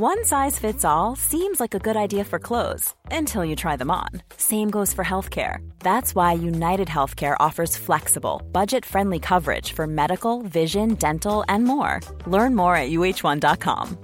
One 0.00 0.22
size 0.22 0.60
fits 0.60 0.84
all 0.84 1.16
seems 1.16 1.58
like 1.58 1.74
a 1.74 1.80
good 1.80 1.96
idea 1.96 2.22
for 2.22 2.38
clothes 2.38 2.94
until 3.10 3.44
you 3.44 3.56
try 3.56 3.74
them 3.74 3.90
on. 3.90 4.10
Same 4.36 4.70
goes 4.70 4.92
for 4.92 5.04
healthcare. 5.04 5.68
That's 5.80 6.14
why 6.14 6.34
United 6.34 6.86
Healthcare 6.86 7.34
offers 7.40 7.76
flexible, 7.76 8.40
budget 8.52 8.86
friendly 8.86 9.18
coverage 9.18 9.72
for 9.72 9.88
medical, 9.88 10.42
vision, 10.42 10.94
dental, 10.94 11.44
and 11.48 11.64
more. 11.64 11.98
Learn 12.28 12.54
more 12.54 12.76
at 12.76 12.90
uh1.com. 12.90 13.98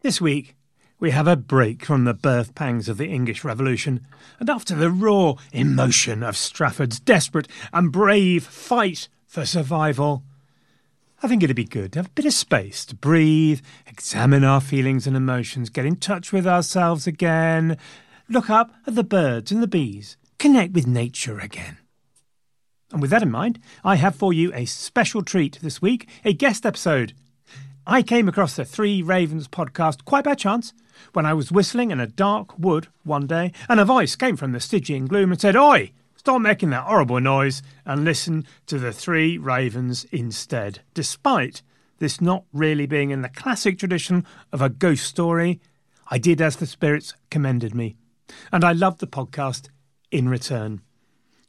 This 0.00 0.20
week, 0.20 0.56
we 0.98 1.12
have 1.12 1.28
a 1.28 1.36
break 1.36 1.84
from 1.84 2.02
the 2.02 2.14
birth 2.14 2.56
pangs 2.56 2.88
of 2.88 2.98
the 2.98 3.10
English 3.10 3.44
Revolution, 3.44 4.04
and 4.40 4.50
after 4.50 4.74
the 4.74 4.90
raw 4.90 5.34
emotion 5.52 6.24
of 6.24 6.36
Strafford's 6.36 6.98
desperate 6.98 7.46
and 7.72 7.92
brave 7.92 8.42
fight 8.42 9.08
for 9.24 9.46
survival, 9.46 10.24
I 11.20 11.26
think 11.26 11.42
it'd 11.42 11.56
be 11.56 11.64
good 11.64 11.92
to 11.92 11.98
have 11.98 12.06
a 12.06 12.10
bit 12.10 12.26
of 12.26 12.32
space 12.32 12.86
to 12.86 12.94
breathe, 12.94 13.60
examine 13.88 14.44
our 14.44 14.60
feelings 14.60 15.04
and 15.04 15.16
emotions, 15.16 15.68
get 15.68 15.84
in 15.84 15.96
touch 15.96 16.32
with 16.32 16.46
ourselves 16.46 17.08
again, 17.08 17.76
look 18.28 18.48
up 18.48 18.72
at 18.86 18.94
the 18.94 19.02
birds 19.02 19.50
and 19.50 19.60
the 19.60 19.66
bees, 19.66 20.16
connect 20.38 20.74
with 20.74 20.86
nature 20.86 21.40
again. 21.40 21.78
And 22.92 23.02
with 23.02 23.10
that 23.10 23.24
in 23.24 23.32
mind, 23.32 23.58
I 23.84 23.96
have 23.96 24.14
for 24.14 24.32
you 24.32 24.52
a 24.54 24.64
special 24.64 25.22
treat 25.22 25.58
this 25.60 25.82
week, 25.82 26.08
a 26.24 26.32
guest 26.32 26.64
episode. 26.64 27.14
I 27.84 28.02
came 28.02 28.28
across 28.28 28.54
the 28.54 28.64
Three 28.64 29.02
Ravens 29.02 29.48
podcast 29.48 30.04
quite 30.04 30.24
by 30.24 30.34
chance 30.34 30.72
when 31.14 31.26
I 31.26 31.34
was 31.34 31.50
whistling 31.50 31.90
in 31.90 31.98
a 31.98 32.06
dark 32.06 32.56
wood 32.56 32.86
one 33.02 33.26
day, 33.26 33.52
and 33.68 33.80
a 33.80 33.84
voice 33.84 34.14
came 34.14 34.36
from 34.36 34.52
the 34.52 34.60
Stygian 34.60 35.06
gloom 35.06 35.32
and 35.32 35.40
said, 35.40 35.56
Oi, 35.56 35.90
Stop 36.28 36.42
making 36.42 36.68
that 36.68 36.84
horrible 36.84 37.20
noise 37.20 37.62
and 37.86 38.04
listen 38.04 38.44
to 38.66 38.78
the 38.78 38.92
three 38.92 39.38
ravens 39.38 40.04
instead. 40.12 40.80
Despite 40.92 41.62
this 42.00 42.20
not 42.20 42.44
really 42.52 42.84
being 42.84 43.10
in 43.10 43.22
the 43.22 43.30
classic 43.30 43.78
tradition 43.78 44.26
of 44.52 44.60
a 44.60 44.68
ghost 44.68 45.06
story, 45.06 45.58
I 46.08 46.18
did 46.18 46.42
as 46.42 46.56
the 46.56 46.66
spirits 46.66 47.14
commended 47.30 47.74
me. 47.74 47.96
And 48.52 48.62
I 48.62 48.72
loved 48.72 49.00
the 49.00 49.06
podcast 49.06 49.70
in 50.10 50.28
return. 50.28 50.82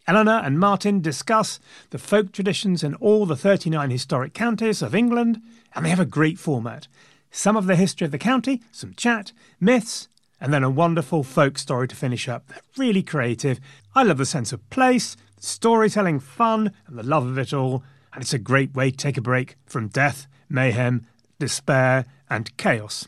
Eleanor 0.07 0.39
and 0.45 0.57
Martin 0.57 1.01
discuss 1.01 1.59
the 1.89 2.00
folk 2.00 2.31
traditions 2.31 2.81
in 2.81 2.95
all 2.95 3.25
the 3.25 3.35
39 3.35 3.89
historic 3.89 4.34
counties 4.34 4.81
of 4.81 4.95
England, 4.95 5.41
and 5.75 5.84
they 5.84 5.89
have 5.89 6.00
a 6.00 6.06
great 6.06 6.39
format. 6.39 6.88
Some 7.31 7.57
of 7.57 7.68
the 7.68 7.75
history 7.75 8.06
of 8.06 8.12
the 8.12 8.18
county, 8.18 8.62
some 8.72 8.94
chat, 8.94 9.34
myths, 9.59 10.07
and 10.41 10.53
then 10.53 10.63
a 10.63 10.69
wonderful 10.69 11.23
folk 11.23 11.57
story 11.57 11.88
to 11.88 11.95
finish 11.95 12.27
up. 12.27 12.47
They're 12.47 12.61
really 12.77 13.03
creative. 13.03 13.59
I 13.95 14.03
love 14.03 14.17
the 14.17 14.25
sense 14.25 14.53
of 14.53 14.67
place, 14.69 15.17
storytelling 15.39 16.19
fun, 16.19 16.72
and 16.88 16.97
the 16.97 17.03
love 17.03 17.25
of 17.25 17.38
it 17.38 17.53
all. 17.53 17.83
And 18.13 18.22
it's 18.22 18.33
a 18.33 18.39
great 18.39 18.73
way 18.73 18.91
to 18.91 18.97
take 18.97 19.17
a 19.17 19.22
break 19.22 19.55
from 19.66 19.88
death, 19.88 20.27
mayhem, 20.50 21.05
despair, 21.39 22.05
and 22.29 22.55
chaos. 22.57 23.07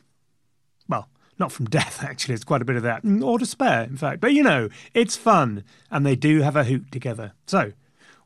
Well, 0.88 1.10
not 1.40 1.52
from 1.52 1.66
death, 1.70 2.04
actually, 2.04 2.36
it's 2.36 2.44
quite 2.44 2.62
a 2.62 2.66
bit 2.66 2.76
of 2.76 2.84
that, 2.84 3.04
mm, 3.04 3.24
or 3.24 3.40
despair, 3.40 3.84
in 3.84 3.98
fact. 3.98 4.22
But 4.22 4.34
you 4.34 4.44
know, 4.44 4.70
it's 4.94 5.16
fun, 5.16 5.64
and 5.90 6.06
they 6.06 6.16
do 6.16 6.42
have 6.42 6.56
a 6.56 6.66
hoot 6.66 6.92
together. 6.92 7.34
So, 7.46 7.74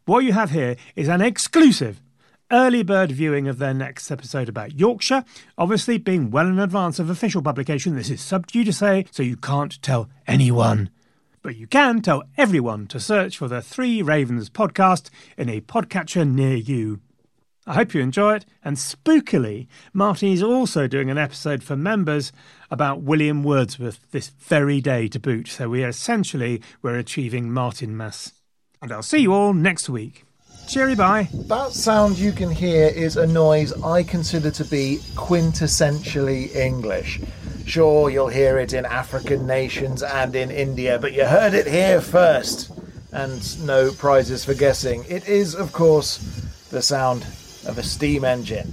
what 0.06 0.24
you 0.24 0.34
have 0.34 0.52
here 0.52 0.76
is 0.96 1.08
an 1.08 1.22
exclusive 1.22 2.02
early 2.56 2.84
bird 2.84 3.12
viewing 3.12 3.50
of 3.50 3.58
their 3.58 3.74
next 3.74 4.10
episode 4.10 4.48
about 4.48 4.80
Yorkshire, 4.80 5.26
obviously 5.58 5.98
being 5.98 6.32
well 6.32 6.48
in 6.48 6.58
advance 6.58 7.00
of 7.00 7.10
official 7.10 7.42
publication. 7.42 7.96
This 7.96 8.10
is 8.10 8.22
sub 8.22 8.50
say, 8.50 9.06
so 9.12 9.22
you 9.22 9.36
can't 9.36 9.82
tell 9.82 10.10
anyone. 10.26 10.90
But 11.42 11.58
you 11.58 11.68
can 11.68 12.02
tell 12.02 12.24
everyone 12.38 12.88
to 12.88 13.00
search 13.00 13.38
for 13.38 13.50
the 13.50 13.62
Three 13.62 14.02
Ravens 14.02 14.50
podcast 14.50 15.10
in 15.38 15.50
a 15.50 15.60
podcatcher 15.60 16.26
near 16.26 16.56
you. 16.56 17.02
I 17.68 17.74
hope 17.74 17.94
you 17.94 18.02
enjoy 18.02 18.36
it, 18.36 18.46
and 18.64 18.78
spookily, 18.78 19.68
Martin 19.92 20.30
is 20.30 20.42
also 20.42 20.88
doing 20.88 21.10
an 21.10 21.18
episode 21.18 21.62
for 21.62 21.76
members 21.76 22.32
about 22.72 23.02
William 23.02 23.44
Wordsworth 23.44 24.10
this 24.12 24.30
very 24.30 24.80
day 24.80 25.10
to 25.10 25.20
boot, 25.20 25.50
so 25.50 25.68
we 25.68 25.84
essentially 25.84 26.62
we're 26.82 26.98
achieving 26.98 27.52
Martin 27.52 27.98
Mass. 27.98 28.32
And 28.82 28.94
I'll 28.94 29.04
see 29.04 29.20
you 29.20 29.34
all 29.34 29.54
next 29.54 29.90
week. 29.90 30.24
Cheery 30.68 30.96
bye. 30.96 31.30
That 31.32 31.74
sound 31.74 32.18
you 32.18 32.32
can 32.32 32.50
hear 32.50 32.88
is 32.88 33.18
a 33.18 33.28
noise 33.28 33.72
I 33.84 34.02
consider 34.04 34.50
to 34.52 34.66
be 34.66 35.00
quintessentially 35.14 36.56
English. 36.56 37.22
Sure, 37.66 38.10
you'll 38.10 38.28
hear 38.28 38.58
it 38.58 38.74
in 38.74 38.84
African 38.84 39.46
nations 39.46 40.02
and 40.02 40.36
in 40.36 40.50
India, 40.50 40.98
but 41.00 41.14
you 41.14 41.26
heard 41.26 41.54
it 41.54 41.68
here 41.68 42.02
first. 42.02 42.72
And 43.12 43.66
no 43.66 43.92
prizes 43.92 44.44
for 44.44 44.54
guessing. 44.54 45.06
It 45.08 45.28
is, 45.30 45.56
of 45.56 45.72
course, 45.72 46.18
the 46.72 46.82
sound 46.82 47.22
of 47.68 47.78
a 47.78 47.84
steam 47.84 48.26
engine. 48.26 48.72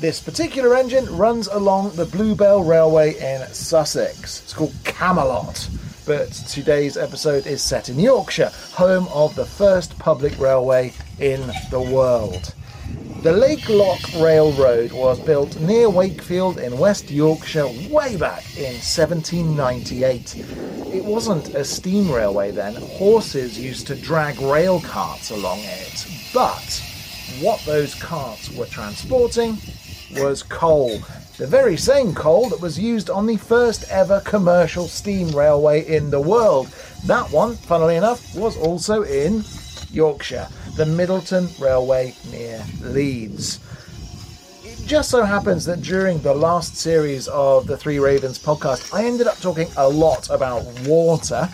This 0.00 0.20
particular 0.20 0.76
engine 0.76 1.06
runs 1.16 1.48
along 1.48 1.96
the 1.96 2.06
Bluebell 2.06 2.62
Railway 2.62 3.14
in 3.14 3.46
Sussex. 3.52 4.42
It's 4.42 4.52
called 4.52 4.74
Camelot 4.84 5.68
but 6.06 6.30
today's 6.32 6.96
episode 6.96 7.46
is 7.46 7.62
set 7.62 7.88
in 7.88 7.98
Yorkshire, 7.98 8.50
home 8.72 9.08
of 9.08 9.34
the 9.34 9.44
first 9.44 9.98
public 9.98 10.38
railway 10.38 10.92
in 11.18 11.40
the 11.70 11.80
world. 11.80 12.54
The 13.22 13.32
Lake 13.32 13.68
Lock 13.68 14.00
Railroad 14.18 14.92
was 14.92 15.20
built 15.20 15.60
near 15.60 15.90
Wakefield 15.90 16.58
in 16.58 16.78
West 16.78 17.10
Yorkshire 17.10 17.66
way 17.90 18.16
back 18.16 18.44
in 18.56 18.74
1798. 18.74 20.36
It 20.94 21.04
wasn't 21.04 21.54
a 21.54 21.64
steam 21.64 22.10
railway 22.10 22.50
then, 22.50 22.74
horses 22.74 23.58
used 23.58 23.86
to 23.88 23.94
drag 23.94 24.40
rail 24.40 24.80
carts 24.80 25.30
along 25.30 25.60
it, 25.60 26.06
but 26.32 26.82
what 27.40 27.60
those 27.66 27.94
carts 27.94 28.50
were 28.50 28.66
transporting 28.66 29.58
was 30.16 30.42
coal, 30.42 30.98
the 31.40 31.46
very 31.46 31.74
same 31.74 32.14
coal 32.14 32.50
that 32.50 32.60
was 32.60 32.78
used 32.78 33.08
on 33.08 33.24
the 33.24 33.38
first 33.38 33.88
ever 33.90 34.20
commercial 34.26 34.86
steam 34.86 35.26
railway 35.34 35.82
in 35.86 36.10
the 36.10 36.20
world. 36.20 36.68
That 37.06 37.30
one, 37.30 37.56
funnily 37.56 37.96
enough, 37.96 38.36
was 38.36 38.58
also 38.58 39.04
in 39.04 39.42
Yorkshire, 39.90 40.46
the 40.76 40.84
Middleton 40.84 41.48
Railway 41.58 42.14
near 42.30 42.62
Leeds. 42.82 43.58
It 44.62 44.86
just 44.86 45.08
so 45.08 45.22
happens 45.22 45.64
that 45.64 45.80
during 45.80 46.20
the 46.20 46.34
last 46.34 46.76
series 46.76 47.26
of 47.28 47.66
the 47.66 47.78
Three 47.78 47.98
Ravens 47.98 48.38
podcast, 48.38 48.92
I 48.92 49.06
ended 49.06 49.26
up 49.26 49.38
talking 49.38 49.68
a 49.78 49.88
lot 49.88 50.28
about 50.28 50.66
water. 50.86 51.48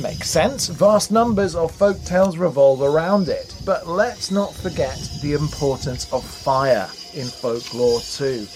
Makes 0.00 0.30
sense, 0.30 0.68
vast 0.68 1.10
numbers 1.10 1.56
of 1.56 1.72
folk 1.72 2.00
tales 2.04 2.38
revolve 2.38 2.80
around 2.80 3.28
it. 3.28 3.56
But 3.64 3.88
let's 3.88 4.30
not 4.30 4.54
forget 4.54 4.96
the 5.20 5.32
importance 5.32 6.12
of 6.12 6.24
fire 6.24 6.88
in 7.12 7.26
folklore 7.26 7.98
too. 8.02 8.46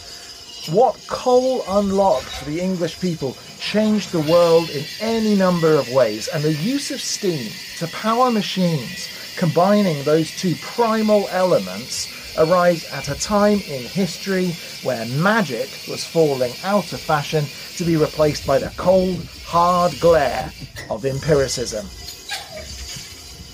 What 0.68 0.94
coal 1.06 1.64
unlocked 1.68 2.26
for 2.26 2.44
the 2.44 2.60
English 2.60 3.00
people 3.00 3.34
changed 3.58 4.12
the 4.12 4.20
world 4.20 4.68
in 4.68 4.84
any 5.00 5.34
number 5.34 5.74
of 5.74 5.90
ways, 5.90 6.28
and 6.28 6.44
the 6.44 6.52
use 6.52 6.90
of 6.90 7.00
steam 7.00 7.50
to 7.78 7.86
power 7.88 8.30
machines, 8.30 9.08
combining 9.38 10.04
those 10.04 10.30
two 10.38 10.54
primal 10.60 11.26
elements, 11.30 12.12
arrived 12.36 12.84
at 12.92 13.08
a 13.08 13.18
time 13.18 13.58
in 13.68 13.82
history 13.84 14.54
where 14.82 15.06
magic 15.06 15.70
was 15.88 16.04
falling 16.04 16.52
out 16.62 16.92
of 16.92 17.00
fashion 17.00 17.46
to 17.76 17.84
be 17.84 17.96
replaced 17.96 18.46
by 18.46 18.58
the 18.58 18.72
cold, 18.76 19.24
hard 19.44 19.98
glare 19.98 20.52
of 20.90 21.06
empiricism. 21.06 21.86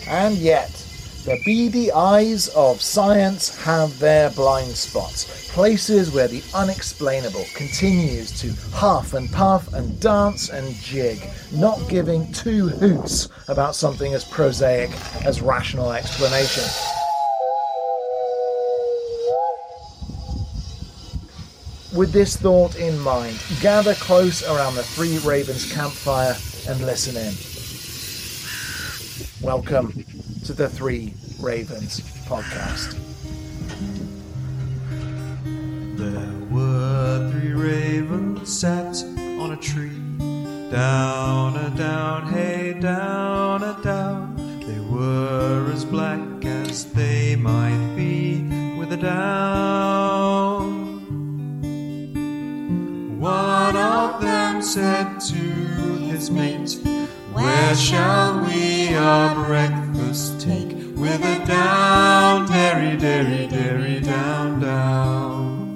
And 0.08 0.37
yet, 0.37 0.85
the 1.26 1.43
beady 1.44 1.90
eyes 1.90 2.46
of 2.55 2.81
science 2.81 3.61
have 3.64 3.99
their 3.99 4.31
blind 4.31 4.70
spots, 4.70 5.52
places 5.52 6.12
where 6.12 6.28
the 6.28 6.40
unexplainable 6.55 7.44
continues 7.52 8.31
to 8.40 8.52
huff 8.70 9.12
and 9.12 9.28
puff 9.32 9.73
and 9.75 9.99
dance 9.99 10.50
and 10.50 10.73
jig, 10.76 11.19
not 11.52 11.81
giving 11.88 12.32
two 12.32 12.69
hoots 12.69 13.28
about 13.49 13.75
something 13.75 14.14
as 14.14 14.25
prosaic 14.25 14.88
as 15.25 15.43
rational 15.43 15.93
explanation. 15.93 16.62
With 21.99 22.12
this 22.12 22.37
thought 22.37 22.76
in 22.76 22.96
mind, 23.00 23.43
gather 23.61 23.94
close 23.94 24.44
around 24.49 24.76
the 24.76 24.84
Three 24.84 25.19
Ravens 25.19 25.72
campfire 25.72 26.37
and 26.69 26.87
listen 26.87 27.17
in. 27.17 27.34
Welcome 29.44 30.15
to 30.46 30.52
the 30.52 30.69
Three 30.69 31.12
Ravens 31.40 32.00
podcast. 32.28 32.96
There 35.96 36.46
were 36.52 37.32
three 37.32 37.52
ravens 37.52 38.56
sat 38.56 39.02
on 39.43 39.50
a 39.50 39.56
tree. 39.56 39.98
Down 40.70 41.56
a 41.56 41.70
down, 41.76 42.28
hey, 42.28 42.78
down 42.78 43.64
a 43.64 43.76
down. 43.82 44.37
They 44.60 44.78
were 44.88 45.69
as 45.72 45.84
black 45.84 46.44
as 46.44 46.93
they 46.93 47.34
might 47.34 47.96
be 47.96 48.43
with 48.78 48.93
a 48.93 48.98
down. 48.98 50.70
One 53.19 53.76
of 53.76 54.20
them 54.20 54.62
said 54.62 55.19
to 55.19 55.34
his 55.34 56.31
mate, 56.31 56.78
Where 57.32 57.75
shall 57.75 58.44
we 58.44 58.94
our 58.94 59.44
breakfast 59.44 59.85
take? 60.06 60.70
With 60.97 61.20
a 61.20 61.44
down, 61.47 62.47
dairy, 62.47 62.97
dairy, 62.97 63.49
dairy, 63.49 64.00
down, 64.00 64.61
down. 64.61 65.67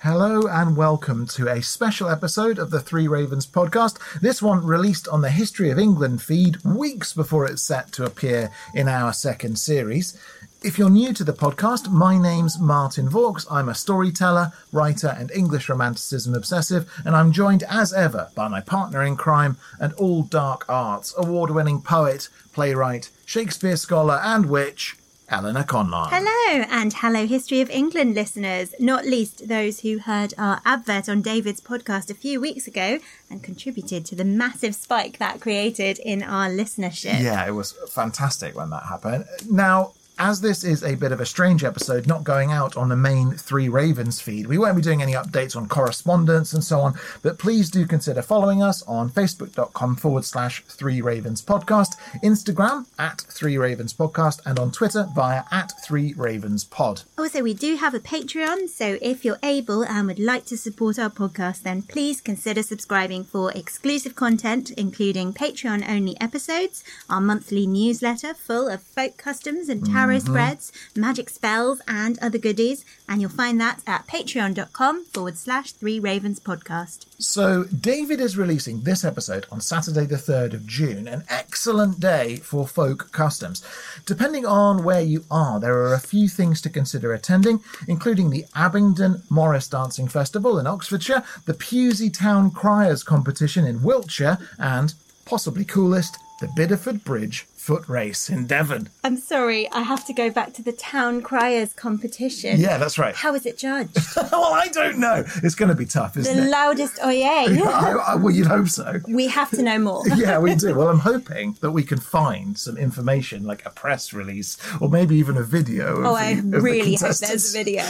Hello 0.00 0.46
and 0.46 0.76
welcome 0.76 1.26
to 1.28 1.48
a 1.48 1.62
special 1.62 2.10
episode 2.10 2.58
of 2.58 2.70
the 2.70 2.80
Three 2.80 3.08
Ravens 3.08 3.46
podcast. 3.46 3.98
This 4.20 4.42
one 4.42 4.66
released 4.66 5.08
on 5.08 5.22
the 5.22 5.30
History 5.30 5.70
of 5.70 5.78
England 5.78 6.20
feed 6.20 6.62
weeks 6.62 7.14
before 7.14 7.46
it's 7.46 7.62
set 7.62 7.90
to 7.92 8.04
appear 8.04 8.50
in 8.74 8.86
our 8.86 9.14
second 9.14 9.58
series. 9.58 10.20
If 10.62 10.78
you're 10.78 10.90
new 10.90 11.12
to 11.12 11.22
the 11.22 11.34
podcast, 11.34 11.90
my 11.90 12.16
name's 12.16 12.58
Martin 12.58 13.10
Vaux. 13.10 13.46
I'm 13.50 13.68
a 13.68 13.74
storyteller, 13.74 14.52
writer, 14.72 15.14
and 15.16 15.30
English 15.30 15.68
romanticism 15.68 16.34
obsessive, 16.34 16.90
and 17.04 17.14
I'm 17.14 17.30
joined 17.30 17.62
as 17.68 17.92
ever 17.92 18.30
by 18.34 18.48
my 18.48 18.62
partner 18.62 19.02
in 19.02 19.16
crime 19.16 19.58
and 19.78 19.92
all 19.94 20.22
dark 20.22 20.64
arts, 20.66 21.14
award 21.16 21.50
winning 21.50 21.82
poet, 21.82 22.30
playwright, 22.52 23.10
Shakespeare 23.26 23.76
scholar, 23.76 24.18
and 24.24 24.46
witch, 24.46 24.96
Eleanor 25.28 25.62
Conlon. 25.62 26.08
Hello, 26.08 26.64
and 26.70 26.94
hello, 26.94 27.26
History 27.26 27.60
of 27.60 27.68
England 27.68 28.14
listeners, 28.14 28.74
not 28.80 29.04
least 29.04 29.48
those 29.48 29.80
who 29.80 29.98
heard 29.98 30.32
our 30.38 30.62
advert 30.64 31.06
on 31.08 31.20
David's 31.20 31.60
podcast 31.60 32.10
a 32.10 32.14
few 32.14 32.40
weeks 32.40 32.66
ago 32.66 32.98
and 33.30 33.42
contributed 33.42 34.06
to 34.06 34.14
the 34.14 34.24
massive 34.24 34.74
spike 34.74 35.18
that 35.18 35.40
created 35.40 35.98
in 35.98 36.22
our 36.22 36.48
listenership. 36.48 37.22
Yeah, 37.22 37.46
it 37.46 37.54
was 37.54 37.72
fantastic 37.90 38.56
when 38.56 38.70
that 38.70 38.84
happened. 38.84 39.26
Now, 39.50 39.92
as 40.18 40.40
this 40.40 40.64
is 40.64 40.82
a 40.82 40.94
bit 40.94 41.12
of 41.12 41.20
a 41.20 41.26
strange 41.26 41.62
episode, 41.62 42.06
not 42.06 42.24
going 42.24 42.50
out 42.50 42.76
on 42.76 42.88
the 42.88 42.96
main 42.96 43.32
Three 43.32 43.68
Ravens 43.68 44.18
feed, 44.20 44.46
we 44.46 44.56
won't 44.56 44.76
be 44.76 44.82
doing 44.82 45.02
any 45.02 45.12
updates 45.12 45.54
on 45.54 45.68
correspondence 45.68 46.54
and 46.54 46.64
so 46.64 46.80
on, 46.80 46.94
but 47.22 47.38
please 47.38 47.70
do 47.70 47.86
consider 47.86 48.22
following 48.22 48.62
us 48.62 48.82
on 48.84 49.10
facebook.com 49.10 49.96
forward 49.96 50.24
slash 50.24 50.62
Three 50.64 51.02
Ravens 51.02 51.42
Podcast, 51.42 51.96
Instagram 52.24 52.86
at 52.98 53.20
Three 53.28 53.58
Ravens 53.58 53.92
Podcast, 53.92 54.40
and 54.46 54.58
on 54.58 54.70
Twitter 54.70 55.06
via 55.14 55.44
at 55.50 55.72
Three 55.84 56.14
Ravens 56.14 56.64
Pod. 56.64 57.02
Also, 57.18 57.42
we 57.42 57.52
do 57.52 57.76
have 57.76 57.92
a 57.92 58.00
Patreon, 58.00 58.70
so 58.70 58.96
if 59.02 59.22
you're 59.22 59.38
able 59.42 59.82
and 59.84 60.06
would 60.06 60.18
like 60.18 60.46
to 60.46 60.56
support 60.56 60.98
our 60.98 61.10
podcast, 61.10 61.62
then 61.62 61.82
please 61.82 62.22
consider 62.22 62.62
subscribing 62.62 63.22
for 63.22 63.52
exclusive 63.52 64.16
content, 64.16 64.70
including 64.72 65.34
Patreon 65.34 65.86
only 65.86 66.18
episodes, 66.22 66.82
our 67.10 67.20
monthly 67.20 67.66
newsletter 67.66 68.32
full 68.32 68.68
of 68.68 68.82
folk 68.82 69.18
customs 69.18 69.68
and 69.68 69.84
tarot 69.84 70.05
spreads, 70.20 70.70
mm-hmm. 70.70 71.00
magic 71.00 71.30
spells, 71.30 71.80
and 71.86 72.18
other 72.20 72.38
goodies. 72.38 72.84
And 73.08 73.20
you'll 73.20 73.30
find 73.30 73.60
that 73.60 73.82
at 73.86 74.06
patreon.com 74.06 75.04
forward 75.06 75.36
slash 75.36 75.72
Three 75.72 75.98
Ravens 75.98 76.40
Podcast. 76.40 77.06
So, 77.18 77.64
David 77.64 78.20
is 78.20 78.36
releasing 78.36 78.82
this 78.82 79.04
episode 79.04 79.46
on 79.50 79.60
Saturday, 79.60 80.04
the 80.04 80.16
3rd 80.16 80.54
of 80.54 80.66
June, 80.66 81.08
an 81.08 81.24
excellent 81.28 81.98
day 81.98 82.36
for 82.36 82.66
folk 82.66 83.10
customs. 83.12 83.64
Depending 84.04 84.44
on 84.44 84.84
where 84.84 85.00
you 85.00 85.24
are, 85.30 85.58
there 85.58 85.78
are 85.78 85.94
a 85.94 86.00
few 86.00 86.28
things 86.28 86.60
to 86.62 86.70
consider 86.70 87.12
attending, 87.12 87.60
including 87.88 88.30
the 88.30 88.44
Abingdon 88.54 89.22
Morris 89.30 89.68
Dancing 89.68 90.08
Festival 90.08 90.58
in 90.58 90.66
Oxfordshire, 90.66 91.24
the 91.46 91.54
Pewsey 91.54 92.10
Town 92.10 92.50
Criers 92.50 93.02
competition 93.02 93.66
in 93.66 93.82
Wiltshire, 93.82 94.38
and, 94.58 94.94
possibly 95.24 95.64
coolest, 95.64 96.18
the 96.40 96.48
Bideford 96.48 97.02
Bridge 97.02 97.46
foot 97.66 97.88
race 97.88 98.30
in 98.30 98.46
Devon. 98.46 98.88
I'm 99.02 99.16
sorry, 99.16 99.68
I 99.72 99.82
have 99.82 100.04
to 100.06 100.12
go 100.12 100.30
back 100.30 100.52
to 100.52 100.62
the 100.62 100.70
town 100.70 101.20
criers 101.20 101.72
competition. 101.72 102.60
Yeah, 102.60 102.78
that's 102.78 102.96
right. 102.96 103.12
How 103.12 103.34
is 103.34 103.44
it 103.44 103.58
judged? 103.58 103.98
well, 104.16 104.54
I 104.54 104.68
don't 104.68 105.00
know. 105.00 105.24
It's 105.42 105.56
going 105.56 105.70
to 105.70 105.74
be 105.74 105.84
tough, 105.84 106.14
the 106.14 106.20
isn't 106.20 106.38
it? 106.38 106.42
The 106.42 106.48
loudest 106.48 107.00
oye. 107.04 107.24
I, 107.26 108.04
I, 108.06 108.14
well, 108.14 108.32
you'd 108.32 108.46
hope 108.46 108.68
so. 108.68 109.00
we 109.08 109.26
have 109.26 109.50
to 109.50 109.62
know 109.62 109.80
more. 109.80 110.06
yeah, 110.16 110.38
we 110.38 110.54
do. 110.54 110.76
Well, 110.76 110.88
I'm 110.88 111.00
hoping 111.00 111.56
that 111.60 111.72
we 111.72 111.82
can 111.82 111.98
find 111.98 112.56
some 112.56 112.76
information, 112.76 113.42
like 113.42 113.66
a 113.66 113.70
press 113.70 114.12
release, 114.12 114.56
or 114.80 114.88
maybe 114.88 115.16
even 115.16 115.36
a 115.36 115.42
video. 115.42 116.04
Oh, 116.04 116.12
the, 116.12 116.20
I 116.20 116.34
the 116.36 116.60
really 116.60 116.94
hope 116.94 117.16
there's 117.16 117.52
a 117.52 117.58
video. 117.64 117.82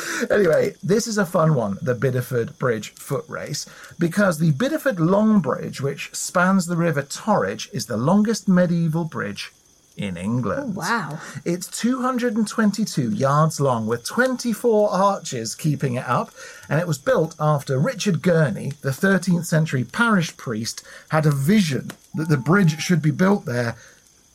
Anyway, 0.30 0.74
this 0.82 1.06
is 1.06 1.18
a 1.18 1.26
fun 1.26 1.54
one, 1.54 1.78
the 1.82 1.94
Bideford 1.94 2.58
Bridge 2.58 2.90
foot 2.94 3.24
race, 3.28 3.66
because 3.98 4.38
the 4.38 4.52
Bideford 4.52 4.98
Long 4.98 5.40
Bridge, 5.40 5.80
which 5.80 6.14
spans 6.14 6.66
the 6.66 6.76
River 6.76 7.02
Torridge, 7.02 7.72
is 7.72 7.86
the 7.86 7.96
longest 7.96 8.48
medieval 8.48 9.04
bridge 9.04 9.52
in 9.96 10.16
England. 10.16 10.74
Oh, 10.76 10.80
wow. 10.80 11.20
It's 11.44 11.66
222 11.68 13.12
yards 13.12 13.60
long 13.60 13.86
with 13.86 14.04
24 14.04 14.90
arches 14.90 15.54
keeping 15.54 15.94
it 15.94 16.06
up, 16.06 16.30
and 16.68 16.80
it 16.80 16.86
was 16.86 16.98
built 16.98 17.34
after 17.40 17.78
Richard 17.78 18.22
Gurney, 18.22 18.72
the 18.82 18.90
13th 18.90 19.46
century 19.46 19.84
parish 19.84 20.36
priest, 20.36 20.86
had 21.08 21.26
a 21.26 21.30
vision 21.30 21.92
that 22.14 22.28
the 22.28 22.36
bridge 22.36 22.80
should 22.80 23.02
be 23.02 23.10
built 23.10 23.46
there 23.46 23.76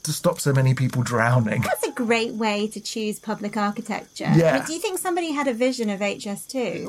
to 0.03 0.11
stop 0.11 0.39
so 0.39 0.53
many 0.53 0.73
people 0.73 1.03
drowning. 1.03 1.61
That's 1.61 1.87
a 1.87 1.91
great 1.91 2.33
way 2.33 2.67
to 2.67 2.79
choose 2.79 3.19
public 3.19 3.57
architecture. 3.57 4.31
Yeah. 4.35 4.51
I 4.51 4.57
mean, 4.57 4.65
do 4.65 4.73
you 4.73 4.79
think 4.79 4.99
somebody 4.99 5.31
had 5.31 5.47
a 5.47 5.53
vision 5.53 5.89
of 5.89 5.99
HS2? 5.99 6.87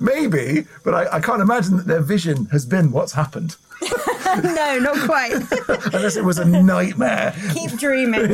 Maybe, 0.00 0.66
but 0.84 0.94
I, 0.94 1.16
I 1.16 1.20
can't 1.20 1.42
imagine 1.42 1.76
that 1.76 1.86
their 1.86 2.00
vision 2.00 2.46
has 2.46 2.66
been 2.66 2.90
what's 2.90 3.12
happened, 3.12 3.56
no, 4.42 4.78
not 4.78 4.98
quite. 5.06 5.32
unless 5.94 6.16
it 6.16 6.24
was 6.24 6.38
a 6.38 6.44
nightmare. 6.44 7.34
Keep 7.52 7.72
dreaming. 7.72 8.28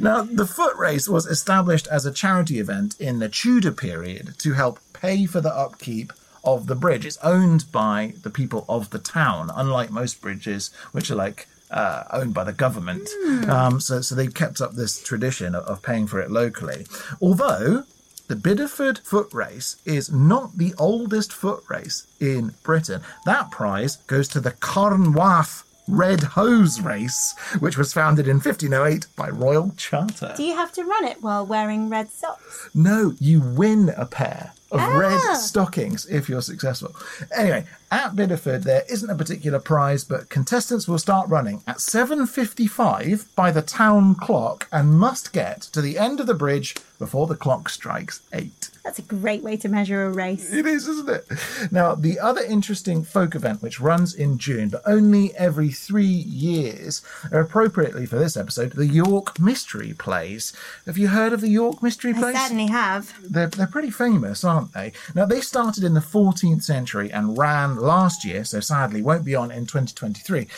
Now, 0.00 0.22
the 0.22 0.48
foot 0.50 0.76
race 0.76 1.08
was 1.08 1.26
established 1.26 1.86
as 1.88 2.06
a 2.06 2.12
charity 2.12 2.58
event 2.58 2.98
in 3.00 3.18
the 3.18 3.28
Tudor 3.28 3.72
period 3.72 4.34
to 4.38 4.54
help 4.54 4.80
pay 4.92 5.26
for 5.26 5.40
the 5.40 5.54
upkeep 5.54 6.12
of 6.42 6.66
the 6.66 6.74
bridge. 6.74 7.06
It's 7.06 7.18
owned 7.18 7.70
by 7.72 8.14
the 8.22 8.30
people 8.30 8.64
of 8.68 8.90
the 8.90 8.98
town, 8.98 9.50
unlike 9.54 9.90
most 9.90 10.20
bridges, 10.20 10.70
which 10.92 11.10
are 11.10 11.16
like 11.16 11.46
uh, 11.74 12.04
owned 12.12 12.32
by 12.32 12.44
the 12.44 12.52
government. 12.54 13.06
Um, 13.48 13.80
so, 13.80 14.00
so 14.00 14.14
they've 14.14 14.32
kept 14.32 14.60
up 14.62 14.72
this 14.72 15.02
tradition 15.02 15.54
of, 15.54 15.64
of 15.64 15.82
paying 15.82 16.06
for 16.06 16.20
it 16.20 16.30
locally. 16.30 16.86
Although 17.20 17.84
the 18.28 18.36
Bideford 18.36 18.98
foot 19.00 19.28
race 19.34 19.76
is 19.84 20.10
not 20.10 20.56
the 20.56 20.72
oldest 20.78 21.30
foot 21.32 21.62
race 21.68 22.06
in 22.20 22.54
Britain. 22.62 23.02
That 23.26 23.50
prize 23.50 23.96
goes 24.06 24.28
to 24.28 24.40
the 24.40 24.52
Carnwath 24.52 25.64
Red 25.86 26.22
Hose 26.22 26.80
Race, 26.80 27.34
which 27.58 27.76
was 27.76 27.92
founded 27.92 28.26
in 28.26 28.36
1508 28.36 29.06
by 29.16 29.28
Royal 29.28 29.74
Charter. 29.76 30.32
Do 30.34 30.42
you 30.42 30.54
have 30.56 30.72
to 30.72 30.84
run 30.84 31.04
it 31.04 31.22
while 31.22 31.44
wearing 31.44 31.90
red 31.90 32.08
socks? 32.10 32.70
No, 32.74 33.14
you 33.20 33.40
win 33.42 33.90
a 33.94 34.06
pair 34.06 34.52
of 34.70 34.80
red 34.94 35.20
Ah. 35.22 35.34
stockings 35.34 36.06
if 36.06 36.26
you're 36.28 36.40
successful. 36.40 36.96
Anyway, 37.36 37.66
At 37.94 38.16
Bideford, 38.16 38.64
there 38.64 38.82
isn't 38.90 39.08
a 39.08 39.14
particular 39.14 39.60
prize, 39.60 40.02
but 40.02 40.28
contestants 40.28 40.88
will 40.88 40.98
start 40.98 41.28
running 41.28 41.62
at 41.64 41.76
7.55 41.76 43.32
by 43.36 43.52
the 43.52 43.62
town 43.62 44.16
clock 44.16 44.66
and 44.72 44.98
must 44.98 45.32
get 45.32 45.60
to 45.60 45.80
the 45.80 45.96
end 45.96 46.18
of 46.18 46.26
the 46.26 46.34
bridge 46.34 46.74
before 46.98 47.28
the 47.28 47.36
clock 47.36 47.68
strikes 47.68 48.20
8. 48.32 48.70
That's 48.84 48.98
a 48.98 49.02
great 49.02 49.42
way 49.42 49.56
to 49.56 49.68
measure 49.68 50.04
a 50.04 50.10
race. 50.10 50.52
It 50.52 50.66
is, 50.66 50.86
isn't 50.86 51.08
it? 51.08 51.26
Now, 51.72 51.94
the 51.94 52.20
other 52.20 52.42
interesting 52.42 53.02
folk 53.02 53.34
event, 53.34 53.62
which 53.62 53.80
runs 53.80 54.14
in 54.14 54.36
June, 54.36 54.68
but 54.68 54.82
only 54.84 55.34
every 55.36 55.70
three 55.70 56.04
years, 56.04 57.00
appropriately 57.32 58.04
for 58.04 58.18
this 58.18 58.36
episode, 58.36 58.72
the 58.72 58.86
York 58.86 59.40
Mystery 59.40 59.94
Plays. 59.96 60.52
Have 60.84 60.98
you 60.98 61.08
heard 61.08 61.32
of 61.32 61.40
the 61.40 61.48
York 61.48 61.82
Mystery 61.82 62.12
I 62.14 62.18
Plays? 62.18 62.38
certainly 62.38 62.66
have. 62.66 63.14
They're, 63.22 63.48
they're 63.48 63.66
pretty 63.66 63.90
famous, 63.90 64.44
aren't 64.44 64.74
they? 64.74 64.92
Now, 65.14 65.24
they 65.24 65.40
started 65.40 65.82
in 65.82 65.94
the 65.94 66.00
14th 66.00 66.62
century 66.62 67.10
and 67.10 67.38
ran 67.38 67.76
last 67.84 68.24
year, 68.24 68.44
so 68.44 68.60
sadly 68.60 69.02
won't 69.02 69.24
be 69.24 69.34
on 69.34 69.50
in 69.50 69.66
2023. 69.66 70.48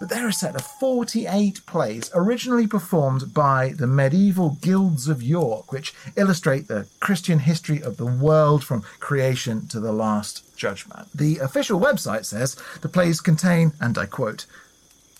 But 0.00 0.08
they're 0.08 0.28
a 0.28 0.32
set 0.32 0.56
of 0.56 0.66
48 0.66 1.64
plays 1.66 2.10
originally 2.14 2.66
performed 2.66 3.32
by 3.32 3.74
the 3.76 3.86
medieval 3.86 4.58
guilds 4.60 5.08
of 5.08 5.22
York, 5.22 5.72
which 5.72 5.94
illustrate 6.16 6.68
the 6.68 6.86
Christian 7.00 7.40
history 7.40 7.82
of 7.82 7.96
the 7.96 8.06
world 8.06 8.64
from 8.64 8.82
creation 9.00 9.66
to 9.68 9.80
the 9.80 9.92
Last 9.92 10.56
Judgment. 10.56 11.08
The 11.14 11.38
official 11.38 11.80
website 11.80 12.24
says 12.24 12.56
the 12.82 12.88
plays 12.88 13.20
contain, 13.20 13.72
and 13.80 13.96
I 13.96 14.06
quote, 14.06 14.46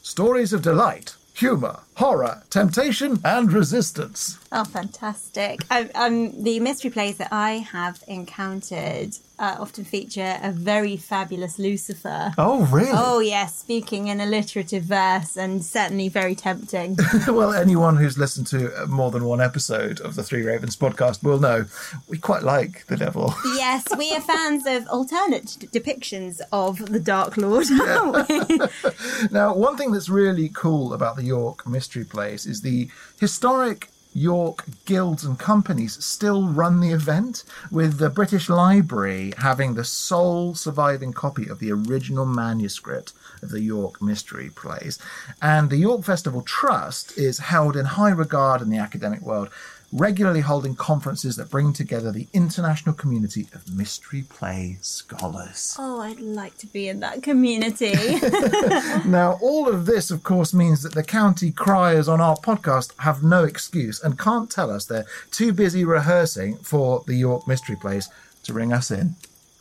stories 0.03 0.53
of 0.53 0.63
delight, 0.63 1.17
humour, 1.35 1.81
horror, 1.97 2.43
temptation, 2.51 3.21
and 3.25 3.53
resistance. 3.53 4.39
Oh, 4.57 4.63
fantastic. 4.63 5.63
Um, 5.69 5.91
um, 5.97 6.45
the 6.45 6.61
mystery 6.61 6.93
plays 6.93 7.17
that 7.17 7.33
I 7.33 7.55
have 7.55 8.05
encountered 8.07 9.17
uh, 9.37 9.57
often 9.59 9.85
feature 9.85 10.39
a 10.43 10.53
very 10.53 10.97
fabulous 10.97 11.59
Lucifer. 11.59 12.33
Oh, 12.39 12.65
really? 12.67 12.91
Oh, 12.93 13.19
yes, 13.19 13.59
speaking 13.59 14.07
in 14.07 14.21
alliterative 14.21 14.85
verse 14.85 15.37
and 15.37 15.65
certainly 15.65 16.09
very 16.09 16.37
tempting. 16.37 16.97
well, 17.27 17.53
anyone 17.53 17.97
who's 17.97 18.17
listened 18.17 18.47
to 18.49 18.87
more 18.87 19.11
than 19.11 19.25
one 19.25 19.41
episode 19.41 20.01
of 20.01 20.15
the 20.15 20.23
Three 20.23 20.43
Ravens 20.43 20.77
podcast 20.77 21.25
will 21.25 21.41
know 21.41 21.65
we 22.09 22.17
quite 22.19 22.45
like 22.45 22.87
the 22.87 22.97
devil. 22.97 23.35
yes, 23.57 23.85
we 23.99 24.13
are 24.13 24.21
fans 24.21 24.67
of 24.67 24.87
alternate 24.87 25.57
d- 25.59 25.67
depictions 25.67 26.41
of 26.53 26.79
the 26.93 27.01
Dark 27.01 27.37
Lord. 27.37 27.67
aren't 27.73 28.29
we? 28.29 28.59
now, 29.33 29.53
one 29.53 29.77
thing 29.77 29.91
that's 29.91 30.09
really 30.09 30.49
cool 30.49 30.95
about 30.95 31.17
the 31.17 31.25
York 31.25 31.67
Mystery 31.67 32.05
Plays 32.05 32.47
is 32.47 32.61
the 32.61 32.89
historic 33.19 33.89
York 34.15 34.65
guilds 34.85 35.25
and 35.25 35.39
companies 35.39 36.03
still 36.03 36.49
run 36.49 36.81
the 36.81 36.93
event, 36.93 37.43
with 37.71 37.99
the 37.99 38.09
British 38.09 38.49
Library 38.49 39.33
having 39.39 39.75
the 39.75 39.85
sole 39.85 40.55
surviving 40.55 41.13
copy 41.13 41.49
of 41.49 41.59
the 41.59 41.73
original 41.73 42.25
manuscript 42.25 43.13
of 43.43 43.51
the 43.51 43.61
York 43.61 44.01
Mystery 44.01 44.51
Plays. 44.51 44.99
And 45.43 45.69
the 45.69 45.77
York 45.77 46.05
Festival 46.05 46.43
Trust 46.43 47.19
is 47.19 47.39
held 47.39 47.77
in 47.77 47.85
high 47.85 48.11
regard 48.11 48.63
in 48.63 48.71
the 48.71 48.79
academic 48.79 49.21
world, 49.21 49.51
regularly 49.95 50.41
holding 50.41 50.75
conferences 50.75 51.37
that 51.37 51.49
bring 51.51 51.73
together 51.73 52.11
the 52.11 52.27
international 52.33 52.95
community 52.95 53.47
of 53.55 53.73
mystery 53.73 54.23
play 54.29 54.77
scholars. 54.81 55.77
oh, 55.79 56.01
I'd 56.01 56.19
like 56.19 56.59
to 56.59 56.67
be 56.67 56.89
in 56.89 57.01
that 57.01 57.23
community. 57.23 57.95
Now, 59.07 59.39
all 59.41 59.69
of 59.69 59.87
this, 59.87 60.11
of 60.11 60.25
course, 60.25 60.53
means 60.55 60.83
that 60.83 60.95
the 60.95 61.03
county 61.03 61.51
criers 61.53 62.09
on 62.09 62.21
our 62.21 62.37
podcast 62.37 62.93
have 62.99 63.23
no 63.23 63.45
excuse 63.45 64.03
and 64.03 64.19
can't 64.19 64.51
tell 64.51 64.71
us 64.71 64.87
they're 64.87 65.07
too 65.31 65.53
busy 65.53 65.85
rehearsing 65.85 66.57
for 66.57 67.05
the 67.07 67.15
York 67.15 67.47
Mystery 67.47 67.77
Plays 67.77 68.09
to 68.45 68.53
ring 68.53 68.73
us 68.73 68.91
in 68.91 69.15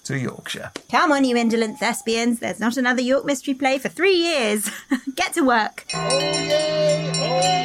to 0.05 0.17
Yorkshire. 0.17 0.71
Come 0.89 1.11
on, 1.11 1.25
you 1.25 1.35
indolent 1.37 1.77
thespians. 1.79 2.39
There's 2.39 2.59
not 2.59 2.77
another 2.77 3.01
York 3.01 3.25
mystery 3.25 3.53
play 3.53 3.77
for 3.77 3.89
three 3.89 4.15
years. 4.15 4.69
Get 5.15 5.33
to 5.33 5.41
work. 5.41 5.85
Oh, 5.93 6.09
oh, 7.15 7.63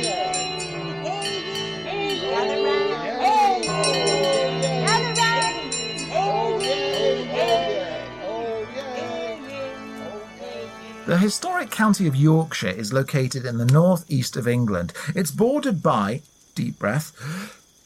The 11.08 11.16
historic 11.16 11.70
county 11.70 12.06
of 12.06 12.14
Yorkshire 12.14 12.68
is 12.68 12.92
located 12.92 13.46
in 13.46 13.56
the 13.56 13.64
northeast 13.64 14.36
of 14.36 14.46
England. 14.46 14.92
It's 15.14 15.30
bordered 15.30 15.82
by, 15.82 16.20
deep 16.54 16.78
breath, 16.78 17.14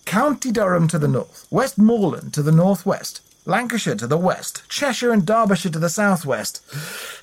County 0.04 0.50
Durham 0.50 0.88
to 0.88 0.98
the 0.98 1.06
north, 1.06 1.46
Westmorland 1.48 2.34
to 2.34 2.42
the 2.42 2.50
northwest, 2.50 3.20
Lancashire 3.44 3.96
to 3.96 4.06
the 4.06 4.16
west, 4.16 4.62
Cheshire 4.68 5.10
and 5.10 5.26
Derbyshire 5.26 5.72
to 5.72 5.78
the 5.80 5.88
southwest. 5.88 6.62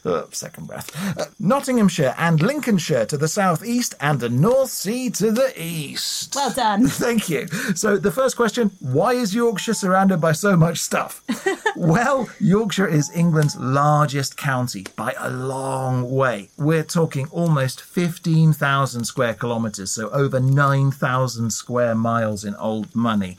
Uh, 0.03 0.23
second 0.31 0.67
breath. 0.67 0.91
Uh, 1.17 1.25
Nottinghamshire 1.39 2.13
and 2.17 2.41
Lincolnshire 2.41 3.05
to 3.05 3.17
the 3.17 3.27
southeast, 3.29 3.95
and 4.01 4.19
the 4.19 4.27
North 4.29 4.69
Sea 4.69 5.09
to 5.11 5.31
the 5.31 5.53
east. 5.55 6.35
Well 6.35 6.51
done. 6.51 6.87
Thank 6.89 7.29
you. 7.29 7.47
So, 7.75 7.97
the 7.97 8.11
first 8.11 8.35
question 8.35 8.71
why 8.79 9.13
is 9.13 9.33
Yorkshire 9.33 9.73
surrounded 9.73 10.19
by 10.19 10.33
so 10.33 10.57
much 10.57 10.79
stuff? 10.79 11.23
well, 11.77 12.29
Yorkshire 12.39 12.87
is 12.87 13.09
England's 13.15 13.55
largest 13.55 14.35
county 14.35 14.85
by 14.97 15.13
a 15.17 15.29
long 15.29 16.09
way. 16.11 16.49
We're 16.57 16.83
talking 16.83 17.27
almost 17.31 17.81
15,000 17.81 19.05
square 19.05 19.33
kilometres, 19.33 19.91
so 19.91 20.09
over 20.09 20.39
9,000 20.39 21.51
square 21.51 21.95
miles 21.95 22.43
in 22.43 22.55
old 22.55 22.93
money. 22.93 23.37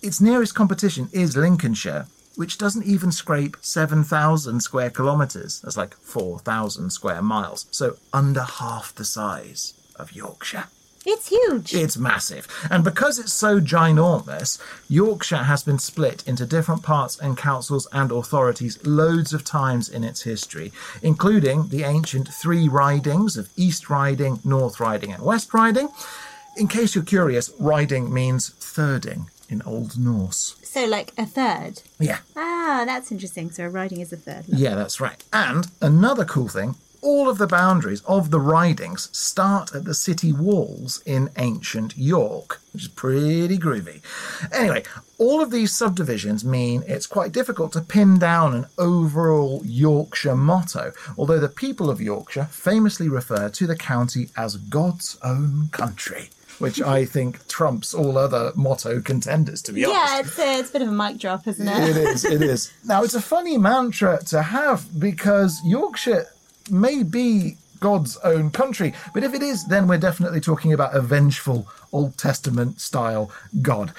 Its 0.00 0.20
nearest 0.20 0.54
competition 0.54 1.08
is 1.12 1.36
Lincolnshire, 1.36 2.06
which 2.36 2.56
doesn't 2.56 2.86
even 2.86 3.10
scrape 3.10 3.56
7,000 3.60 4.60
square 4.60 4.90
kilometres. 4.90 5.60
That's 5.60 5.76
like 5.76 5.96
4,000 5.96 6.90
square 6.90 7.20
miles, 7.20 7.66
so 7.72 7.96
under 8.12 8.42
half 8.42 8.94
the 8.94 9.04
size 9.04 9.74
of 9.96 10.12
Yorkshire. 10.12 10.66
It's 11.04 11.30
huge. 11.30 11.74
It's 11.74 11.96
massive. 11.96 12.46
And 12.70 12.84
because 12.84 13.18
it's 13.18 13.32
so 13.32 13.60
ginormous, 13.60 14.60
Yorkshire 14.88 15.44
has 15.44 15.64
been 15.64 15.80
split 15.80 16.22
into 16.28 16.46
different 16.46 16.84
parts 16.84 17.18
and 17.18 17.36
councils 17.36 17.88
and 17.92 18.12
authorities 18.12 18.84
loads 18.86 19.32
of 19.32 19.42
times 19.42 19.88
in 19.88 20.04
its 20.04 20.22
history, 20.22 20.70
including 21.02 21.68
the 21.70 21.82
ancient 21.82 22.28
three 22.28 22.68
ridings 22.68 23.36
of 23.36 23.50
East 23.56 23.90
Riding, 23.90 24.38
North 24.44 24.78
Riding, 24.78 25.12
and 25.12 25.24
West 25.24 25.52
Riding. 25.52 25.88
In 26.56 26.68
case 26.68 26.94
you're 26.94 27.02
curious, 27.02 27.50
riding 27.58 28.14
means 28.14 28.50
thirding 28.50 29.28
in 29.48 29.62
Old 29.62 29.98
Norse. 29.98 30.56
So, 30.62 30.84
like 30.84 31.12
a 31.18 31.26
third. 31.26 31.82
Yeah, 31.98 32.18
Ah, 32.36 32.82
that's 32.86 33.10
interesting. 33.10 33.50
So, 33.50 33.64
a 33.64 33.68
riding 33.70 34.00
is 34.00 34.12
a 34.12 34.16
third. 34.16 34.44
yeah, 34.46 34.74
that's 34.74 35.00
right. 35.00 35.22
And 35.32 35.68
another 35.80 36.24
cool 36.24 36.48
thing 36.48 36.76
all 37.00 37.28
of 37.28 37.38
the 37.38 37.46
boundaries 37.46 38.02
of 38.06 38.32
the 38.32 38.40
ridings 38.40 39.08
start 39.16 39.72
at 39.72 39.84
the 39.84 39.94
city 39.94 40.32
walls 40.32 41.00
in 41.06 41.30
ancient 41.38 41.96
York, 41.96 42.60
which 42.72 42.82
is 42.82 42.88
pretty 42.88 43.56
groovy. 43.56 44.00
Anyway, 44.52 44.82
all 45.16 45.40
of 45.40 45.52
these 45.52 45.70
subdivisions 45.72 46.44
mean 46.44 46.82
it's 46.88 47.06
quite 47.06 47.30
difficult 47.30 47.72
to 47.72 47.80
pin 47.80 48.18
down 48.18 48.52
an 48.52 48.66
overall 48.78 49.62
Yorkshire 49.64 50.34
motto, 50.34 50.92
although 51.16 51.38
the 51.38 51.48
people 51.48 51.88
of 51.88 52.00
Yorkshire 52.00 52.48
famously 52.50 53.08
refer 53.08 53.48
to 53.48 53.66
the 53.68 53.76
county 53.76 54.30
as 54.36 54.56
God's 54.56 55.16
own 55.22 55.68
country. 55.70 56.30
Which 56.58 56.80
I 56.82 57.04
think 57.04 57.46
trumps 57.48 57.94
all 57.94 58.18
other 58.18 58.52
motto 58.56 59.00
contenders, 59.00 59.62
to 59.62 59.72
be 59.72 59.84
honest. 59.84 60.00
Yeah, 60.00 60.20
it's 60.20 60.38
a, 60.38 60.58
it's 60.58 60.70
a 60.70 60.72
bit 60.72 60.82
of 60.82 60.88
a 60.88 60.92
mic 60.92 61.18
drop, 61.18 61.46
isn't 61.46 61.68
It 61.68 61.96
it? 61.96 61.96
is, 61.96 62.24
it 62.24 62.42
is. 62.42 62.72
Now, 62.84 63.02
it's 63.04 63.14
a 63.14 63.22
funny 63.22 63.56
mantra 63.58 64.20
to 64.26 64.42
have 64.42 64.98
because 64.98 65.60
Yorkshire 65.64 66.26
may 66.70 67.02
be 67.04 67.56
God's 67.80 68.16
own 68.18 68.50
country, 68.50 68.92
but 69.14 69.22
if 69.22 69.34
it 69.34 69.42
is, 69.42 69.66
then 69.66 69.86
we're 69.86 69.98
definitely 69.98 70.40
talking 70.40 70.72
about 70.72 70.96
a 70.96 71.00
vengeful 71.00 71.68
Old 71.92 72.18
Testament 72.18 72.80
style 72.80 73.30
God. 73.62 73.92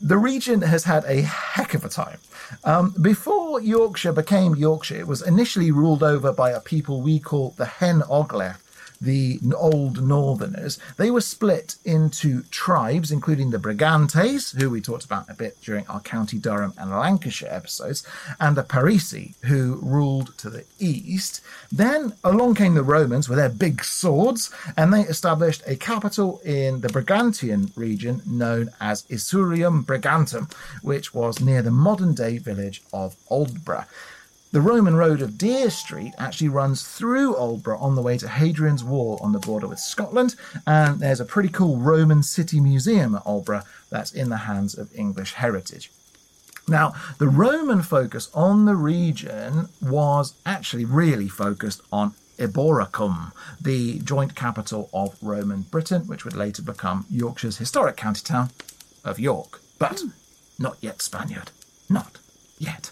The 0.00 0.18
region 0.18 0.62
has 0.62 0.84
had 0.84 1.04
a 1.06 1.22
heck 1.22 1.74
of 1.74 1.84
a 1.84 1.88
time. 1.88 2.18
Um, 2.62 2.94
before 3.02 3.60
Yorkshire 3.60 4.12
became 4.12 4.54
Yorkshire, 4.54 5.00
it 5.00 5.08
was 5.08 5.22
initially 5.22 5.72
ruled 5.72 6.02
over 6.04 6.32
by 6.32 6.50
a 6.52 6.60
people 6.60 7.00
we 7.02 7.18
call 7.18 7.50
the 7.56 7.64
Hen 7.64 8.02
Ogledd, 8.02 8.58
the 9.00 9.40
old 9.54 10.06
northerners, 10.06 10.78
they 10.96 11.10
were 11.10 11.20
split 11.20 11.76
into 11.84 12.42
tribes, 12.44 13.12
including 13.12 13.50
the 13.50 13.58
Brigantes, 13.58 14.58
who 14.60 14.70
we 14.70 14.80
talked 14.80 15.04
about 15.04 15.28
a 15.28 15.34
bit 15.34 15.60
during 15.62 15.86
our 15.86 16.00
County 16.00 16.38
Durham 16.38 16.72
and 16.78 16.90
Lancashire 16.90 17.48
episodes, 17.50 18.06
and 18.40 18.56
the 18.56 18.62
Parisi, 18.62 19.34
who 19.44 19.78
ruled 19.82 20.36
to 20.38 20.50
the 20.50 20.64
east. 20.78 21.40
Then 21.70 22.14
along 22.24 22.54
came 22.54 22.74
the 22.74 22.82
Romans 22.82 23.28
with 23.28 23.38
their 23.38 23.48
big 23.48 23.84
swords, 23.84 24.50
and 24.76 24.92
they 24.92 25.02
established 25.02 25.62
a 25.66 25.76
capital 25.76 26.40
in 26.44 26.80
the 26.80 26.88
Brigantian 26.88 27.72
region 27.76 28.22
known 28.26 28.70
as 28.80 29.02
Isurium 29.04 29.84
Brigantum, 29.84 30.50
which 30.82 31.14
was 31.14 31.40
near 31.40 31.62
the 31.62 31.70
modern 31.70 32.14
day 32.14 32.38
village 32.38 32.82
of 32.92 33.16
Aldborough. 33.30 33.86
The 34.52 34.60
Roman 34.60 34.94
road 34.94 35.22
of 35.22 35.36
Dere 35.36 35.70
Street 35.70 36.14
actually 36.18 36.48
runs 36.48 36.82
through 36.82 37.34
Aldborough 37.34 37.82
on 37.82 37.94
the 37.94 38.00
way 38.00 38.16
to 38.16 38.28
Hadrian's 38.28 38.84
Wall 38.84 39.18
on 39.20 39.32
the 39.32 39.38
border 39.38 39.66
with 39.66 39.80
Scotland, 39.80 40.36
and 40.66 41.00
there's 41.00 41.20
a 41.20 41.24
pretty 41.24 41.48
cool 41.48 41.76
Roman 41.78 42.22
city 42.22 42.60
museum 42.60 43.14
at 43.16 43.24
Aldborough 43.24 43.64
that's 43.90 44.12
in 44.12 44.30
the 44.30 44.38
hands 44.38 44.78
of 44.78 44.94
English 44.94 45.34
Heritage. 45.34 45.90
Now, 46.68 46.94
the 47.18 47.28
Roman 47.28 47.82
focus 47.82 48.30
on 48.34 48.64
the 48.64 48.76
region 48.76 49.68
was 49.80 50.34
actually 50.44 50.84
really 50.84 51.28
focused 51.28 51.82
on 51.92 52.14
Eboracum, 52.38 53.32
the 53.60 53.98
joint 54.00 54.34
capital 54.34 54.88
of 54.92 55.16
Roman 55.22 55.62
Britain, 55.62 56.06
which 56.06 56.24
would 56.24 56.36
later 56.36 56.62
become 56.62 57.06
Yorkshire's 57.10 57.58
historic 57.58 57.96
county 57.96 58.22
town 58.22 58.50
of 59.04 59.18
York. 59.18 59.60
But 59.78 60.00
hmm. 60.00 60.08
not 60.58 60.76
yet 60.80 61.02
Spaniard. 61.02 61.50
Not 61.88 62.18
yet. 62.58 62.90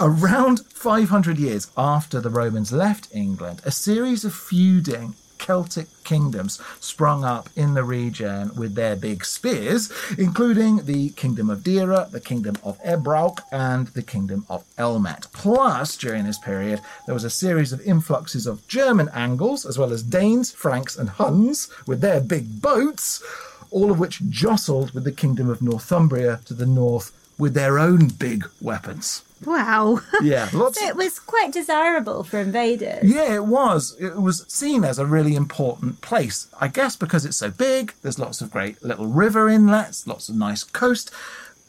Around 0.00 0.66
500 0.66 1.38
years 1.38 1.70
after 1.76 2.20
the 2.20 2.30
Romans 2.30 2.72
left 2.72 3.08
England, 3.12 3.62
a 3.64 3.70
series 3.70 4.24
of 4.24 4.34
feuding 4.34 5.14
Celtic 5.38 5.86
kingdoms 6.02 6.60
sprung 6.80 7.24
up 7.24 7.48
in 7.54 7.74
the 7.74 7.84
region 7.84 8.50
with 8.56 8.74
their 8.74 8.96
big 8.96 9.24
spears, 9.24 9.92
including 10.18 10.86
the 10.86 11.10
Kingdom 11.10 11.50
of 11.50 11.60
Deira, 11.60 12.10
the 12.10 12.20
Kingdom 12.20 12.56
of 12.64 12.82
Ebrauc, 12.82 13.40
and 13.52 13.88
the 13.88 14.02
Kingdom 14.02 14.44
of 14.48 14.64
Elmet. 14.76 15.26
Plus, 15.32 15.96
during 15.96 16.24
this 16.24 16.38
period, 16.38 16.80
there 17.06 17.14
was 17.14 17.24
a 17.24 17.30
series 17.30 17.72
of 17.72 17.80
influxes 17.82 18.46
of 18.46 18.66
German 18.66 19.08
Angles, 19.10 19.64
as 19.64 19.78
well 19.78 19.92
as 19.92 20.02
Danes, 20.02 20.50
Franks, 20.50 20.96
and 20.96 21.10
Huns 21.10 21.68
with 21.86 22.00
their 22.00 22.20
big 22.20 22.60
boats, 22.60 23.22
all 23.70 23.90
of 23.90 23.98
which 23.98 24.28
jostled 24.28 24.92
with 24.92 25.04
the 25.04 25.12
Kingdom 25.12 25.48
of 25.48 25.62
Northumbria 25.62 26.40
to 26.46 26.54
the 26.54 26.66
north 26.66 27.12
with 27.38 27.54
their 27.54 27.78
own 27.78 28.08
big 28.08 28.48
weapons. 28.60 29.22
Wow. 29.44 30.00
Yeah, 30.22 30.48
lots. 30.54 30.80
So 30.80 30.86
it 30.86 30.96
was 30.96 31.18
quite 31.18 31.52
desirable 31.52 32.24
for 32.24 32.38
invaders. 32.38 33.04
Yeah, 33.04 33.34
it 33.34 33.44
was. 33.44 33.96
It 34.00 34.16
was 34.20 34.44
seen 34.48 34.84
as 34.84 34.98
a 34.98 35.06
really 35.06 35.34
important 35.34 36.00
place. 36.00 36.48
I 36.60 36.68
guess 36.68 36.96
because 36.96 37.24
it's 37.24 37.36
so 37.36 37.50
big, 37.50 37.92
there's 38.02 38.18
lots 38.18 38.40
of 38.40 38.50
great 38.50 38.82
little 38.82 39.06
river 39.06 39.48
inlets, 39.48 40.06
lots 40.06 40.28
of 40.28 40.36
nice 40.36 40.64
coast, 40.64 41.10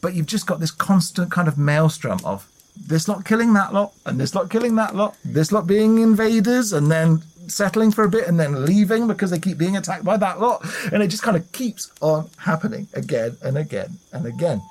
but 0.01 0.13
you've 0.13 0.25
just 0.27 0.47
got 0.47 0.59
this 0.59 0.71
constant 0.71 1.31
kind 1.31 1.47
of 1.47 1.57
maelstrom 1.57 2.19
of 2.23 2.47
this 2.75 3.07
lot 3.07 3.25
killing 3.25 3.53
that 3.53 3.73
lot, 3.73 3.93
and 4.05 4.19
this 4.19 4.35
lot 4.35 4.49
killing 4.49 4.75
that 4.75 4.95
lot, 4.95 5.17
this 5.25 5.51
lot 5.51 5.67
being 5.67 5.97
invaders, 5.97 6.71
and 6.71 6.91
then 6.91 7.21
settling 7.47 7.91
for 7.91 8.03
a 8.03 8.09
bit 8.09 8.27
and 8.27 8.39
then 8.39 8.65
leaving 8.65 9.07
because 9.07 9.31
they 9.31 9.39
keep 9.39 9.57
being 9.57 9.77
attacked 9.77 10.03
by 10.03 10.17
that 10.17 10.39
lot. 10.39 10.65
And 10.91 11.01
it 11.01 11.07
just 11.07 11.23
kind 11.23 11.37
of 11.37 11.49
keeps 11.51 11.91
on 12.01 12.29
happening 12.37 12.87
again 12.93 13.37
and 13.41 13.57
again 13.57 13.97
and 14.11 14.25
again. 14.25 14.61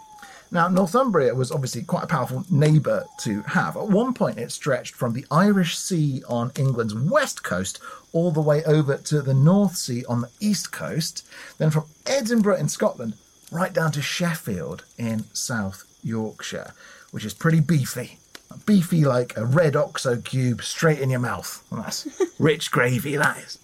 Now, 0.50 0.69
Northumbria 0.69 1.35
was 1.35 1.50
obviously 1.50 1.83
quite 1.83 2.05
a 2.05 2.09
powerful 2.09 2.45
neighbour 2.50 3.07
to 3.21 3.43
have. 3.43 3.76
At 3.76 3.88
one 3.88 4.15
point, 4.15 4.38
it 4.38 4.53
stretched 4.53 4.95
from 4.95 5.12
the 5.12 5.26
Irish 5.31 5.76
Sea 5.76 6.23
on 6.29 6.53
England's 6.57 6.95
west 6.95 7.43
coast 7.43 7.81
all 8.12 8.31
the 8.31 8.41
way 8.41 8.62
over 8.65 8.97
to 8.97 9.23
the 9.23 9.35
North 9.35 9.76
Sea 9.76 10.05
on 10.09 10.21
the 10.21 10.31
east 10.41 10.71
coast, 10.71 11.26
then 11.59 11.71
from 11.71 11.85
Edinburgh 12.07 12.57
in 12.57 12.69
Scotland 12.69 13.15
right 13.50 13.73
down 13.73 13.93
to 13.93 14.03
Sheffield 14.03 14.85
in 14.99 15.25
South 15.33 15.85
Yorkshire, 16.03 16.73
which 17.11 17.25
is 17.25 17.35
pretty 17.35 17.61
beefy. 17.61 18.19
Beefy 18.65 19.05
like 19.05 19.37
a 19.37 19.45
red 19.45 19.76
OXO 19.76 20.21
cube 20.21 20.62
straight 20.62 21.00
in 21.00 21.11
your 21.11 21.21
mouth. 21.21 21.65
That's 21.71 22.07
rich 22.38 22.71
gravy, 22.71 23.17
that 23.17 23.38
is. 23.38 23.59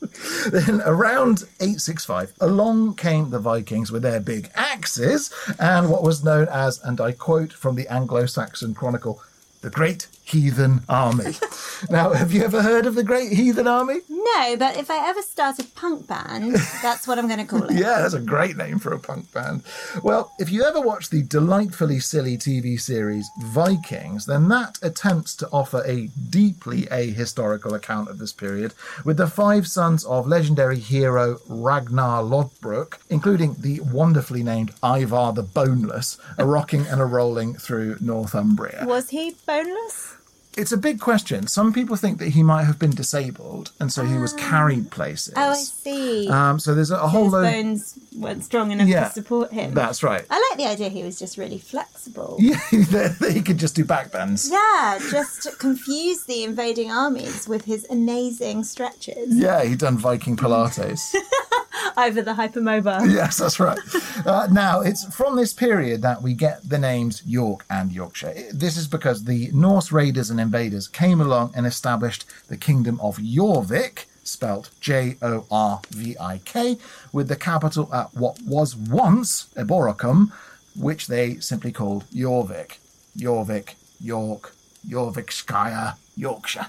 Then 0.50 0.82
around 0.84 1.44
865, 1.60 2.34
along 2.40 2.94
came 2.94 3.30
the 3.30 3.38
Vikings 3.38 3.90
with 3.90 4.02
their 4.02 4.20
big 4.20 4.50
axes 4.54 5.32
and 5.58 5.90
what 5.90 6.02
was 6.02 6.24
known 6.24 6.48
as, 6.48 6.80
and 6.82 7.00
I 7.00 7.12
quote 7.12 7.52
from 7.52 7.76
the 7.76 7.88
Anglo 7.88 8.26
Saxon 8.26 8.74
Chronicle, 8.74 9.22
the 9.62 9.70
Great 9.70 10.06
Heathen 10.26 10.82
Army. 10.88 11.36
now, 11.90 12.12
have 12.12 12.32
you 12.32 12.42
ever 12.42 12.60
heard 12.60 12.84
of 12.84 12.96
the 12.96 13.04
Great 13.04 13.32
Heathen 13.32 13.68
Army? 13.68 14.00
No, 14.08 14.56
but 14.58 14.76
if 14.76 14.90
I 14.90 15.08
ever 15.08 15.22
start 15.22 15.60
a 15.60 15.64
punk 15.64 16.08
band, 16.08 16.56
that's 16.82 17.06
what 17.06 17.16
I'm 17.16 17.28
going 17.28 17.38
to 17.38 17.44
call 17.44 17.62
it. 17.62 17.76
Yeah, 17.76 18.00
that's 18.00 18.14
a 18.14 18.20
great 18.20 18.56
name 18.56 18.80
for 18.80 18.92
a 18.92 18.98
punk 18.98 19.32
band. 19.32 19.62
Well, 20.02 20.32
if 20.40 20.50
you 20.50 20.64
ever 20.64 20.80
watch 20.80 21.10
the 21.10 21.22
delightfully 21.22 22.00
silly 22.00 22.36
TV 22.36 22.80
series 22.80 23.30
Vikings, 23.40 24.26
then 24.26 24.48
that 24.48 24.78
attempts 24.82 25.36
to 25.36 25.48
offer 25.52 25.84
a 25.86 26.08
deeply 26.30 26.82
ahistorical 26.86 27.72
account 27.72 28.08
of 28.08 28.18
this 28.18 28.32
period, 28.32 28.74
with 29.04 29.18
the 29.18 29.28
five 29.28 29.68
sons 29.68 30.04
of 30.06 30.26
legendary 30.26 30.80
hero 30.80 31.38
Ragnar 31.48 32.22
Lodbrok, 32.22 32.98
including 33.10 33.54
the 33.60 33.78
wonderfully 33.80 34.42
named 34.42 34.72
Ivar 34.82 35.32
the 35.34 35.42
Boneless, 35.42 36.18
a 36.36 36.44
rocking 36.44 36.86
and 36.86 37.00
a 37.00 37.04
rolling 37.04 37.54
through 37.54 37.98
Northumbria. 38.00 38.84
Was 38.86 39.10
he 39.10 39.36
boneless? 39.46 40.15
It's 40.56 40.72
a 40.72 40.76
big 40.78 41.00
question. 41.00 41.46
Some 41.48 41.72
people 41.72 41.96
think 41.96 42.18
that 42.18 42.30
he 42.30 42.42
might 42.42 42.64
have 42.64 42.78
been 42.78 42.90
disabled, 42.92 43.72
and 43.78 43.92
so 43.92 44.04
he 44.04 44.16
was 44.16 44.32
carried 44.32 44.90
places. 44.90 45.34
Oh, 45.36 45.50
I 45.50 45.54
see. 45.54 46.28
Um, 46.30 46.58
so 46.58 46.74
there's 46.74 46.90
a, 46.90 46.96
a 46.96 47.06
whole 47.08 47.24
His 47.24 47.32
load. 47.34 47.42
bones 47.52 47.98
weren't 48.16 48.42
strong 48.44 48.70
enough 48.70 48.88
Yeah, 48.88 49.04
to 49.08 49.12
support 49.12 49.52
him. 49.52 49.74
That's 49.74 50.02
right. 50.02 50.24
I 50.30 50.48
like 50.50 50.58
the 50.58 50.66
idea 50.66 50.88
he 50.88 51.02
was 51.02 51.18
just 51.18 51.36
really 51.36 51.58
flexible. 51.58 52.38
Yeah, 52.46 52.56
that 52.70 53.32
he 53.34 53.42
could 53.42 53.58
just 53.58 53.74
do 53.76 53.84
backbends. 53.84 54.50
Yeah, 54.50 54.98
just 55.10 55.58
confuse 55.58 56.24
the 56.24 56.44
invading 56.44 56.90
armies 56.90 57.46
with 57.46 57.64
his 57.66 57.86
amazing 57.90 58.64
stretches 58.64 59.36
Yeah, 59.36 59.62
he'd 59.64 59.78
done 59.78 59.98
Viking 59.98 60.36
Pilates. 60.36 61.00
over 61.96 62.22
the 62.22 62.34
hypermobile. 62.34 63.10
yes, 63.12 63.38
that's 63.38 63.60
right. 63.60 63.78
Uh, 64.24 64.48
now, 64.50 64.80
it's 64.80 65.04
from 65.14 65.36
this 65.36 65.52
period 65.52 66.02
that 66.02 66.22
we 66.22 66.34
get 66.34 66.68
the 66.68 66.78
names 66.78 67.22
York 67.26 67.64
and 67.70 67.92
Yorkshire. 67.92 68.34
This 68.52 68.76
is 68.76 68.86
because 68.86 69.24
the 69.24 69.50
Norse 69.52 69.92
raiders 69.92 70.30
and 70.30 70.40
invaders 70.40 70.88
came 70.88 71.20
along 71.20 71.52
and 71.54 71.66
established 71.66 72.24
the 72.48 72.56
kingdom 72.56 73.00
of 73.00 73.18
Jorvik, 73.18 74.04
spelt 74.24 74.70
J 74.80 75.16
O 75.22 75.46
R 75.50 75.80
V 75.90 76.16
I 76.20 76.40
K, 76.44 76.78
with 77.12 77.28
the 77.28 77.36
capital 77.36 77.92
at 77.94 78.14
what 78.14 78.40
was 78.42 78.76
once 78.76 79.48
Eboracum, 79.56 80.32
which 80.74 81.06
they 81.06 81.36
simply 81.36 81.72
called 81.72 82.04
Jorvik. 82.10 82.78
Jorvik, 83.16 83.74
York, 84.00 84.54
Jorvikshire, 84.86 85.94
Yorkshire. 86.16 86.66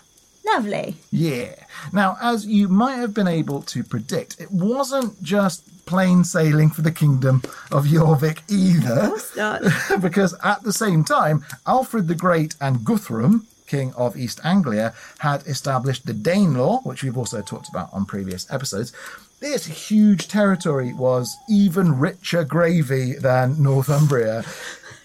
Lovely. 0.54 0.96
Yeah. 1.12 1.56
Now, 1.94 2.18
as 2.22 2.46
you 2.46 2.68
might 2.68 2.96
have 2.96 3.14
been 3.14 3.28
able 3.28 3.62
to 3.64 3.84
predict, 3.84 4.40
it 4.40 4.52
wasn't 4.52 5.22
just 5.22 5.64
plain 5.86 6.24
sailing 6.24 6.70
for 6.70 6.82
the 6.82 6.92
kingdom 6.92 7.42
of 7.72 7.86
Jorvik 7.86 8.42
either, 8.50 9.12
Not. 9.36 9.62
because 10.02 10.36
at 10.44 10.64
the 10.64 10.74
same 10.74 11.04
time, 11.04 11.46
Alfred 11.66 12.08
the 12.08 12.16
Great 12.16 12.56
and 12.62 12.84
Guthrum, 12.84 13.48
King 13.68 13.94
of 13.96 14.16
East 14.18 14.40
Anglia, 14.44 14.94
had 15.20 15.46
established 15.48 16.06
the 16.06 16.14
Danelaw, 16.14 16.86
which 16.86 17.04
we've 17.04 17.18
also 17.18 17.42
talked 17.42 17.70
about 17.70 17.90
on 17.94 18.06
previous 18.06 18.52
episodes. 18.52 18.94
This 19.40 19.66
huge 19.68 20.28
territory 20.28 20.94
was 20.94 21.38
even 21.48 22.00
richer 22.00 22.44
gravy 22.44 23.14
than 23.14 23.62
Northumbria. 23.62 24.44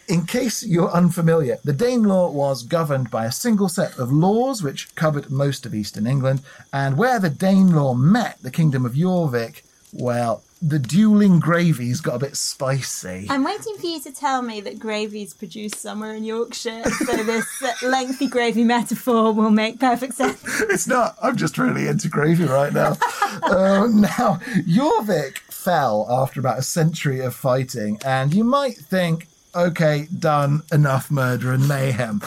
In 0.09 0.27
case 0.27 0.65
you're 0.65 0.91
unfamiliar, 0.91 1.59
the 1.65 1.73
Danelaw 1.73 2.33
was 2.33 2.65
governed 2.65 3.11
by 3.11 3.25
a 3.25 3.33
single 3.33 3.69
set 3.69 3.99
of 3.99 4.13
laws 4.13 4.63
which 4.63 4.95
covered 4.95 5.31
most 5.31 5.65
of 5.65 5.75
eastern 5.75 6.07
England, 6.07 6.43
and 6.73 6.99
where 6.99 7.21
the 7.21 7.31
Danelaw 7.31 7.99
met 7.99 8.39
the 8.43 8.51
kingdom 8.51 8.85
of 8.85 8.95
Jorvik, 8.95 9.63
well, 9.93 10.43
the 10.63 10.79
dueling 10.79 11.41
gravies 11.41 12.01
got 12.01 12.15
a 12.15 12.19
bit 12.21 12.37
spicy. 12.37 13.27
I'm 13.29 13.43
waiting 13.43 13.77
for 13.77 13.87
you 13.87 14.01
to 14.01 14.13
tell 14.13 14.43
me 14.43 14.61
that 14.61 14.79
gravy's 14.79 15.35
produced 15.35 15.77
somewhere 15.77 16.15
in 16.15 16.23
Yorkshire, 16.25 16.85
so 16.85 17.17
this 17.25 17.63
uh, 17.63 17.73
lengthy 17.83 18.29
gravy 18.29 18.63
metaphor 18.63 19.33
will 19.33 19.51
make 19.51 19.81
perfect 19.81 20.15
sense. 20.15 20.41
it's 20.63 20.87
not. 20.87 21.17
I'm 21.21 21.37
just 21.37 21.59
really 21.59 21.89
into 21.89 22.09
gravy 22.09 22.45
right 22.45 22.73
now. 22.73 22.91
um, 23.43 24.01
now, 24.03 24.39
Jorvik 24.67 25.39
fell 25.39 26.07
after 26.09 26.39
about 26.39 26.59
a 26.59 26.63
century 26.63 27.21
of 27.21 27.35
fighting, 27.35 27.99
and 28.05 28.33
you 28.33 28.45
might 28.45 28.77
think, 28.77 29.27
okay, 29.55 30.09
done, 30.19 30.63
enough 30.73 31.11
murder 31.11 31.53
and 31.53 31.69
mayhem. 31.69 32.23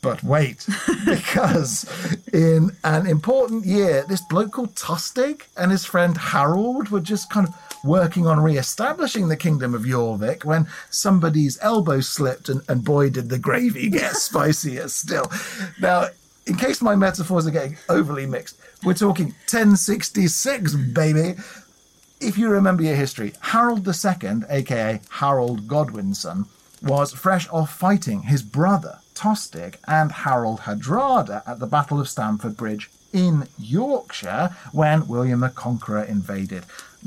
But 0.00 0.22
wait, 0.22 0.66
because 1.04 1.84
in 2.32 2.70
an 2.84 3.06
important 3.06 3.66
year, 3.66 4.04
this 4.08 4.20
bloke 4.20 4.52
called 4.52 4.74
Tostig 4.74 5.42
and 5.56 5.70
his 5.70 5.84
friend 5.84 6.16
Harold 6.16 6.90
were 6.90 7.00
just 7.00 7.30
kind 7.30 7.48
of 7.48 7.54
working 7.84 8.26
on 8.26 8.40
re-establishing 8.40 9.28
the 9.28 9.36
kingdom 9.36 9.74
of 9.74 9.82
Jorvik 9.82 10.44
when 10.44 10.66
somebody's 10.90 11.58
elbow 11.62 12.00
slipped 12.00 12.48
and, 12.48 12.62
and 12.68 12.84
boy 12.84 13.10
did 13.10 13.28
the 13.28 13.38
gravy 13.38 13.88
get 13.90 14.14
spicier 14.14 14.88
still. 14.88 15.30
Now, 15.80 16.06
in 16.46 16.56
case 16.56 16.80
my 16.80 16.96
metaphors 16.96 17.46
are 17.46 17.52
getting 17.52 17.76
overly 17.88 18.26
mixed, 18.26 18.56
we're 18.84 18.94
talking 18.94 19.26
1066, 19.26 20.74
baby. 20.74 21.34
If 22.20 22.38
you 22.38 22.48
remember 22.48 22.82
your 22.82 22.96
history, 22.96 23.32
Harold 23.40 23.86
II, 23.86 24.42
aka 24.48 25.00
Harold 25.10 25.68
Godwinson, 25.68 26.46
was 26.82 27.12
fresh 27.12 27.48
off 27.50 27.72
fighting 27.74 28.22
his 28.22 28.42
brother, 28.42 28.98
Tostig, 29.14 29.76
and 29.86 30.12
Harold 30.12 30.60
Hardrada 30.60 31.42
at 31.46 31.58
the 31.58 31.66
Battle 31.66 32.00
of 32.00 32.08
Stamford 32.08 32.56
Bridge 32.56 32.90
in 33.12 33.48
Yorkshire 33.58 34.54
when 34.72 35.06
William 35.08 35.40
the 35.40 35.48
Conqueror 35.48 36.02
invaded. 36.02 36.64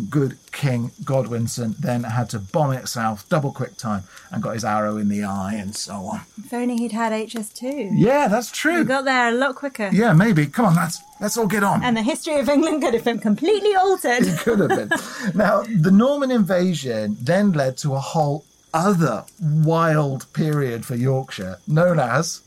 Good 0.10 0.38
King 0.54 0.92
Godwinson 1.04 1.76
then 1.78 2.04
had 2.04 2.30
to 2.30 2.40
bomb 2.40 2.72
it 2.72 2.88
south 2.88 3.28
double 3.28 3.52
quick 3.52 3.76
time 3.76 4.04
and 4.32 4.42
got 4.42 4.54
his 4.54 4.64
arrow 4.64 4.96
in 4.96 5.10
the 5.10 5.24
eye 5.26 5.56
and 5.56 5.76
so 5.76 5.94
on. 5.96 6.22
If 6.38 6.54
only 6.54 6.78
he'd 6.78 6.94
had 6.94 7.12
HS2. 7.12 7.90
Yeah, 7.94 8.30
that's 8.30 8.52
true. 8.52 8.80
We 8.80 8.84
got 8.86 9.04
there 9.04 9.28
a 9.28 9.34
lot 9.34 9.56
quicker. 9.56 9.90
Yeah, 9.92 10.14
maybe. 10.14 10.48
Come 10.48 10.66
on, 10.66 10.76
let's 10.76 11.02
let's 11.20 11.38
all 11.38 11.46
get 11.46 11.64
on. 11.64 11.84
And 11.84 11.98
the 11.98 12.04
history 12.04 12.40
of 12.40 12.48
England 12.48 12.82
could 12.82 12.94
have 12.94 13.04
been 13.04 13.20
completely 13.20 13.76
altered. 13.76 14.22
it 14.28 14.40
Could 14.40 14.60
have 14.60 14.70
been. 14.70 14.92
now, 15.36 15.64
the 15.64 15.92
Norman 15.92 16.32
invasion 16.32 17.18
then 17.20 17.52
led 17.52 17.78
to 17.80 17.94
a 17.94 18.00
whole 18.00 18.46
other 18.74 19.26
wild 19.42 20.32
period 20.34 20.86
for 20.86 20.96
Yorkshire 20.96 21.60
known 21.68 22.00
as 22.00 22.42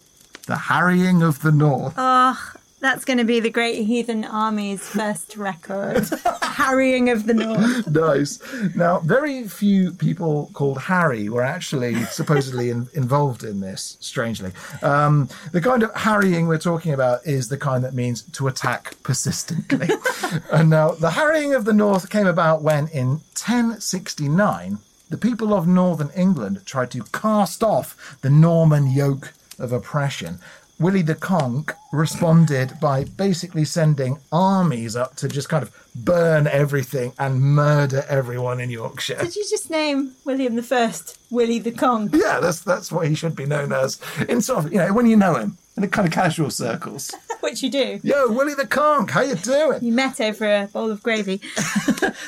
the 0.47 0.57
Harrying 0.57 1.23
of 1.23 1.41
the 1.43 1.53
North. 1.53 1.95
Oh, 1.97 2.53
that's 2.85 3.07
going 3.07 3.17
to 3.17 3.25
be 3.25 3.41
the 3.41 3.49
Great 3.49 3.87
Heathen 3.87 4.27
Army's 4.27 4.87
first 4.87 5.39
record. 5.39 6.07
Harrying 6.43 7.09
of 7.09 7.27
the 7.27 7.33
North. 7.33 7.89
nice. 7.89 8.39
Now, 8.75 8.99
very 8.99 9.49
few 9.49 9.91
people 9.93 10.51
called 10.53 10.83
Harry 10.83 11.31
were 11.31 11.43
actually 11.43 12.05
supposedly 12.05 12.69
in, 12.69 12.89
involved 12.93 13.43
in 13.43 13.61
this, 13.61 13.97
strangely. 14.01 14.53
Um, 14.83 15.31
the 15.53 15.63
kind 15.63 15.83
of 15.83 15.95
harrying 15.95 16.47
we're 16.47 16.59
talking 16.59 16.93
about 16.93 17.27
is 17.27 17.49
the 17.49 17.57
kind 17.57 17.83
that 17.85 17.95
means 17.95 18.21
to 18.33 18.49
attack 18.49 18.97
persistently. 19.03 19.89
and 20.53 20.69
now, 20.69 20.91
the 20.91 21.13
harrying 21.13 21.55
of 21.55 21.65
the 21.65 21.73
North 21.73 22.11
came 22.11 22.27
about 22.27 22.61
when, 22.61 22.89
in 22.89 23.09
1069, 23.33 24.79
the 25.11 25.17
people 25.17 25.53
of 25.55 25.67
northern 25.67 26.11
England 26.11 26.63
tried 26.65 26.91
to 26.93 27.03
cast 27.13 27.63
off 27.63 28.19
the 28.23 28.31
Norman 28.31 28.91
yoke 28.91 29.33
of 29.59 29.73
oppression. 29.73 30.39
Willie 30.81 31.03
the 31.03 31.15
Conk 31.15 31.73
responded 31.93 32.81
by 32.81 33.05
basically 33.05 33.65
sending 33.65 34.19
armies 34.33 34.97
up 34.97 35.15
to 35.17 35.29
just 35.29 35.49
kind 35.49 35.63
of 35.63 35.71
burn 35.95 36.49
everything 36.49 37.13
and 37.17 37.41
murder 37.41 38.05
everyone 38.09 38.59
in 38.61 38.71
Yorkshire. 38.71 39.19
Did 39.21 39.37
you 39.37 39.47
just 39.49 39.71
name 39.71 40.15
William 40.25 40.57
the 40.57 40.65
First 40.65 41.19
Willie 41.31 41.61
the 41.61 41.71
Conk? 41.71 42.13
Yeah, 42.15 42.41
that's 42.41 42.61
that's 42.61 42.91
what 42.91 43.07
he 43.07 43.15
should 43.15 43.37
be 43.37 43.47
known 43.47 43.73
as. 43.73 44.01
In 44.29 44.41
sort 44.41 44.65
of, 44.65 44.73
you 44.73 44.79
know, 44.79 44.93
when 44.93 45.07
you 45.07 45.17
know 45.17 45.37
him 45.37 45.59
in 45.77 45.83
the 45.83 45.89
kind 45.89 46.09
of 46.09 46.13
casual 46.15 46.51
circles. 46.51 47.15
Which 47.41 47.63
you 47.63 47.71
do. 47.71 48.01
Yo, 48.03 48.33
Willie 48.33 48.55
the 48.55 48.67
Conk, 48.67 49.11
how 49.11 49.21
you 49.21 49.37
doing? 49.37 49.85
You 49.85 49.93
met 49.93 50.21
over 50.21 50.45
a 50.45 50.67
bowl 50.67 50.91
of 50.91 51.03
gravy. 51.03 51.41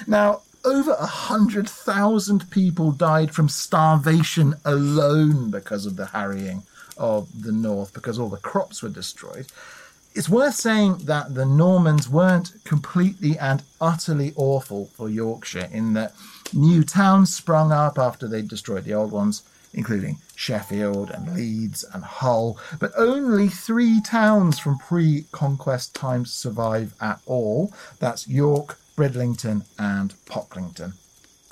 Now, 0.06 0.42
over 0.66 0.92
a 0.92 1.06
hundred 1.06 1.68
thousand 1.68 2.50
people 2.50 2.90
died 2.90 3.32
from 3.32 3.48
starvation 3.48 4.54
alone 4.64 5.50
because 5.50 5.86
of 5.86 5.96
the 5.96 6.06
harrying 6.06 6.64
of 6.98 7.42
the 7.42 7.52
north, 7.52 7.94
because 7.94 8.18
all 8.18 8.28
the 8.28 8.36
crops 8.38 8.82
were 8.82 8.88
destroyed. 8.88 9.46
It's 10.14 10.28
worth 10.28 10.54
saying 10.54 10.98
that 11.04 11.34
the 11.34 11.44
Normans 11.44 12.08
weren't 12.08 12.52
completely 12.64 13.38
and 13.38 13.62
utterly 13.80 14.32
awful 14.34 14.86
for 14.96 15.08
Yorkshire 15.08 15.68
in 15.70 15.92
that 15.92 16.14
new 16.52 16.82
towns 16.82 17.34
sprung 17.34 17.70
up 17.70 17.98
after 17.98 18.26
they 18.26 18.42
destroyed 18.42 18.84
the 18.84 18.94
old 18.94 19.12
ones, 19.12 19.42
including 19.74 20.16
Sheffield 20.34 21.10
and 21.10 21.34
Leeds 21.34 21.84
and 21.92 22.02
Hull, 22.02 22.58
but 22.80 22.92
only 22.96 23.48
three 23.48 24.00
towns 24.00 24.58
from 24.58 24.78
pre 24.78 25.26
conquest 25.32 25.94
times 25.94 26.32
survive 26.32 26.94
at 27.00 27.20
all. 27.26 27.72
That's 28.00 28.26
York, 28.26 28.78
Bridlington, 28.96 29.64
and 29.78 30.14
Pocklington. 30.24 30.94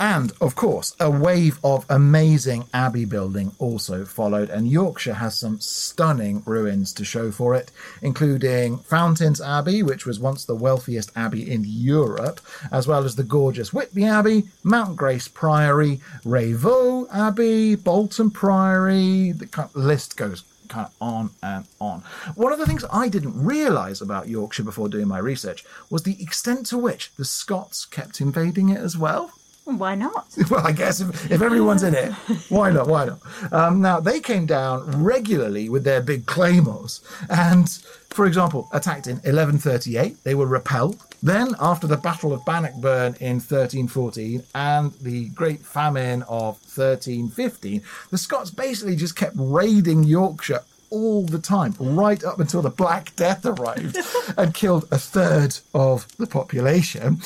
And, 0.01 0.33
of 0.41 0.57
course, 0.57 0.97
a 0.99 1.09
wave 1.09 1.61
of 1.63 1.87
amazing 1.89 2.65
abbey 2.75 3.05
building 3.05 3.53
also 3.61 4.05
followed, 4.05 4.51
and 4.51 4.69
Yorkshire 4.69 5.15
has 5.15 5.39
some 5.39 5.61
stunning 5.61 6.43
ruins 6.45 6.93
to 6.95 7.05
show 7.05 7.31
for 7.31 7.55
it, 7.55 7.71
including 8.03 8.79
Fountains 8.79 9.41
Abbey, 9.41 9.85
which 9.85 10.05
was 10.05 10.19
once 10.19 10.45
the 10.45 10.57
wealthiest 10.57 11.13
abbey 11.15 11.49
in 11.49 11.63
Europe, 11.65 12.41
as 12.73 12.89
well 12.89 13.05
as 13.05 13.15
the 13.15 13.23
gorgeous 13.23 13.73
Whitby 13.73 14.05
Abbey, 14.05 14.49
Mount 14.65 14.97
Grace 14.97 15.29
Priory, 15.29 16.01
Rievaulx 16.25 17.07
Abbey, 17.15 17.77
Bolton 17.77 18.31
Priory, 18.31 19.31
the 19.31 19.71
list 19.75 20.17
goes 20.17 20.43
kind 20.68 20.87
of 20.87 20.94
on 21.00 21.31
and 21.42 21.66
on. 21.81 22.03
One 22.35 22.53
of 22.53 22.59
the 22.59 22.66
things 22.66 22.85
I 22.92 23.09
didn't 23.09 23.42
realise 23.42 24.00
about 24.00 24.29
Yorkshire 24.29 24.64
before 24.64 24.88
doing 24.88 25.09
my 25.09 25.18
research 25.18 25.64
was 25.90 26.03
the 26.03 26.20
extent 26.22 26.66
to 26.66 26.79
which 26.79 27.12
the 27.16 27.24
Scots 27.24 27.85
kept 27.85 28.20
invading 28.20 28.68
it 28.70 28.79
as 28.79 28.96
well. 28.96 29.33
Why 29.64 29.94
not? 29.94 30.27
Well, 30.50 30.66
I 30.66 30.72
guess 30.72 31.00
if, 31.00 31.31
if 31.31 31.40
everyone's 31.40 31.83
in 31.83 31.94
it, 31.94 32.12
why 32.50 32.70
not? 32.70 32.87
Why 32.87 33.07
not? 33.07 33.18
Um, 33.50 33.81
now, 33.81 33.98
they 33.98 34.20
came 34.20 34.44
down 34.44 35.03
regularly 35.03 35.68
with 35.70 35.85
their 35.85 36.03
big 36.03 36.27
claymores 36.27 37.00
and, 37.31 37.68
for 38.11 38.27
example, 38.27 38.68
attacked 38.72 39.07
in 39.07 39.16
1138. 39.16 40.22
They 40.22 40.35
were 40.35 40.46
repelled. 40.46 41.03
Then, 41.22 41.55
after 41.59 41.87
the 41.87 41.96
Battle 41.96 42.35
of 42.35 42.44
Bannockburn 42.44 43.16
in 43.20 43.37
1314 43.37 44.42
and 44.55 44.92
the 45.00 45.31
Great 45.31 45.61
Famine 45.64 46.22
of 46.24 46.61
1315, 46.77 47.81
the 48.11 48.18
Scots 48.18 48.50
basically 48.50 48.96
just 48.96 49.16
kept 49.16 49.35
raiding 49.38 50.05
Yorkshire 50.05 50.61
all 50.90 51.24
the 51.24 51.38
time, 51.38 51.74
right 51.81 52.22
up 52.22 52.38
until 52.38 52.61
the 52.62 52.70
Black 52.70 53.16
Death 53.16 53.44
arrived 53.46 53.96
and 54.37 54.55
killed 54.55 54.87
a 54.92 54.98
third 54.98 55.59
of 55.72 56.07
the 56.18 56.27
population. 56.27 57.20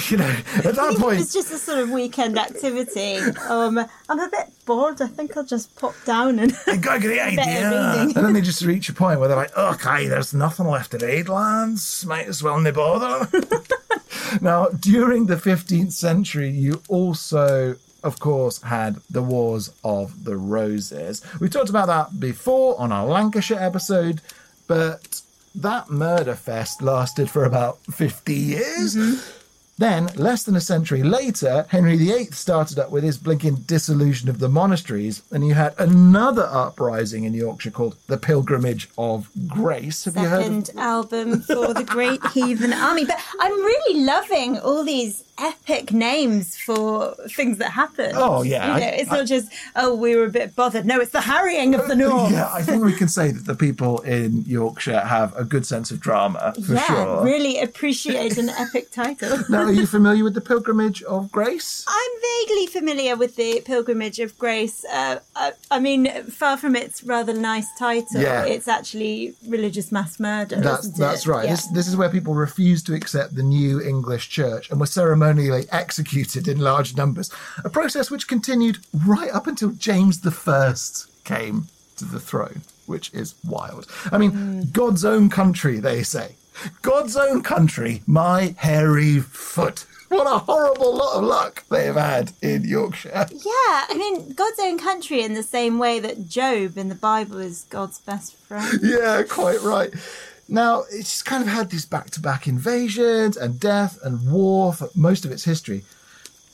You 0.10 0.16
know, 0.16 0.36
at 0.56 0.74
that 0.74 0.96
point, 0.98 1.16
it 1.16 1.20
was 1.20 1.32
just 1.32 1.52
a 1.52 1.58
sort 1.58 1.78
of 1.78 1.90
weekend 1.90 2.38
activity. 2.38 3.16
Um, 3.48 3.78
I'm 4.08 4.18
a 4.18 4.28
bit 4.28 4.48
bored. 4.64 5.00
I 5.00 5.06
think 5.06 5.36
I'll 5.36 5.44
just 5.44 5.76
pop 5.76 5.94
down 6.04 6.38
and. 6.38 6.56
I 6.66 6.76
got 6.80 7.00
the 7.00 7.20
idea. 7.24 8.00
And 8.00 8.14
then 8.14 8.32
they 8.32 8.40
just 8.40 8.62
reach 8.62 8.88
a 8.88 8.92
point 8.92 9.20
where 9.20 9.28
they're 9.28 9.36
like, 9.36 9.56
okay, 9.56 10.08
there's 10.08 10.34
nothing 10.34 10.66
left 10.66 10.94
of 10.94 11.02
aid 11.02 11.28
lands. 11.28 12.04
Might 12.06 12.26
as 12.26 12.42
well 12.42 12.58
nib 12.60 12.74
bother. 12.74 13.28
now, 14.40 14.66
during 14.68 15.26
the 15.26 15.36
15th 15.36 15.92
century, 15.92 16.50
you 16.50 16.82
also, 16.88 17.76
of 18.02 18.18
course, 18.18 18.60
had 18.62 18.96
the 19.10 19.22
Wars 19.22 19.70
of 19.84 20.24
the 20.24 20.36
Roses. 20.36 21.22
We 21.40 21.48
talked 21.48 21.70
about 21.70 21.86
that 21.86 22.18
before 22.18 22.80
on 22.80 22.90
our 22.90 23.06
Lancashire 23.06 23.60
episode, 23.60 24.20
but 24.66 25.20
that 25.54 25.90
murder 25.90 26.34
fest 26.34 26.82
lasted 26.82 27.30
for 27.30 27.44
about 27.44 27.78
50 27.92 28.34
years. 28.34 28.96
Then, 29.80 30.10
less 30.14 30.42
than 30.42 30.56
a 30.56 30.60
century 30.60 31.02
later, 31.02 31.64
Henry 31.70 31.96
VIII 31.96 32.26
started 32.32 32.78
up 32.78 32.90
with 32.90 33.02
his 33.02 33.16
blinking 33.16 33.54
dissolution 33.66 34.28
of 34.28 34.38
the 34.38 34.48
monasteries, 34.50 35.22
and 35.32 35.46
you 35.46 35.54
had 35.54 35.74
another 35.78 36.46
uprising 36.52 37.24
in 37.24 37.32
Yorkshire 37.32 37.70
called 37.70 37.96
the 38.06 38.18
Pilgrimage 38.18 38.90
of 38.98 39.30
Grace. 39.48 40.04
Have 40.04 40.16
you 40.18 40.28
heard 40.28 40.66
Second 40.66 40.78
album 40.78 41.40
for 41.40 41.72
the 41.72 41.82
Great 41.84 42.20
Heathen 42.34 42.74
Army. 42.74 43.06
But 43.06 43.18
I'm 43.40 43.52
really 43.52 44.04
loving 44.04 44.58
all 44.58 44.84
these 44.84 45.24
epic 45.38 45.90
names 45.94 46.58
for 46.58 47.14
things 47.30 47.56
that 47.56 47.70
happened. 47.70 48.12
Oh, 48.16 48.42
yeah, 48.42 48.66
You 48.66 48.72
I- 48.74 48.80
know, 48.80 48.86
it's 49.00 49.10
not 49.10 49.26
just, 49.26 49.48
oh, 49.76 49.94
we 49.94 50.14
were 50.14 50.26
a 50.26 50.30
bit 50.30 50.54
bothered. 50.54 50.84
No, 50.84 51.00
it's 51.00 51.12
the 51.12 51.22
harrying 51.22 51.74
of 51.74 51.86
the 51.86 51.94
uh, 51.94 52.08
North. 52.08 52.32
Yeah, 52.32 52.50
I 52.52 52.60
think 52.62 52.84
we 52.84 52.92
can 52.92 53.08
say 53.08 53.30
that 53.30 53.46
the 53.46 53.54
people 53.54 54.00
in 54.00 54.44
Yorkshire 54.46 55.00
have 55.00 55.34
a 55.36 55.44
good 55.44 55.64
sense 55.64 55.90
of 55.90 55.98
drama, 56.00 56.52
for 56.66 56.74
Yeah, 56.74 56.84
sure. 56.86 57.24
really 57.24 57.58
appreciate 57.62 58.36
an 58.36 58.50
epic 58.50 58.90
title. 58.90 59.38
Now, 59.48 59.69
are 59.70 59.80
you 59.80 59.86
familiar 59.86 60.24
with 60.24 60.34
the 60.34 60.40
Pilgrimage 60.40 61.02
of 61.04 61.30
Grace? 61.30 61.84
I'm 61.88 62.10
vaguely 62.46 62.66
familiar 62.66 63.16
with 63.16 63.36
the 63.36 63.60
Pilgrimage 63.64 64.18
of 64.18 64.36
Grace. 64.38 64.84
Uh, 64.92 65.20
I, 65.36 65.52
I 65.70 65.78
mean, 65.78 66.06
far 66.24 66.56
from 66.56 66.74
its 66.74 67.04
rather 67.04 67.32
nice 67.32 67.66
title, 67.78 68.20
Yeah. 68.20 68.44
it's 68.44 68.66
actually 68.68 69.34
religious 69.46 69.92
mass 69.92 70.18
murder. 70.18 70.56
That's 70.56 70.88
that's 70.90 71.26
right. 71.26 71.44
Yeah. 71.44 71.52
This 71.52 71.66
this 71.68 71.88
is 71.88 71.96
where 71.96 72.08
people 72.10 72.34
refused 72.34 72.86
to 72.86 72.94
accept 72.94 73.36
the 73.36 73.42
new 73.44 73.80
English 73.80 74.28
church 74.28 74.70
and 74.70 74.80
were 74.80 74.86
ceremonially 74.86 75.66
executed 75.70 76.48
in 76.48 76.58
large 76.58 76.96
numbers. 76.96 77.30
A 77.64 77.70
process 77.70 78.10
which 78.10 78.26
continued 78.28 78.78
right 79.06 79.30
up 79.30 79.46
until 79.46 79.70
James 79.70 80.20
the 80.20 80.30
First 80.32 81.06
came 81.24 81.68
to 81.96 82.04
the 82.04 82.20
throne, 82.20 82.62
which 82.86 83.12
is 83.14 83.34
wild. 83.44 83.86
I 84.10 84.18
mean, 84.18 84.30
Hmm. 84.32 84.60
God's 84.72 85.04
own 85.04 85.28
country, 85.30 85.78
they 85.80 86.02
say. 86.02 86.34
God's 86.82 87.16
own 87.16 87.42
country, 87.42 88.02
my 88.06 88.54
hairy 88.58 89.20
foot. 89.20 89.86
What 90.08 90.26
a 90.26 90.38
horrible 90.38 90.96
lot 90.96 91.18
of 91.18 91.24
luck 91.24 91.64
they 91.68 91.84
have 91.84 91.96
had 91.96 92.32
in 92.42 92.64
Yorkshire. 92.64 93.28
Yeah, 93.30 93.84
I 93.88 93.94
mean, 93.96 94.32
God's 94.32 94.58
own 94.60 94.76
country 94.78 95.22
in 95.22 95.34
the 95.34 95.42
same 95.44 95.78
way 95.78 96.00
that 96.00 96.28
Job 96.28 96.76
in 96.76 96.88
the 96.88 96.96
Bible 96.96 97.38
is 97.38 97.66
God's 97.70 98.00
best 98.00 98.34
friend. 98.34 98.80
yeah, 98.82 99.22
quite 99.22 99.60
right. 99.62 99.92
Now, 100.48 100.82
it's 100.90 101.22
kind 101.22 101.42
of 101.44 101.48
had 101.48 101.70
these 101.70 101.86
back 101.86 102.10
to 102.10 102.20
back 102.20 102.48
invasions 102.48 103.36
and 103.36 103.60
death 103.60 104.00
and 104.02 104.30
war 104.30 104.72
for 104.72 104.90
most 104.96 105.24
of 105.24 105.30
its 105.30 105.44
history. 105.44 105.84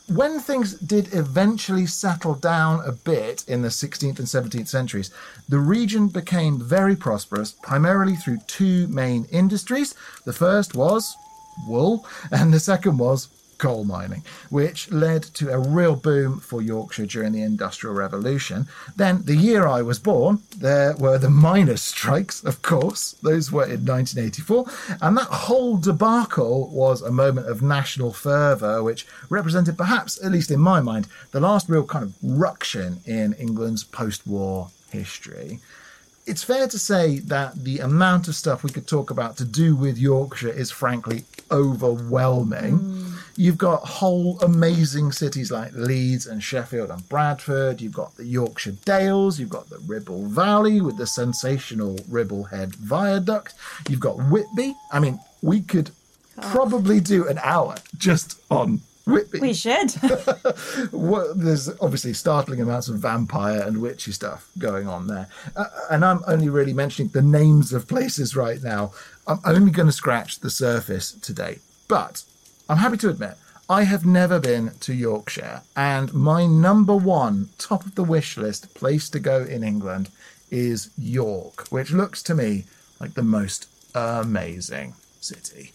When 0.08 0.38
things 0.38 0.74
did 0.74 1.12
eventually 1.12 1.84
settle 1.86 2.36
down 2.36 2.80
a 2.86 2.92
bit 2.92 3.44
in 3.48 3.62
the 3.62 3.68
16th 3.68 4.20
and 4.20 4.28
17th 4.28 4.68
centuries, 4.68 5.10
the 5.48 5.58
region 5.58 6.06
became 6.06 6.60
very 6.60 6.94
prosperous, 6.94 7.50
primarily 7.60 8.14
through 8.14 8.38
two 8.46 8.86
main 8.86 9.24
industries. 9.32 9.96
The 10.24 10.32
first 10.32 10.76
was 10.76 11.16
wool, 11.66 12.06
and 12.30 12.54
the 12.54 12.60
second 12.60 12.98
was 12.98 13.26
coal 13.58 13.84
mining, 13.84 14.22
which 14.50 14.90
led 14.90 15.22
to 15.22 15.50
a 15.50 15.58
real 15.58 15.96
boom 15.96 16.40
for 16.40 16.62
Yorkshire 16.62 17.06
during 17.06 17.32
the 17.32 17.42
Industrial 17.42 17.94
Revolution. 17.94 18.66
Then, 18.96 19.22
the 19.24 19.36
year 19.36 19.66
I 19.66 19.82
was 19.82 19.98
born, 19.98 20.42
there 20.56 20.94
were 20.96 21.18
the 21.18 21.30
miners' 21.30 21.82
strikes, 21.82 22.44
of 22.44 22.62
course. 22.62 23.16
Those 23.22 23.50
were 23.50 23.64
in 23.64 23.84
1984. 23.84 24.66
And 25.00 25.16
that 25.16 25.24
whole 25.24 25.76
debacle 25.76 26.68
was 26.68 27.02
a 27.02 27.10
moment 27.10 27.48
of 27.48 27.62
national 27.62 28.12
fervour, 28.12 28.82
which 28.82 29.06
represented, 29.28 29.78
perhaps, 29.78 30.22
at 30.24 30.32
least 30.32 30.50
in 30.50 30.60
my 30.60 30.80
mind, 30.80 31.08
the 31.32 31.40
last 31.40 31.68
real 31.68 31.84
kind 31.84 32.04
of 32.04 32.14
ruction 32.22 33.00
in 33.06 33.32
England's 33.34 33.84
post 33.84 34.26
war 34.26 34.70
history 34.90 35.60
it's 36.26 36.42
fair 36.42 36.66
to 36.66 36.78
say 36.78 37.20
that 37.20 37.64
the 37.64 37.78
amount 37.78 38.26
of 38.26 38.34
stuff 38.34 38.64
we 38.64 38.70
could 38.70 38.88
talk 38.88 39.10
about 39.10 39.36
to 39.36 39.44
do 39.44 39.76
with 39.76 39.96
Yorkshire 39.96 40.50
is 40.50 40.70
frankly 40.70 41.24
overwhelming. 41.50 42.78
Mm. 42.80 43.15
You've 43.38 43.58
got 43.58 43.84
whole 43.84 44.40
amazing 44.40 45.12
cities 45.12 45.50
like 45.50 45.72
Leeds 45.74 46.26
and 46.26 46.42
Sheffield 46.42 46.90
and 46.90 47.06
Bradford. 47.08 47.82
You've 47.82 47.92
got 47.92 48.16
the 48.16 48.24
Yorkshire 48.24 48.76
Dales. 48.84 49.38
You've 49.38 49.50
got 49.50 49.68
the 49.68 49.78
Ribble 49.80 50.26
Valley 50.26 50.80
with 50.80 50.96
the 50.96 51.06
sensational 51.06 51.96
Ribblehead 52.10 52.74
Viaduct. 52.76 53.54
You've 53.88 54.00
got 54.00 54.16
Whitby. 54.16 54.74
I 54.90 55.00
mean, 55.00 55.20
we 55.42 55.60
could 55.60 55.90
probably 56.40 57.00
do 57.00 57.28
an 57.28 57.38
hour 57.42 57.76
just 57.98 58.40
on 58.50 58.80
Whitby. 59.06 59.40
We 59.40 59.54
should. 59.54 59.92
What, 60.90 61.38
there's 61.38 61.68
obviously 61.80 62.12
startling 62.12 62.60
amounts 62.60 62.88
of 62.88 62.96
vampire 62.96 63.62
and 63.62 63.80
witchy 63.80 64.12
stuff 64.12 64.48
going 64.58 64.88
on 64.88 65.06
there. 65.06 65.28
Uh, 65.54 65.66
and 65.90 66.04
I'm 66.04 66.22
only 66.26 66.48
really 66.48 66.72
mentioning 66.72 67.10
the 67.10 67.22
names 67.22 67.72
of 67.72 67.86
places 67.86 68.34
right 68.34 68.62
now. 68.62 68.92
I'm 69.26 69.40
only 69.44 69.70
going 69.70 69.86
to 69.86 69.92
scratch 69.92 70.40
the 70.40 70.50
surface 70.50 71.12
today. 71.12 71.58
But 71.88 72.24
I'm 72.68 72.78
happy 72.78 72.96
to 72.98 73.10
admit, 73.10 73.36
I 73.68 73.84
have 73.84 74.04
never 74.04 74.38
been 74.38 74.72
to 74.80 74.94
Yorkshire. 74.94 75.62
And 75.76 76.12
my 76.14 76.46
number 76.46 76.94
one, 76.94 77.50
top 77.58 77.84
of 77.84 77.94
the 77.94 78.04
wish 78.04 78.36
list 78.36 78.74
place 78.74 79.08
to 79.10 79.18
go 79.18 79.42
in 79.42 79.64
England 79.64 80.10
is 80.50 80.90
York, 80.96 81.66
which 81.68 81.90
looks 81.92 82.22
to 82.24 82.34
me 82.34 82.64
like 83.00 83.14
the 83.14 83.22
most 83.22 83.68
amazing 83.94 84.94
city 85.20 85.72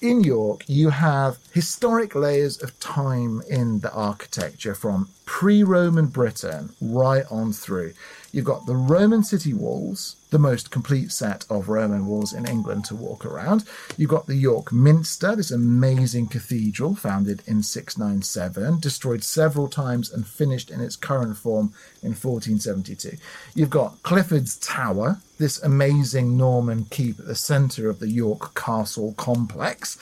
in 0.00 0.22
York, 0.22 0.64
you 0.66 0.90
have 0.90 1.38
historic 1.52 2.14
layers 2.14 2.62
of 2.62 2.78
time 2.80 3.42
in 3.48 3.80
the 3.80 3.92
architecture 3.92 4.74
from 4.74 5.08
pre 5.24 5.62
Roman 5.62 6.06
Britain 6.06 6.70
right 6.80 7.24
on 7.30 7.52
through. 7.52 7.94
You've 8.32 8.44
got 8.44 8.66
the 8.66 8.76
Roman 8.76 9.22
city 9.22 9.54
walls, 9.54 10.16
the 10.30 10.38
most 10.38 10.70
complete 10.70 11.12
set 11.12 11.44
of 11.48 11.68
Roman 11.68 12.06
walls 12.06 12.32
in 12.32 12.46
England 12.46 12.84
to 12.86 12.94
walk 12.94 13.24
around. 13.24 13.64
You've 13.96 14.10
got 14.10 14.26
the 14.26 14.34
York 14.34 14.72
Minster, 14.72 15.36
this 15.36 15.50
amazing 15.50 16.28
cathedral 16.28 16.94
founded 16.94 17.42
in 17.46 17.62
697, 17.62 18.80
destroyed 18.80 19.22
several 19.22 19.68
times 19.68 20.12
and 20.12 20.26
finished 20.26 20.70
in 20.70 20.80
its 20.80 20.96
current 20.96 21.36
form 21.36 21.72
in 22.02 22.10
1472. 22.10 23.16
You've 23.54 23.70
got 23.70 24.02
Clifford's 24.02 24.56
Tower, 24.56 25.18
this 25.38 25.62
amazing 25.62 26.36
Norman 26.36 26.86
keep 26.90 27.20
at 27.20 27.26
the 27.26 27.34
centre 27.34 27.88
of 27.88 27.98
the 27.98 28.08
York 28.08 28.54
Castle 28.54 29.14
complex. 29.16 29.98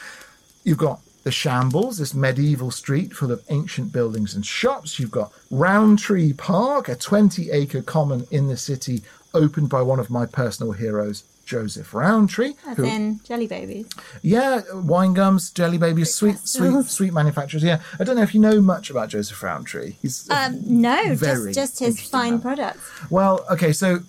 You've 0.65 0.79
got 0.79 1.01
the 1.25 1.33
Shambles, 1.33 1.99
this 1.99 2.15
medieval 2.15 2.71
street 2.71 3.15
full 3.15 3.33
of 3.33 3.43
ancient 3.49 3.93
buildings 3.93 4.35
and 4.35 4.45
shops. 4.45 5.01
You've 5.01 5.11
got 5.11 5.33
Rowntree 5.51 6.35
Park, 6.35 6.89
a 6.89 6.95
20 6.95 7.51
acre 7.51 7.83
common 7.83 8.27
in 8.31 8.47
the 8.47 8.59
city, 8.59 9.03
opened 9.33 9.71
by 9.71 9.83
one 9.83 9.99
of 9.99 10.11
my 10.11 10.27
personal 10.27 10.73
heroes, 10.73 11.25
Joseph 11.45 11.93
Rowntree. 11.95 12.55
As 12.67 12.77
who- 12.77 12.85
in 12.85 13.21
Jelly 13.25 13.47
Babies. 13.47 13.87
yeah, 14.23 14.63
wine 14.73 15.15
gums, 15.15 15.51
jelly 15.51 15.79
babies, 15.79 16.15
sweet, 16.15 16.39
sweet, 16.47 16.87
sweet 16.87 17.13
manufacturers. 17.13 17.63
Yeah, 17.63 17.81
I 17.99 18.05
don't 18.05 18.17
know 18.17 18.23
if 18.23 18.35
you 18.35 18.41
know 18.41 18.61
much 18.61 18.91
about 18.91 19.09
Joseph 19.11 19.43
Rowntree. 19.43 19.97
He's 20.03 20.29
Um, 20.31 20.61
no, 20.65 21.15
very 21.15 21.53
just 21.53 21.79
just 21.79 21.79
his 21.81 22.01
fine 22.01 22.33
man. 22.35 22.41
products. 22.43 22.81
Well, 23.11 23.45
okay, 23.51 23.73
so 23.73 24.01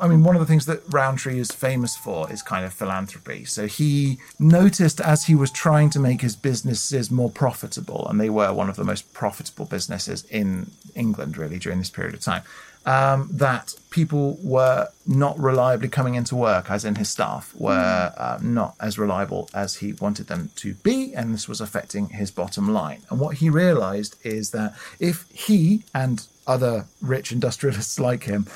I 0.00 0.06
mean, 0.06 0.22
one 0.22 0.36
of 0.36 0.40
the 0.40 0.46
things 0.46 0.66
that 0.66 0.82
Rowntree 0.88 1.40
is 1.40 1.50
famous 1.50 1.96
for 1.96 2.30
is 2.32 2.42
kind 2.42 2.64
of 2.64 2.72
philanthropy. 2.72 3.44
So 3.44 3.66
he 3.66 4.18
noticed 4.38 5.00
as 5.00 5.24
he 5.24 5.34
was 5.34 5.50
trying 5.50 5.90
to 5.90 5.98
make 5.98 6.20
his 6.20 6.36
businesses 6.36 7.10
more 7.10 7.28
profitable, 7.30 8.06
and 8.08 8.20
they 8.20 8.30
were 8.30 8.52
one 8.52 8.68
of 8.68 8.76
the 8.76 8.84
most 8.84 9.12
profitable 9.12 9.64
businesses 9.64 10.24
in 10.30 10.70
England, 10.94 11.36
really, 11.36 11.58
during 11.58 11.80
this 11.80 11.90
period 11.90 12.14
of 12.14 12.20
time, 12.20 12.42
um, 12.88 13.28
that 13.30 13.74
people 13.90 14.38
were 14.42 14.88
not 15.06 15.38
reliably 15.38 15.90
coming 15.90 16.14
into 16.14 16.34
work, 16.34 16.70
as 16.70 16.86
in 16.86 16.94
his 16.94 17.10
staff 17.10 17.54
were 17.54 18.14
uh, 18.16 18.38
not 18.40 18.76
as 18.80 18.98
reliable 18.98 19.50
as 19.52 19.76
he 19.76 19.92
wanted 19.92 20.28
them 20.28 20.50
to 20.56 20.72
be, 20.72 21.14
and 21.14 21.34
this 21.34 21.46
was 21.46 21.60
affecting 21.60 22.08
his 22.08 22.30
bottom 22.30 22.72
line. 22.72 23.02
And 23.10 23.20
what 23.20 23.36
he 23.36 23.50
realized 23.50 24.16
is 24.24 24.52
that 24.52 24.74
if 24.98 25.26
he 25.32 25.84
and 25.94 26.26
other 26.46 26.86
rich 27.02 27.30
industrialists 27.30 28.00
like 28.08 28.24
him 28.24 28.46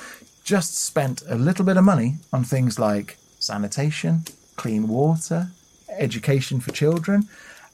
just 0.44 0.78
spent 0.78 1.22
a 1.28 1.34
little 1.34 1.66
bit 1.66 1.76
of 1.76 1.84
money 1.84 2.14
on 2.32 2.42
things 2.42 2.78
like 2.78 3.18
sanitation, 3.38 4.24
clean 4.56 4.88
water, 4.88 5.48
education 5.90 6.58
for 6.58 6.70
children, 6.70 7.28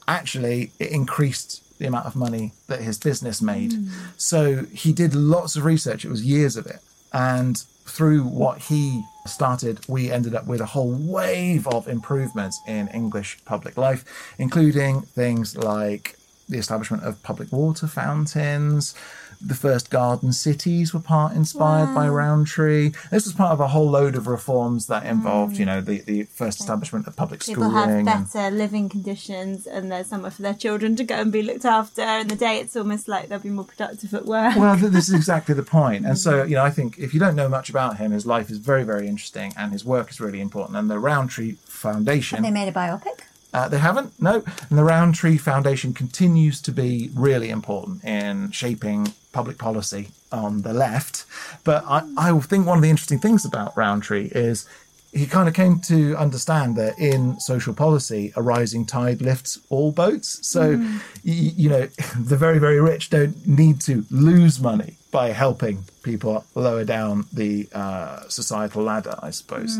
actually 0.09 0.71
it 0.77 0.91
increased 0.91 1.63
the 1.79 1.87
amount 1.87 2.05
of 2.05 2.15
money 2.15 2.53
that 2.67 2.81
his 2.81 2.97
business 2.97 3.41
made. 3.41 3.73
Hmm. 3.73 3.87
So 4.17 4.65
he 4.65 4.93
did 4.93 5.15
lots 5.15 5.55
of 5.55 5.65
research, 5.65 6.05
it 6.05 6.09
was 6.09 6.23
years 6.23 6.55
of 6.55 6.67
it. 6.67 6.79
And 7.11 7.57
through 7.85 8.23
what 8.23 8.59
he 8.59 9.03
started, 9.25 9.79
we 9.87 10.11
ended 10.11 10.35
up 10.35 10.45
with 10.45 10.61
a 10.61 10.65
whole 10.67 10.91
wave 10.91 11.67
of 11.67 11.87
improvements 11.87 12.59
in 12.67 12.87
English 12.89 13.39
public 13.45 13.77
life, 13.77 14.05
including 14.37 15.01
things 15.01 15.57
like 15.57 16.15
the 16.47 16.57
establishment 16.57 17.03
of 17.03 17.21
public 17.23 17.51
water 17.51 17.87
fountains. 17.87 18.93
The 19.41 19.55
first 19.55 19.89
garden 19.89 20.33
cities 20.33 20.93
were 20.93 20.99
part 20.99 21.33
inspired 21.33 21.95
by 21.95 22.09
Rowntree. 22.09 22.91
This 23.09 23.25
was 23.25 23.33
part 23.33 23.53
of 23.53 23.61
a 23.61 23.69
whole 23.69 23.89
load 23.89 24.15
of 24.15 24.27
reforms 24.27 24.87
that 24.87 25.05
involved, 25.05 25.57
you 25.57 25.63
mm. 25.63 25.67
know, 25.67 25.81
the, 25.81 26.01
the 26.01 26.23
first 26.23 26.59
establishment 26.59 27.07
of 27.07 27.15
public 27.15 27.39
People 27.39 27.63
schooling. 27.69 28.05
have 28.05 28.17
and- 28.17 28.31
better 28.33 28.51
living 28.51 28.89
conditions 28.89 29.65
and 29.65 29.91
there's 29.91 30.07
somewhere 30.07 30.31
for 30.31 30.41
their 30.41 30.53
children 30.53 30.95
to 30.97 31.03
go 31.03 31.15
and 31.15 31.31
be 31.31 31.41
looked 31.41 31.63
after. 31.63 32.01
In 32.01 32.27
the 32.27 32.35
day, 32.35 32.59
it's 32.59 32.75
almost 32.75 33.07
like 33.07 33.29
they'll 33.29 33.39
be 33.39 33.49
more 33.49 33.63
productive 33.63 34.13
at 34.13 34.25
work. 34.25 34.55
Well, 34.57 34.77
th- 34.77 34.91
this 34.91 35.07
is 35.07 35.15
exactly 35.15 35.55
the 35.55 35.63
point. 35.63 36.05
And 36.05 36.15
mm. 36.15 36.17
so, 36.17 36.43
you 36.43 36.55
know, 36.55 36.63
I 36.63 36.69
think 36.69 36.99
if 36.99 37.13
you 37.13 37.19
don't 37.19 37.35
know 37.35 37.49
much 37.49 37.69
about 37.69 37.97
him, 37.97 38.11
his 38.11 38.25
life 38.25 38.49
is 38.49 38.57
very, 38.57 38.83
very 38.83 39.07
interesting 39.07 39.53
and 39.55 39.71
his 39.71 39.85
work 39.85 40.09
is 40.09 40.19
really 40.19 40.41
important. 40.41 40.77
And 40.77 40.89
the 40.89 40.99
Rowntree 40.99 41.53
Foundation. 41.65 42.43
they 42.43 42.51
made 42.51 42.67
a 42.67 42.73
biopic. 42.73 43.21
Uh, 43.53 43.67
they 43.67 43.79
haven't, 43.79 44.13
no. 44.21 44.43
And 44.69 44.77
the 44.77 44.83
Rowntree 44.83 45.37
Foundation 45.37 45.93
continues 45.93 46.61
to 46.61 46.71
be 46.71 47.09
really 47.15 47.49
important 47.49 48.03
in 48.03 48.51
shaping 48.51 49.13
public 49.31 49.57
policy 49.57 50.09
on 50.31 50.61
the 50.61 50.73
left. 50.73 51.25
But 51.63 51.83
I, 51.87 52.03
I 52.17 52.39
think 52.39 52.67
one 52.67 52.77
of 52.77 52.83
the 52.83 52.89
interesting 52.91 53.19
things 53.19 53.45
about 53.45 53.75
Rowntree 53.75 54.27
is 54.27 54.67
he 55.11 55.25
kind 55.25 55.47
of 55.47 55.55
came 55.55 55.79
to 55.79 56.15
understand 56.17 56.75
that 56.75 56.99
in 56.99 57.39
social 57.39 57.73
policy, 57.73 58.31
a 58.35 58.41
rising 58.43 58.85
tide 58.85 59.21
lifts 59.21 59.57
all 59.69 59.91
boats. 59.91 60.45
So, 60.47 60.77
y- 60.77 60.93
you 61.23 61.69
know, 61.69 61.87
the 62.19 62.37
very, 62.37 62.59
very 62.59 62.79
rich 62.79 63.09
don't 63.09 63.47
need 63.47 63.81
to 63.81 64.05
lose 64.11 64.59
money 64.59 64.97
by 65.11 65.29
helping 65.29 65.83
people 66.03 66.45
lower 66.55 66.83
down 66.85 67.25
the 67.33 67.67
uh, 67.73 68.21
societal 68.29 68.83
ladder, 68.83 69.15
I 69.21 69.31
suppose. 69.31 69.77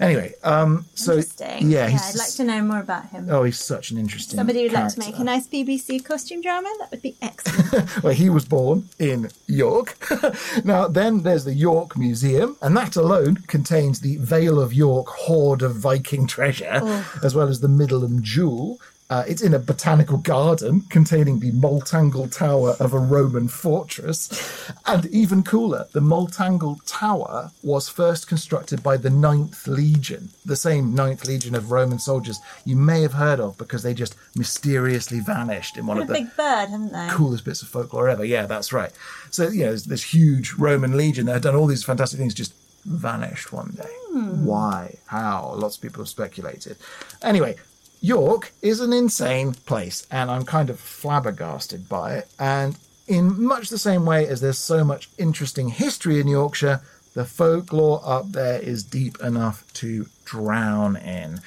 Anyway, 0.00 0.34
um, 0.44 0.86
so 0.94 1.14
Interesting. 1.14 1.70
yeah, 1.70 1.88
he's 1.88 2.14
I'd 2.14 2.18
like 2.18 2.30
to 2.34 2.44
know 2.44 2.62
more 2.62 2.78
about 2.78 3.08
him. 3.08 3.26
Oh, 3.30 3.42
he's 3.42 3.58
such 3.58 3.90
an 3.90 3.98
interesting. 3.98 4.36
Somebody 4.36 4.62
would 4.62 4.72
like 4.72 4.92
to 4.94 4.98
make 4.98 5.18
a 5.18 5.24
nice 5.24 5.48
BBC 5.48 6.04
costume 6.04 6.40
drama? 6.40 6.72
That 6.78 6.90
would 6.90 7.02
be 7.02 7.16
excellent. 7.20 7.88
Well, 8.02 8.14
he 8.14 8.30
was 8.30 8.44
born 8.44 8.88
in 8.98 9.30
York. 9.46 9.96
now, 10.64 10.86
then 10.88 11.22
there's 11.22 11.44
the 11.44 11.54
York 11.54 11.96
Museum, 11.96 12.56
and 12.62 12.76
that 12.76 12.96
alone 12.96 13.36
contains 13.46 14.00
the 14.00 14.16
Vale 14.16 14.60
of 14.60 14.72
York 14.72 15.08
hoard 15.08 15.62
of 15.62 15.76
Viking 15.76 16.26
treasure, 16.26 17.04
as 17.22 17.34
well 17.34 17.48
as 17.48 17.60
the 17.60 17.68
Middleham 17.68 18.22
Jewel. 18.22 18.78
Uh, 19.10 19.24
it's 19.26 19.42
in 19.42 19.52
a 19.52 19.58
botanical 19.58 20.18
garden 20.18 20.82
containing 20.88 21.40
the 21.40 21.50
Multangle 21.50 22.32
Tower 22.32 22.76
of 22.78 22.94
a 22.94 22.98
Roman 22.98 23.48
fortress. 23.48 24.72
And 24.86 25.06
even 25.06 25.42
cooler, 25.42 25.88
the 25.92 26.00
Multangle 26.00 26.78
Tower 26.86 27.50
was 27.64 27.88
first 27.88 28.28
constructed 28.28 28.84
by 28.84 28.96
the 28.96 29.10
Ninth 29.10 29.66
Legion, 29.66 30.30
the 30.44 30.54
same 30.54 30.94
Ninth 30.94 31.26
Legion 31.26 31.56
of 31.56 31.72
Roman 31.72 31.98
soldiers 31.98 32.38
you 32.64 32.76
may 32.76 33.02
have 33.02 33.14
heard 33.14 33.40
of 33.40 33.58
because 33.58 33.82
they 33.82 33.94
just 33.94 34.14
mysteriously 34.36 35.18
vanished 35.18 35.76
in 35.76 35.86
one 35.86 35.98
of 35.98 36.06
the 36.06 36.14
big 36.14 36.36
bird, 36.36 36.68
haven't 36.68 36.92
they? 36.92 37.08
coolest 37.10 37.44
bits 37.44 37.62
of 37.62 37.68
folklore 37.68 38.08
ever. 38.08 38.24
Yeah, 38.24 38.46
that's 38.46 38.72
right. 38.72 38.92
So, 39.30 39.48
you 39.48 39.60
know, 39.64 39.70
there's 39.70 39.86
this 39.86 40.14
huge 40.14 40.52
Roman 40.54 40.96
legion 40.96 41.26
that 41.26 41.32
had 41.32 41.42
done 41.42 41.56
all 41.56 41.66
these 41.66 41.82
fantastic 41.84 42.20
things, 42.20 42.32
just 42.32 42.54
vanished 42.84 43.52
one 43.52 43.70
day. 43.76 43.90
Why? 44.12 44.96
How? 45.06 45.54
Lots 45.56 45.76
of 45.76 45.82
people 45.82 46.02
have 46.02 46.08
speculated. 46.08 46.76
Anyway, 47.22 47.56
York 48.00 48.52
is 48.62 48.80
an 48.80 48.92
insane 48.92 49.52
place, 49.52 50.06
and 50.10 50.30
I'm 50.30 50.44
kind 50.44 50.70
of 50.70 50.80
flabbergasted 50.80 51.88
by 51.88 52.14
it. 52.14 52.28
And 52.38 52.78
in 53.06 53.42
much 53.42 53.68
the 53.68 53.78
same 53.78 54.06
way 54.06 54.26
as 54.26 54.40
there's 54.40 54.58
so 54.58 54.84
much 54.84 55.10
interesting 55.18 55.68
history 55.68 56.18
in 56.20 56.28
Yorkshire, 56.28 56.80
the 57.14 57.24
folklore 57.24 58.00
up 58.04 58.32
there 58.32 58.60
is 58.60 58.84
deep 58.84 59.20
enough 59.20 59.70
to 59.74 60.06
drown 60.24 60.96
in. 60.96 61.40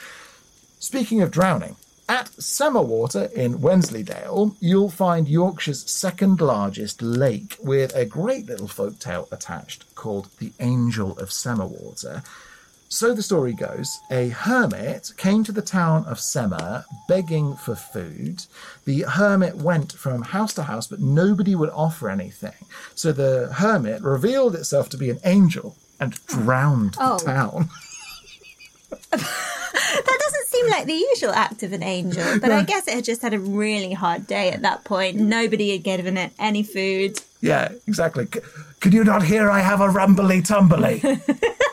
Speaking 0.80 1.22
of 1.22 1.32
drowning, 1.32 1.78
at 2.10 2.26
Semmerwater 2.32 3.32
in 3.32 3.62
Wensleydale, 3.62 4.56
you'll 4.60 4.90
find 4.90 5.28
Yorkshire's 5.28 5.90
second 5.90 6.42
largest 6.42 7.02
lake 7.02 7.58
with 7.64 7.96
a 7.96 8.06
great 8.06 8.46
little 8.46 8.68
folk 8.68 9.00
tale 9.00 9.28
attached 9.32 9.96
called 9.96 10.28
The 10.38 10.52
Angel 10.60 11.18
of 11.18 11.30
Semmerwater. 11.30 12.24
So 12.94 13.12
the 13.16 13.24
story 13.24 13.54
goes 13.54 14.00
a 14.12 14.30
hermit 14.30 15.14
came 15.18 15.44
to 15.46 15.52
the 15.52 15.64
town 15.64 16.06
of 16.06 16.20
Semmer 16.20 16.86
begging 17.08 17.56
for 17.56 17.74
food. 17.76 18.46
The 18.86 19.02
hermit 19.02 19.56
went 19.58 19.94
from 19.94 20.22
house 20.22 20.54
to 20.54 20.64
house, 20.64 20.86
but 20.88 21.00
nobody 21.00 21.56
would 21.56 21.72
offer 21.72 22.08
anything. 22.08 22.54
So 22.94 23.12
the 23.12 23.52
hermit 23.54 24.04
revealed 24.04 24.56
itself 24.56 24.90
to 24.90 24.98
be 24.98 25.10
an 25.10 25.20
angel 25.26 25.76
and 26.00 26.24
drowned 26.28 26.96
Oh. 27.00 27.18
the 27.18 27.26
town. 27.26 27.70
That 30.06 30.20
doesn't 30.20 30.48
seem 30.48 30.70
like 30.70 30.86
the 30.86 30.94
usual 30.94 31.32
act 31.34 31.64
of 31.64 31.74
an 31.74 31.82
angel, 31.84 32.40
but 32.40 32.52
I 32.52 32.62
guess 32.64 32.88
it 32.88 32.94
had 32.94 33.04
just 33.04 33.22
had 33.24 33.34
a 33.34 33.40
really 33.40 33.94
hard 33.94 34.28
day 34.28 34.52
at 34.52 34.62
that 34.62 34.84
point. 34.84 35.18
Nobody 35.18 35.72
had 35.72 35.84
given 35.84 36.16
it 36.18 36.32
any 36.40 36.62
food. 36.64 37.20
Yeah, 37.42 37.70
exactly. 37.88 38.28
C- 38.32 38.40
could 38.80 38.94
you 38.94 39.04
not 39.04 39.24
hear 39.24 39.50
I 39.50 39.60
have 39.62 39.82
a 39.82 39.90
rumbly 39.90 40.42
tumbly? 40.44 41.02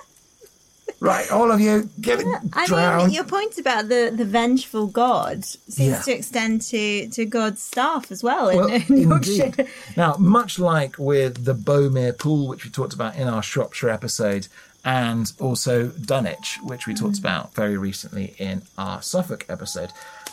right, 1.01 1.31
all 1.33 1.51
of 1.51 1.61
you, 1.61 1.89
get 2.01 2.23
I 2.53 2.67
drown. 2.67 2.99
mean, 2.99 3.11
your 3.11 3.25
point 3.25 3.59
about 3.59 3.89
the, 3.89 4.13
the 4.15 4.25
vengeful 4.25 4.87
god 4.87 5.45
seems 5.45 5.79
Yeah. 5.79 6.01
to 6.03 6.13
extend 6.13 6.63
to, 6.63 7.09
to 7.09 7.25
God's 7.27 7.63
staff 7.63 8.13
as 8.13 8.23
well 8.23 8.49
in, 8.49 8.57
Well, 8.59 8.69
in 8.69 8.97
Yorkshire. 9.09 9.45
indeed. 9.45 9.69
Now, 9.97 10.15
much 10.19 10.59
like 10.59 10.99
with 10.99 11.45
the 11.45 11.55
Bomere 11.55 12.17
Pool, 12.17 12.47
which 12.49 12.65
we 12.65 12.71
talked 12.71 12.93
about 12.95 13.17
in 13.17 13.29
our 13.29 13.43
Shropshire 13.43 13.91
episode, 13.91 14.49
and 14.85 15.31
also 15.39 15.89
Dunwich, 15.89 16.59
which 16.63 16.87
we 16.87 16.95
talked 16.95 17.17
mm. 17.17 17.21
about 17.21 17.55
very 17.55 17.77
recently 17.77 18.35
in 18.39 18.63
our 18.79 19.03
Suffolk 19.03 19.45
episode, 19.49 19.91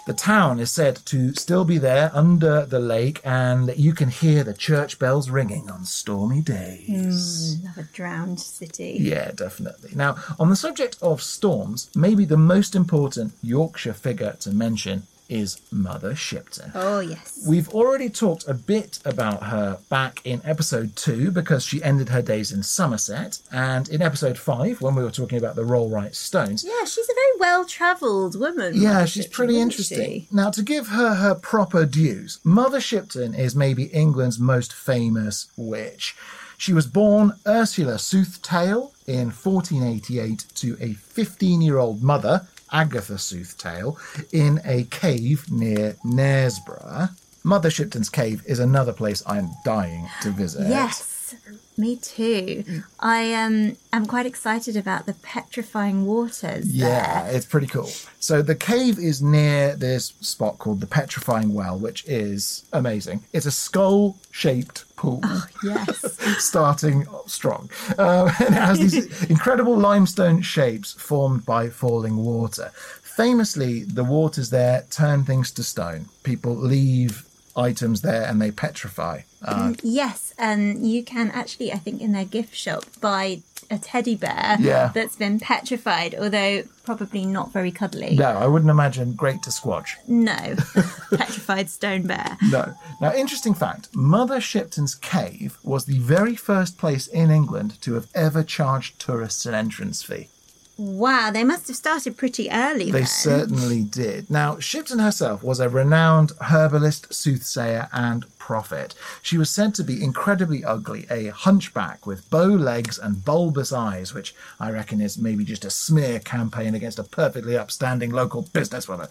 the 0.08 0.13
town 0.13 0.60
is 0.60 0.72
said 0.72 0.96
to 1.06 1.34
still 1.34 1.65
be 1.65 1.78
there 1.78 2.10
under 2.13 2.65
the 2.65 2.80
lake, 2.80 3.20
and 3.26 3.74
you 3.78 3.93
can 3.93 4.08
hear 4.08 4.41
the 4.43 4.54
church 4.54 4.98
bells 5.00 5.30
ringing 5.30 5.70
on 5.70 5.84
stormy 5.84 6.41
days. 6.41 7.60
Mm, 7.60 7.65
Love 7.65 7.78
a 7.78 7.84
drowned 7.93 8.39
city. 8.39 8.98
Yeah, 9.00 9.32
definitely. 9.32 9.91
Now, 9.93 10.15
on 10.39 10.50
the 10.50 10.56
subject 10.56 10.98
of 11.02 11.22
storms, 11.22 11.89
maybe 11.93 12.24
the 12.24 12.38
most 12.38 12.74
important 12.74 13.34
Yorkshire 13.43 13.93
figure 13.93 14.38
to 14.39 14.52
mention 14.52 15.04
is 15.30 15.62
Mother 15.72 16.16
Shipton. 16.16 16.72
Oh, 16.76 17.00
yes. 17.00 17.44
We've 17.48 17.70
already 17.70 18.10
talked 18.10 18.48
a 18.48 18.54
bit 18.54 19.00
about 19.06 19.44
her 19.44 19.80
back 19.90 20.22
in 20.24 20.42
episode 20.44 20.96
two 20.96 21.32
because 21.32 21.63
she 21.63 21.84
ended 21.84 22.10
her 22.10 22.22
days 22.22 22.52
in 22.52 22.63
Somerset, 22.63 23.40
and 23.52 23.90
in 23.90 24.02
episode 24.02 24.38
five 24.38 24.82
when 24.82 24.96
we 24.96 25.04
were 25.04 25.12
talking 25.12 25.38
about 25.38 25.56
the 25.56 25.63
Rollright 25.63 26.16
Stones. 26.16 26.63
Yeah, 26.63 26.86
she's 26.86 27.10
a 27.10 27.13
very 27.13 27.40
well 27.40 27.66
travelled 27.66 28.40
woman. 28.40 28.74
Yeah, 28.76 28.94
Mother 28.94 29.08
she's 29.08 29.24
Shipton, 29.24 29.36
pretty 29.36 29.60
interesting. 29.60 29.98
she? 30.22 30.28
Now, 30.32 30.50
to 30.52 30.62
give 30.62 30.88
her 30.88 31.16
her 31.16 31.36
proper 31.36 31.86
dues, 31.86 32.40
Mother 32.44 32.80
Shipton 32.82 33.34
is 33.34 33.56
maybe 33.56 33.86
England's 33.86 34.40
most 34.40 34.74
famous 34.74 35.48
witch. 35.58 36.16
She 36.58 36.74
was 36.74 36.88
born 36.88 37.34
Ursula 37.46 38.00
Soothtail 38.00 38.92
in 39.06 39.30
1488 39.30 40.46
to 40.56 40.76
a 40.82 40.94
15 40.94 41.62
year 41.62 41.78
old 41.78 42.02
mother, 42.02 42.48
Agatha 42.71 43.17
Soothtail, 43.17 43.97
in 44.32 44.60
a 44.63 44.84
cave 44.86 45.51
near 45.51 45.95
Knaresborough. 46.06 47.10
Mother 47.43 47.69
Shipton's 47.69 48.10
cave 48.10 48.43
is 48.45 48.60
another 48.60 48.93
place 48.93 49.23
I'm 49.25 49.51
dying 49.63 50.08
to 50.21 50.32
visit. 50.32 50.67
Yes, 50.67 51.36
me 51.78 51.96
too. 51.98 52.63
I 53.00 53.34
um, 53.36 53.78
am 53.94 54.06
quite 54.08 54.26
excited 54.26 54.76
about 54.76 55.06
the 55.06 55.13
petrifying 55.13 56.06
waters 56.06 56.66
Yeah, 56.74 57.24
there. 57.26 57.36
it's 57.36 57.46
pretty 57.46 57.68
cool. 57.68 57.90
So 58.20 58.42
the 58.42 58.56
cave 58.56 58.98
is 58.98 59.22
near 59.22 59.76
this 59.76 60.13
spot 60.22 60.58
called 60.58 60.82
the 60.82 60.88
Petrifying 60.88 61.54
Well, 61.54 61.78
which 61.78 62.04
is 62.08 62.66
amazing. 62.74 63.24
It's 63.34 63.46
a 63.46 63.52
skull-shaped 63.52 64.96
pool, 64.96 65.22
Yes. 65.63 66.18
starting 66.44 67.06
strong, 67.28 67.70
um, 67.98 68.30
and 68.40 68.56
it 68.56 68.62
has 68.62 68.80
these 68.80 69.24
incredible 69.30 69.78
limestone 69.78 70.42
shapes 70.42 70.94
formed 70.94 71.46
by 71.46 71.70
falling 71.70 72.18
water. 72.18 72.72
Famously, 73.04 73.84
the 73.84 74.04
waters 74.04 74.50
there 74.52 74.86
turn 74.92 75.24
things 75.24 75.52
to 75.52 75.63
stone. 75.63 76.06
People 76.24 76.56
leave 76.56 77.24
items 77.58 78.02
there 78.02 78.24
and 78.24 78.41
they 78.41 78.52
petrify. 78.52 79.22
Uh, 79.41 79.74
yes, 79.84 80.34
and 80.38 80.88
you 80.89 81.04
can 81.04 81.32
actually, 81.32 81.72
I 81.72 81.78
think, 81.78 82.02
in 82.02 82.12
their 82.12 82.26
gift 82.26 82.56
shop 82.56 82.84
buy 83.02 83.41
a 83.70 83.78
teddy 83.78 84.15
bear 84.15 84.56
Yeah. 84.60 84.91
that's 84.93 85.15
been 85.17 85.39
petrified, 85.39 86.15
although 86.17 86.63
probably 86.86 87.26
not 87.26 87.52
very 87.52 87.72
cuddly. 87.72 88.15
no, 88.15 88.30
I 88.30 88.48
wouldn't 88.48 88.72
imagine 88.72 89.13
great 89.13 89.43
to 89.43 89.50
squatch. 89.50 89.89
No, 90.08 90.34
petrified 91.17 91.70
stone 91.70 92.04
bear. 92.04 92.38
No. 92.50 92.74
Now, 93.02 93.13
interesting 93.13 93.54
fact 93.54 93.89
Mother 93.93 94.39
Shipton's 94.39 94.96
cave 94.96 95.58
was 95.63 95.86
the 95.86 96.00
very 96.00 96.36
first 96.36 96.78
place 96.78 97.08
in 97.08 97.30
England 97.30 97.82
to 97.82 97.96
have 97.96 98.08
ever 98.15 98.41
charged 98.43 99.00
tourists 99.00 99.46
an 99.46 99.54
entrance 99.54 100.02
fee. 100.02 100.30
Wow, 100.78 101.32
they 101.32 101.44
must 101.44 101.68
have 101.68 101.76
started 101.76 102.18
pretty 102.18 102.52
early. 102.52 102.92
They 102.92 103.00
then. 103.00 103.08
certainly 103.08 103.84
did. 103.84 104.30
Now, 104.30 104.60
Shipton 104.60 105.00
herself 105.00 105.42
was 105.44 105.60
a 105.60 105.70
renowned 105.70 106.34
herbalist, 106.40 107.12
soothsayer, 107.12 107.90
and 107.92 108.26
prophet. 108.38 108.94
She 109.24 109.40
was 109.40 109.50
said 109.50 109.74
to 109.76 109.84
be 109.84 110.04
incredibly 110.04 110.63
ugly, 110.63 111.08
a 111.10 111.30
hunchback 111.30 112.06
with 112.06 112.30
bow 112.30 112.46
legs 112.46 113.00
and 113.00 113.26
bulbous 113.26 113.74
eyes, 113.74 114.13
which 114.13 114.36
I 114.60 114.70
reckon 114.72 115.02
is 115.02 115.18
maybe 115.18 115.44
just 115.44 115.66
a 115.66 115.72
smear 115.72 116.20
campaign 116.20 116.76
against 116.76 117.00
a 117.00 117.04
perfectly 117.04 117.58
upstanding 117.58 118.12
local 118.12 118.44
businesswoman. 118.44 119.10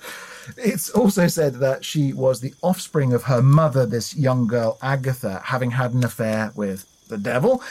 It's 0.57 0.89
also 0.91 1.27
said 1.27 1.55
that 1.57 1.85
she 1.85 2.13
was 2.13 2.41
the 2.41 2.55
offspring 2.63 3.13
of 3.13 3.25
her 3.25 3.43
mother, 3.43 3.85
this 3.85 4.17
young 4.17 4.47
girl, 4.47 4.79
Agatha, 4.81 5.43
having 5.45 5.73
had 5.73 5.95
an 5.95 6.05
affair 6.05 6.53
with 6.55 6.87
the 7.09 7.19
devil. 7.19 7.63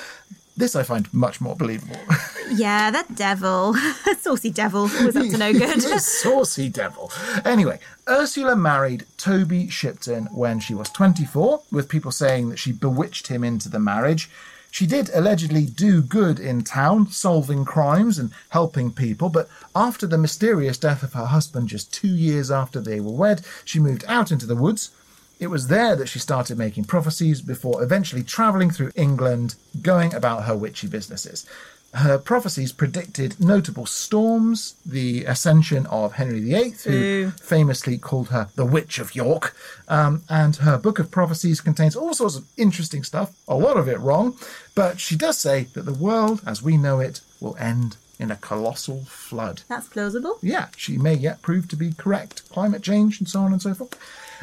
This 0.58 0.76
I 0.76 0.84
find 0.84 1.14
much 1.14 1.42
more 1.42 1.56
believable. 1.56 2.00
Yeah, 2.52 2.92
that 2.92 3.16
devil, 3.16 3.74
saucy 4.20 4.52
devil, 4.52 4.84
was 4.84 5.16
up 5.16 5.28
to 5.30 5.38
no 5.38 5.52
good. 5.60 5.82
Saucy 5.82 6.70
devil. 6.70 7.12
Anyway, 7.44 7.80
Ursula 8.08 8.56
married 8.56 9.08
Toby 9.18 9.68
Shipton 9.68 10.28
when 10.28 10.60
she 10.60 10.76
was 10.76 10.90
24, 10.90 11.64
with 11.72 11.90
people 11.90 12.12
saying 12.12 12.50
that 12.50 12.60
she 12.60 12.72
bewitched 12.72 13.28
him 13.28 13.44
into 13.44 13.68
the 13.68 13.80
marriage. 13.80 14.30
She 14.70 14.86
did 14.86 15.10
allegedly 15.14 15.66
do 15.66 16.04
good 16.04 16.40
in 16.40 16.64
town, 16.64 17.10
solving 17.10 17.66
crimes 17.66 18.20
and 18.20 18.32
helping 18.50 18.92
people, 18.92 19.30
but 19.30 19.50
after 19.76 20.06
the 20.06 20.18
mysterious 20.20 20.78
death 20.78 21.02
of 21.02 21.14
her 21.14 21.26
husband 21.26 21.70
just 21.70 21.92
two 21.92 22.08
years 22.16 22.52
after 22.52 22.80
they 22.80 23.00
were 23.00 23.12
wed, 23.12 23.42
she 23.66 23.80
moved 23.80 24.06
out 24.08 24.32
into 24.32 24.46
the 24.46 24.56
woods. 24.56 24.92
It 25.40 25.48
was 25.48 25.68
there 25.68 25.96
that 25.96 26.08
she 26.08 26.20
started 26.20 26.58
making 26.58 26.86
prophecies 26.86 27.42
before 27.42 27.84
eventually 27.84 28.24
travelling 28.24 28.72
through 28.72 28.92
England, 28.96 29.56
going 29.82 30.14
about 30.14 30.46
her 30.46 30.56
witchy 30.56 30.88
businesses. 30.88 31.46
Her 31.94 32.18
prophecies 32.18 32.74
predicted 32.74 33.40
notable 33.40 33.86
storms, 33.86 34.76
the 34.86 35.24
ascension 35.24 35.86
of 35.86 36.14
Henry 36.14 36.42
VIII, 36.42 36.72
who 36.84 37.32
famously 37.42 37.98
called 37.98 38.30
her 38.30 38.50
the 38.56 38.66
Witch 38.66 39.00
of 39.00 39.16
York, 39.16 39.56
um, 39.88 40.24
and 40.30 40.58
her 40.58 40.78
book 40.78 41.00
of 41.00 41.10
prophecies 41.10 41.62
contains 41.62 41.96
all 41.96 42.14
sorts 42.14 42.36
of 42.36 42.46
interesting 42.58 43.04
stuff, 43.04 43.32
a 43.48 43.56
lot 43.56 43.78
of 43.78 43.88
it 43.88 44.00
wrong, 44.00 44.38
but 44.74 45.00
she 45.00 45.16
does 45.16 45.38
say 45.38 45.68
that 45.74 45.86
the 45.86 45.94
world 45.94 46.42
as 46.46 46.62
we 46.62 46.76
know 46.76 47.00
it 47.00 47.22
will 47.40 47.56
end 47.58 47.96
in 48.20 48.32
a 48.32 48.36
colossal 48.38 49.06
flood. 49.06 49.62
That's 49.68 49.88
plausible. 49.88 50.38
Yeah, 50.42 50.68
she 50.76 50.98
may 50.98 51.14
yet 51.14 51.42
prove 51.42 51.68
to 51.70 51.76
be 51.76 51.94
correct. 51.94 52.50
Climate 52.50 52.82
change 52.82 53.20
and 53.20 53.28
so 53.28 53.42
on 53.42 53.52
and 53.52 53.62
so 53.62 53.74
forth. 53.74 53.98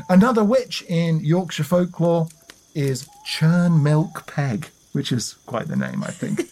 Another 0.09 0.45
witch 0.45 0.83
in 0.89 1.21
Yorkshire 1.21 1.65
folklore 1.65 2.29
is 2.75 3.09
Churn 3.25 3.83
Milk 3.83 4.27
Peg, 4.27 4.69
which 4.93 5.13
is 5.13 5.37
quite 5.47 5.69
the 5.69 5.77
name, 5.77 6.03
I 6.03 6.11
think. 6.11 6.49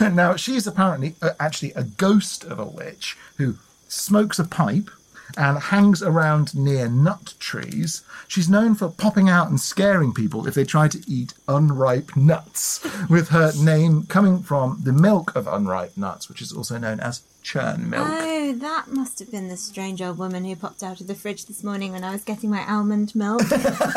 now, 0.00 0.36
she's 0.36 0.66
apparently 0.66 1.14
uh, 1.22 1.30
actually 1.38 1.72
a 1.72 1.84
ghost 1.84 2.44
of 2.44 2.58
a 2.58 2.64
witch 2.64 3.16
who 3.36 3.56
smokes 3.88 4.38
a 4.38 4.44
pipe 4.44 4.90
and 5.36 5.58
hangs 5.58 6.02
around 6.02 6.54
near 6.54 6.88
nut 6.88 7.34
trees. 7.38 8.02
She's 8.26 8.48
known 8.48 8.74
for 8.74 8.88
popping 8.88 9.28
out 9.28 9.48
and 9.48 9.60
scaring 9.60 10.12
people 10.12 10.46
if 10.46 10.54
they 10.54 10.64
try 10.64 10.88
to 10.88 11.02
eat 11.06 11.34
unripe 11.48 12.16
nuts, 12.16 12.80
with 13.08 13.28
her 13.28 13.52
name 13.56 14.04
coming 14.04 14.42
from 14.42 14.80
the 14.82 14.92
milk 14.92 15.34
of 15.36 15.46
unripe 15.46 15.96
nuts, 15.96 16.28
which 16.28 16.42
is 16.42 16.52
also 16.52 16.78
known 16.78 17.00
as 17.00 17.22
churn 17.42 17.90
milk. 17.90 18.06
Oh, 18.08 18.52
that 18.52 18.88
must 18.88 19.18
have 19.18 19.30
been 19.30 19.48
the 19.48 19.56
strange 19.56 20.02
old 20.02 20.18
woman 20.18 20.44
who 20.44 20.56
popped 20.56 20.82
out 20.82 21.00
of 21.00 21.06
the 21.06 21.14
fridge 21.14 21.46
this 21.46 21.62
morning 21.64 21.92
when 21.92 22.04
I 22.04 22.12
was 22.12 22.24
getting 22.24 22.50
my 22.50 22.64
almond 22.68 23.14
milk. 23.14 23.42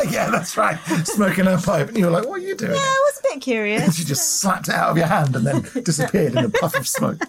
yeah, 0.09 0.29
that's 0.29 0.55
right. 0.57 0.77
Smoking 1.05 1.45
her 1.45 1.57
pipe. 1.57 1.89
And 1.89 1.97
you 1.97 2.05
were 2.05 2.11
like, 2.11 2.27
what 2.27 2.41
are 2.41 2.43
you 2.43 2.55
doing? 2.55 2.71
Yeah, 2.71 2.77
I 2.77 3.11
was 3.11 3.19
a 3.19 3.33
bit 3.33 3.41
curious. 3.41 3.95
She 3.95 4.03
just 4.03 4.39
slapped 4.39 4.67
it 4.69 4.75
out 4.75 4.91
of 4.91 4.97
your 4.97 5.07
hand 5.07 5.35
and 5.35 5.45
then 5.45 5.61
disappeared 5.83 6.33
in 6.35 6.45
a 6.45 6.49
puff 6.49 6.75
of 6.75 6.87
smoke. 6.87 7.23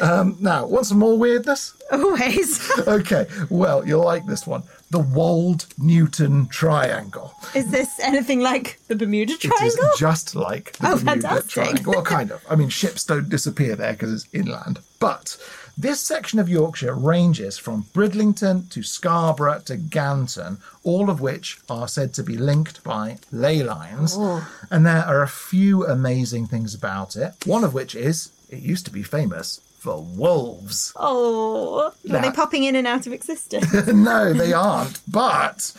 Um, 0.00 0.36
now, 0.40 0.66
want 0.66 0.86
some 0.86 0.98
more 0.98 1.16
weirdness? 1.16 1.74
Always. 1.90 2.70
Okay, 2.86 3.26
well, 3.50 3.86
you'll 3.86 4.04
like 4.04 4.26
this 4.26 4.46
one. 4.46 4.62
The 4.90 5.00
Wold 5.00 5.66
Newton 5.78 6.46
Triangle. 6.46 7.34
Is 7.54 7.70
this 7.70 7.98
anything 8.00 8.40
like 8.40 8.78
the 8.88 8.96
Bermuda 8.96 9.36
Triangle? 9.36 9.66
It 9.66 9.92
is 9.94 9.98
just 9.98 10.34
like 10.34 10.72
the 10.72 10.88
Oh, 10.88 10.96
Bermuda 10.96 11.10
fantastic. 11.10 11.50
Triangle. 11.50 11.92
Well, 11.94 12.02
kind 12.02 12.30
of. 12.30 12.44
I 12.50 12.56
mean, 12.56 12.68
ships 12.68 13.04
don't 13.04 13.28
disappear 13.28 13.76
there 13.76 13.92
because 13.92 14.12
it's 14.12 14.26
inland. 14.32 14.80
But 14.98 15.36
this 15.78 16.00
section 16.00 16.38
of 16.38 16.48
Yorkshire 16.48 16.94
ranges 16.94 17.58
from 17.58 17.86
Bridlington 17.92 18.68
to 18.70 18.82
Scarborough 18.82 19.60
to 19.66 19.76
Ganton, 19.76 20.58
all 20.84 21.10
of 21.10 21.20
which 21.20 21.58
are 21.68 21.88
said 21.88 22.14
to 22.14 22.22
be 22.22 22.36
linked 22.38 22.82
by 22.82 23.18
ley 23.30 23.62
lines. 23.62 24.14
Oh. 24.16 24.46
And 24.70 24.86
there 24.86 25.04
are 25.04 25.22
a 25.22 25.28
few 25.28 25.86
amazing 25.86 26.46
things 26.46 26.74
about 26.74 27.16
it. 27.16 27.34
One 27.44 27.62
of 27.64 27.74
which 27.74 27.94
is 27.94 28.30
it 28.48 28.60
used 28.60 28.86
to 28.86 28.92
be 28.92 29.02
famous 29.02 29.60
for 29.78 30.00
wolves. 30.00 30.92
Oh, 30.96 31.92
are 32.10 32.20
they 32.22 32.30
popping 32.30 32.64
in 32.64 32.74
and 32.74 32.86
out 32.86 33.06
of 33.06 33.12
existence? 33.12 33.72
no, 33.86 34.32
they 34.32 34.52
aren't. 34.52 35.00
But 35.10 35.72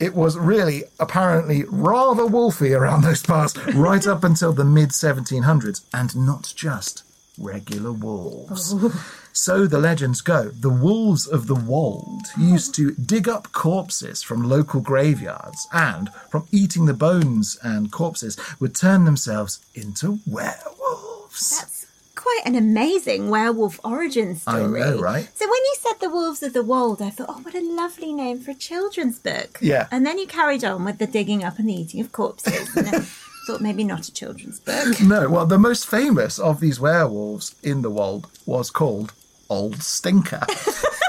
it 0.00 0.14
was 0.14 0.36
really 0.38 0.84
apparently 0.98 1.64
rather 1.68 2.24
wolfy 2.24 2.76
around 2.76 3.02
those 3.02 3.22
parts 3.22 3.56
right 3.74 4.06
up 4.06 4.24
until 4.24 4.52
the 4.52 4.64
mid 4.64 4.90
1700s, 4.90 5.82
and 5.92 6.16
not 6.16 6.52
just 6.56 7.04
regular 7.38 7.92
wolves. 7.92 8.74
Oh. 8.74 9.16
So 9.32 9.66
the 9.66 9.78
legends 9.78 10.20
go. 10.20 10.48
The 10.48 10.68
wolves 10.70 11.26
of 11.26 11.46
the 11.46 11.54
wold 11.54 12.22
used 12.36 12.74
to 12.74 12.92
dig 12.92 13.28
up 13.28 13.52
corpses 13.52 14.22
from 14.22 14.48
local 14.48 14.80
graveyards 14.80 15.68
and, 15.72 16.10
from 16.30 16.48
eating 16.50 16.86
the 16.86 16.94
bones 16.94 17.56
and 17.62 17.92
corpses, 17.92 18.36
would 18.58 18.74
turn 18.74 19.04
themselves 19.04 19.60
into 19.74 20.18
werewolves. 20.26 21.58
That's 21.58 21.79
quite 22.20 22.42
an 22.44 22.54
amazing 22.54 23.30
werewolf 23.30 23.80
origin 23.82 24.36
story. 24.36 24.82
I 24.82 24.90
know, 24.90 25.00
right? 25.00 25.28
So 25.34 25.46
when 25.46 25.50
you 25.50 25.76
said 25.80 25.94
the 26.00 26.10
wolves 26.10 26.42
of 26.42 26.52
the 26.52 26.62
wold, 26.62 27.00
I 27.00 27.08
thought, 27.08 27.30
oh, 27.30 27.40
what 27.40 27.54
a 27.54 27.60
lovely 27.60 28.12
name 28.12 28.40
for 28.40 28.50
a 28.50 28.54
children's 28.54 29.18
book. 29.18 29.58
Yeah. 29.62 29.88
And 29.90 30.04
then 30.04 30.18
you 30.18 30.26
carried 30.26 30.62
on 30.62 30.84
with 30.84 30.98
the 30.98 31.06
digging 31.06 31.42
up 31.42 31.58
and 31.58 31.68
the 31.68 31.74
eating 31.74 32.00
of 32.00 32.12
corpses. 32.12 32.76
And 32.76 32.88
I 32.88 32.98
thought 33.46 33.62
maybe 33.62 33.84
not 33.84 34.06
a 34.06 34.12
children's 34.12 34.60
book. 34.60 35.00
No, 35.00 35.30
well, 35.30 35.46
the 35.46 35.58
most 35.58 35.86
famous 35.86 36.38
of 36.38 36.60
these 36.60 36.78
werewolves 36.78 37.54
in 37.62 37.80
the 37.80 37.90
wold 37.90 38.28
was 38.44 38.70
called 38.70 39.14
Old 39.48 39.82
Stinker. 39.82 40.46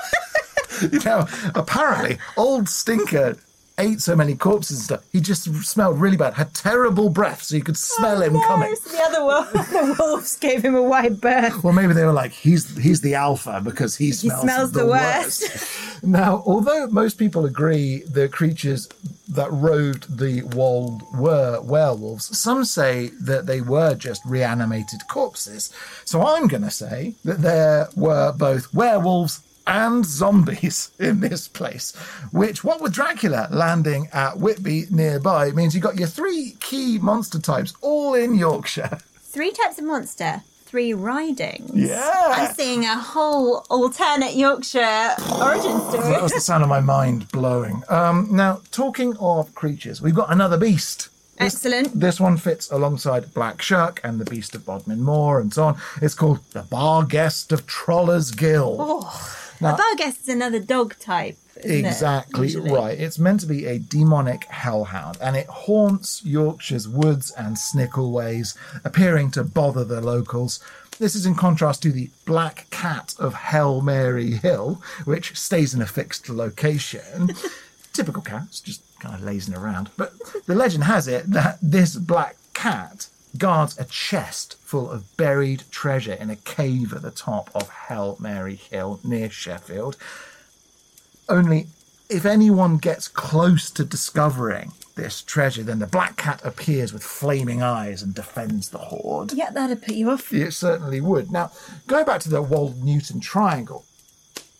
you 0.91 0.99
know, 0.99 1.27
apparently, 1.55 2.17
Old 2.37 2.69
Stinker 2.69 3.37
ate 3.81 4.01
so 4.01 4.15
many 4.15 4.35
corpses 4.35 4.77
and 4.77 4.83
stuff, 4.85 5.03
he 5.11 5.19
just 5.19 5.43
smelled 5.65 5.99
really 5.99 6.17
bad, 6.17 6.33
had 6.35 6.53
terrible 6.53 7.09
breath, 7.09 7.43
so 7.43 7.55
you 7.55 7.63
could 7.63 7.77
smell 7.77 8.21
him 8.21 8.35
Oh, 8.35 8.39
no, 8.39 8.47
coming. 8.47 8.75
so 8.75 8.89
the 8.89 9.01
other 9.03 9.25
wolf, 9.25 9.51
the 9.53 9.95
wolves 9.99 10.37
gave 10.37 10.63
him 10.63 10.75
a 10.75 10.81
wide 10.83 11.19
berth. 11.19 11.63
Well, 11.63 11.73
maybe 11.73 11.93
they 11.93 12.05
were 12.05 12.13
like, 12.13 12.31
he's 12.31 12.77
he's 12.77 13.01
the 13.01 13.15
alpha 13.15 13.61
because 13.63 13.95
he 13.97 14.11
smells, 14.11 14.41
he 14.41 14.47
smells 14.47 14.71
the 14.71 14.85
worst. 14.85 15.41
worst. 15.41 16.03
now, 16.03 16.43
although 16.45 16.87
most 16.87 17.15
people 17.17 17.45
agree 17.45 18.03
the 18.03 18.27
creatures 18.29 18.87
that 19.29 19.51
roved 19.51 20.17
the 20.17 20.41
wold 20.43 21.03
were 21.13 21.61
werewolves, 21.61 22.37
some 22.37 22.65
say 22.65 23.11
that 23.21 23.45
they 23.45 23.61
were 23.61 23.95
just 23.95 24.21
reanimated 24.25 24.99
corpses. 25.07 25.71
So 26.05 26.21
I'm 26.25 26.47
going 26.47 26.63
to 26.63 26.71
say 26.71 27.13
that 27.23 27.41
there 27.41 27.87
were 27.95 28.33
both 28.33 28.73
werewolves 28.73 29.39
and 29.67 30.05
zombies 30.05 30.91
in 30.99 31.19
this 31.19 31.47
place, 31.47 31.95
which, 32.31 32.63
what 32.63 32.81
with 32.81 32.93
Dracula 32.93 33.47
landing 33.51 34.07
at 34.13 34.37
Whitby 34.37 34.85
nearby, 34.89 35.51
means 35.51 35.73
you've 35.73 35.83
got 35.83 35.97
your 35.99 36.07
three 36.07 36.55
key 36.59 36.97
monster 36.99 37.39
types 37.39 37.73
all 37.81 38.13
in 38.13 38.35
Yorkshire. 38.35 38.97
Three 39.31 39.51
types 39.51 39.79
of 39.79 39.85
monster, 39.85 40.41
three 40.65 40.93
ridings. 40.93 41.71
Yeah. 41.73 42.11
I'm 42.35 42.53
seeing 42.53 42.83
a 42.83 42.97
whole 42.99 43.65
alternate 43.69 44.35
Yorkshire 44.35 45.15
origin 45.41 45.79
story. 45.79 46.09
That 46.11 46.21
was 46.21 46.33
the 46.33 46.41
sound 46.41 46.63
of 46.63 46.69
my 46.69 46.81
mind 46.81 47.31
blowing. 47.31 47.81
Um, 47.87 48.27
now, 48.31 48.59
talking 48.71 49.15
of 49.21 49.55
creatures, 49.55 50.01
we've 50.01 50.13
got 50.15 50.31
another 50.33 50.57
beast. 50.57 51.07
This- 51.37 51.55
Excellent. 51.55 51.97
This 51.97 52.19
one 52.19 52.35
fits 52.35 52.69
alongside 52.71 53.33
Black 53.33 53.61
Shuck 53.61 54.01
and 54.03 54.19
the 54.19 54.25
Beast 54.25 54.53
of 54.53 54.65
Bodmin 54.65 54.99
Moor 54.99 55.39
and 55.39 55.53
so 55.53 55.63
on. 55.63 55.77
It's 56.01 56.13
called 56.13 56.39
the 56.51 56.63
Barguest 56.63 57.53
of 57.53 57.65
Troller's 57.65 58.31
Gill. 58.31 58.75
Oh, 58.79 59.37
a 59.61 59.77
Barghest 59.77 60.21
is 60.21 60.29
another 60.29 60.59
dog 60.59 60.97
type. 60.99 61.37
isn't 61.57 61.71
it, 61.85 61.87
Exactly 61.87 62.47
usually? 62.47 62.71
right. 62.71 62.99
It's 62.99 63.19
meant 63.19 63.39
to 63.41 63.45
be 63.45 63.65
a 63.65 63.79
demonic 63.79 64.45
hellhound, 64.45 65.17
and 65.21 65.35
it 65.35 65.47
haunts 65.47 66.23
Yorkshire's 66.25 66.87
woods 66.87 67.31
and 67.31 67.55
snickelways, 67.57 68.55
appearing 68.83 69.31
to 69.31 69.43
bother 69.43 69.83
the 69.83 70.01
locals. 70.01 70.59
This 70.99 71.15
is 71.15 71.25
in 71.25 71.35
contrast 71.35 71.81
to 71.83 71.91
the 71.91 72.09
Black 72.25 72.67
Cat 72.69 73.15
of 73.17 73.33
Hell 73.33 73.81
Mary 73.81 74.31
Hill, 74.31 74.81
which 75.05 75.37
stays 75.37 75.73
in 75.73 75.81
a 75.81 75.85
fixed 75.87 76.29
location. 76.29 77.31
Typical 77.93 78.21
cat, 78.21 78.43
it's 78.47 78.61
just 78.61 78.81
kind 78.99 79.15
of 79.15 79.21
lazing 79.23 79.55
around. 79.55 79.89
But 79.97 80.13
the 80.45 80.55
legend 80.55 80.83
has 80.85 81.07
it 81.07 81.29
that 81.31 81.57
this 81.61 81.95
black 81.95 82.37
cat 82.53 83.07
guards 83.37 83.77
a 83.77 83.85
chest 83.85 84.57
full 84.61 84.89
of 84.89 85.15
buried 85.17 85.63
treasure 85.71 86.13
in 86.13 86.29
a 86.29 86.35
cave 86.35 86.93
at 86.93 87.01
the 87.01 87.11
top 87.11 87.49
of 87.55 87.69
Hell 87.69 88.17
Mary 88.19 88.55
Hill 88.55 88.99
near 89.03 89.29
Sheffield. 89.29 89.97
Only 91.29 91.67
if 92.09 92.25
anyone 92.25 92.77
gets 92.77 93.07
close 93.07 93.71
to 93.71 93.85
discovering 93.85 94.73
this 94.95 95.21
treasure, 95.21 95.63
then 95.63 95.79
the 95.79 95.87
black 95.87 96.17
cat 96.17 96.41
appears 96.43 96.91
with 96.91 97.03
flaming 97.03 97.61
eyes 97.61 98.01
and 98.01 98.13
defends 98.13 98.69
the 98.69 98.77
hoard. 98.77 99.31
Yeah, 99.33 99.49
that'd 99.49 99.81
put 99.81 99.95
you 99.95 100.09
off. 100.09 100.33
It 100.33 100.51
certainly 100.51 100.99
would. 100.99 101.31
Now, 101.31 101.51
going 101.87 102.05
back 102.05 102.19
to 102.21 102.29
the 102.29 102.41
Wold 102.41 102.83
Newton 102.83 103.21
Triangle, 103.21 103.85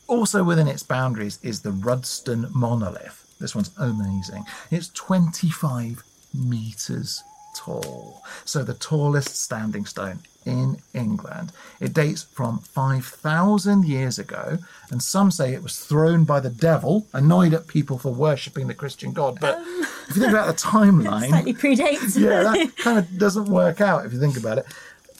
also 0.08 0.44
within 0.44 0.70
its 0.70 0.84
boundaries 0.84 1.40
is 1.44 1.62
the 1.62 1.72
Rudston 1.72 2.54
Monolith. 2.56 3.26
This 3.40 3.54
one's 3.54 3.72
amazing. 3.78 4.46
It's 4.70 4.90
25 4.90 6.04
meters 6.34 7.24
tall. 7.56 8.24
So 8.46 8.64
the 8.64 8.74
tallest 8.74 9.36
standing 9.42 9.86
stone 9.86 10.20
in 10.46 10.78
England. 10.94 11.52
It 11.80 11.94
dates 11.94 12.24
from 12.24 12.60
5,000 12.60 13.86
years 13.86 14.18
ago, 14.18 14.58
and 14.90 15.02
some 15.02 15.30
say 15.32 15.54
it 15.54 15.62
was 15.64 15.80
thrown 15.80 16.24
by 16.24 16.40
the 16.40 16.50
devil, 16.50 17.06
annoyed 17.14 17.54
at 17.54 17.68
people 17.68 17.98
for 18.00 18.12
worshipping 18.12 18.68
the 18.68 18.74
Christian 18.74 19.12
God. 19.14 19.38
But 19.40 19.58
um, 19.58 19.86
if 20.10 20.16
you 20.16 20.22
think 20.22 20.34
about 20.34 20.48
the 20.48 20.54
timeline, 20.68 21.26
it 21.26 21.30
Slightly 21.30 21.54
predates. 21.54 22.20
yeah, 22.20 22.44
that 22.44 22.76
kind 22.78 22.98
of 22.98 23.18
doesn't 23.18 23.46
work 23.46 23.82
out 23.82 24.06
if 24.06 24.14
you 24.14 24.20
think 24.20 24.38
about 24.38 24.58
it. 24.58 24.66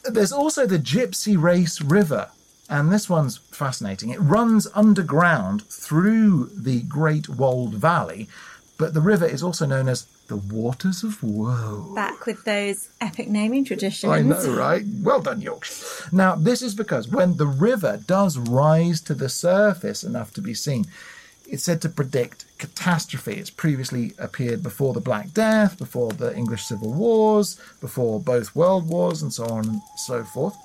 There's 0.04 0.32
also 0.32 0.66
the 0.66 0.78
Gypsy 0.80 1.40
Race 1.40 1.80
River, 1.80 2.30
and 2.68 2.90
this 2.92 3.08
one's 3.08 3.36
fascinating. 3.36 4.10
It 4.10 4.18
runs 4.18 4.66
underground 4.74 5.62
through 5.66 6.50
the 6.56 6.82
Great 6.82 7.28
Wold 7.28 7.74
Valley, 7.74 8.28
but 8.76 8.94
the 8.94 9.00
river 9.00 9.26
is 9.26 9.44
also 9.44 9.66
known 9.66 9.88
as 9.88 10.06
the 10.32 10.54
Waters 10.54 11.02
of 11.02 11.22
Woe. 11.22 11.92
Back 11.94 12.24
with 12.24 12.42
those 12.44 12.88
epic 13.02 13.28
naming 13.28 13.66
traditions. 13.66 14.10
I 14.10 14.22
know, 14.22 14.56
right? 14.56 14.82
Well 15.02 15.20
done, 15.20 15.42
Yorkshire. 15.42 16.08
Now, 16.10 16.36
this 16.36 16.62
is 16.62 16.74
because 16.74 17.06
when 17.06 17.36
the 17.36 17.46
river 17.46 18.00
does 18.06 18.38
rise 18.38 19.02
to 19.02 19.14
the 19.14 19.28
surface 19.28 20.02
enough 20.02 20.32
to 20.32 20.40
be 20.40 20.54
seen, 20.54 20.86
it's 21.46 21.64
said 21.64 21.82
to 21.82 21.90
predict 21.90 22.46
catastrophe. 22.56 23.34
It's 23.34 23.50
previously 23.50 24.14
appeared 24.18 24.62
before 24.62 24.94
the 24.94 25.02
Black 25.02 25.34
Death, 25.34 25.76
before 25.76 26.12
the 26.12 26.34
English 26.34 26.64
Civil 26.64 26.94
Wars, 26.94 27.60
before 27.82 28.18
both 28.18 28.56
World 28.56 28.88
Wars, 28.88 29.20
and 29.20 29.34
so 29.34 29.44
on 29.44 29.68
and 29.68 29.82
so 29.98 30.24
forth. 30.24 30.56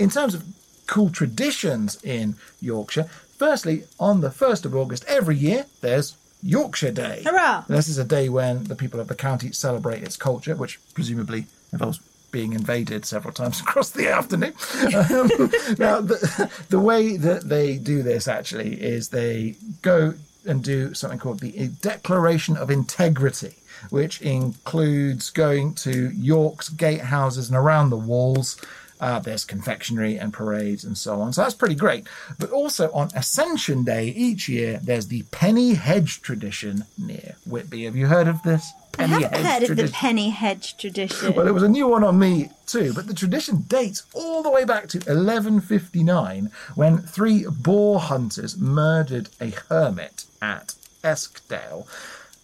In 0.00 0.10
terms 0.10 0.34
of 0.34 0.42
cool 0.88 1.10
traditions 1.10 2.02
in 2.02 2.34
Yorkshire, 2.60 3.04
firstly, 3.38 3.84
on 4.00 4.22
the 4.22 4.30
1st 4.30 4.64
of 4.64 4.74
August 4.74 5.04
every 5.06 5.36
year, 5.36 5.66
there's 5.82 6.16
Yorkshire 6.42 6.92
Day. 6.92 7.22
Hurrah! 7.24 7.64
This 7.68 7.88
is 7.88 7.98
a 7.98 8.04
day 8.04 8.28
when 8.28 8.64
the 8.64 8.74
people 8.74 9.00
of 9.00 9.08
the 9.08 9.14
county 9.14 9.52
celebrate 9.52 10.02
its 10.02 10.16
culture, 10.16 10.54
which 10.56 10.80
presumably 10.94 11.46
involves 11.72 12.00
being 12.32 12.54
invaded 12.54 13.04
several 13.04 13.32
times 13.32 13.60
across 13.62 13.90
the 13.90 14.08
afternoon. 14.08 14.54
Um, 14.84 15.28
now, 15.78 16.00
the, 16.00 16.50
the 16.70 16.80
way 16.80 17.16
that 17.16 17.48
they 17.48 17.76
do 17.76 18.02
this 18.02 18.26
actually 18.26 18.82
is 18.82 19.10
they 19.10 19.56
go 19.82 20.14
and 20.44 20.64
do 20.64 20.92
something 20.94 21.18
called 21.18 21.40
the 21.40 21.68
Declaration 21.80 22.56
of 22.56 22.70
Integrity, 22.70 23.54
which 23.90 24.20
includes 24.22 25.30
going 25.30 25.74
to 25.74 26.10
York's 26.10 26.68
gatehouses 26.68 27.48
and 27.48 27.56
around 27.56 27.90
the 27.90 27.96
walls. 27.96 28.60
Uh, 29.02 29.18
there's 29.18 29.44
confectionery 29.44 30.16
and 30.16 30.32
parades 30.32 30.84
and 30.84 30.96
so 30.96 31.20
on. 31.20 31.32
So 31.32 31.42
that's 31.42 31.54
pretty 31.54 31.74
great. 31.74 32.06
But 32.38 32.50
also 32.50 32.88
on 32.92 33.10
Ascension 33.16 33.82
Day 33.82 34.06
each 34.06 34.48
year, 34.48 34.78
there's 34.80 35.08
the 35.08 35.24
Penny 35.32 35.74
Hedge 35.74 36.22
tradition 36.22 36.84
near 36.96 37.34
Whitby. 37.44 37.84
Have 37.84 37.96
you 37.96 38.06
heard 38.06 38.28
of 38.28 38.40
this? 38.44 38.72
I 38.98 39.06
haven't 39.06 39.34
Hedge 39.34 39.68
heard 39.68 39.70
of 39.70 39.76
the 39.76 39.92
penny 39.92 40.30
hedge 40.30 40.76
tradition. 40.76 41.34
Well, 41.34 41.48
it 41.48 41.54
was 41.54 41.62
a 41.62 41.68
new 41.68 41.88
one 41.88 42.04
on 42.04 42.18
me 42.18 42.50
too, 42.66 42.92
but 42.92 43.06
the 43.06 43.14
tradition 43.14 43.64
dates 43.66 44.04
all 44.12 44.42
the 44.42 44.50
way 44.50 44.64
back 44.64 44.86
to 44.88 44.98
1159 44.98 46.50
when 46.74 46.98
three 46.98 47.46
boar 47.48 48.00
hunters 48.00 48.58
murdered 48.58 49.30
a 49.40 49.50
hermit 49.68 50.26
at 50.40 50.74
Eskdale. 51.02 51.88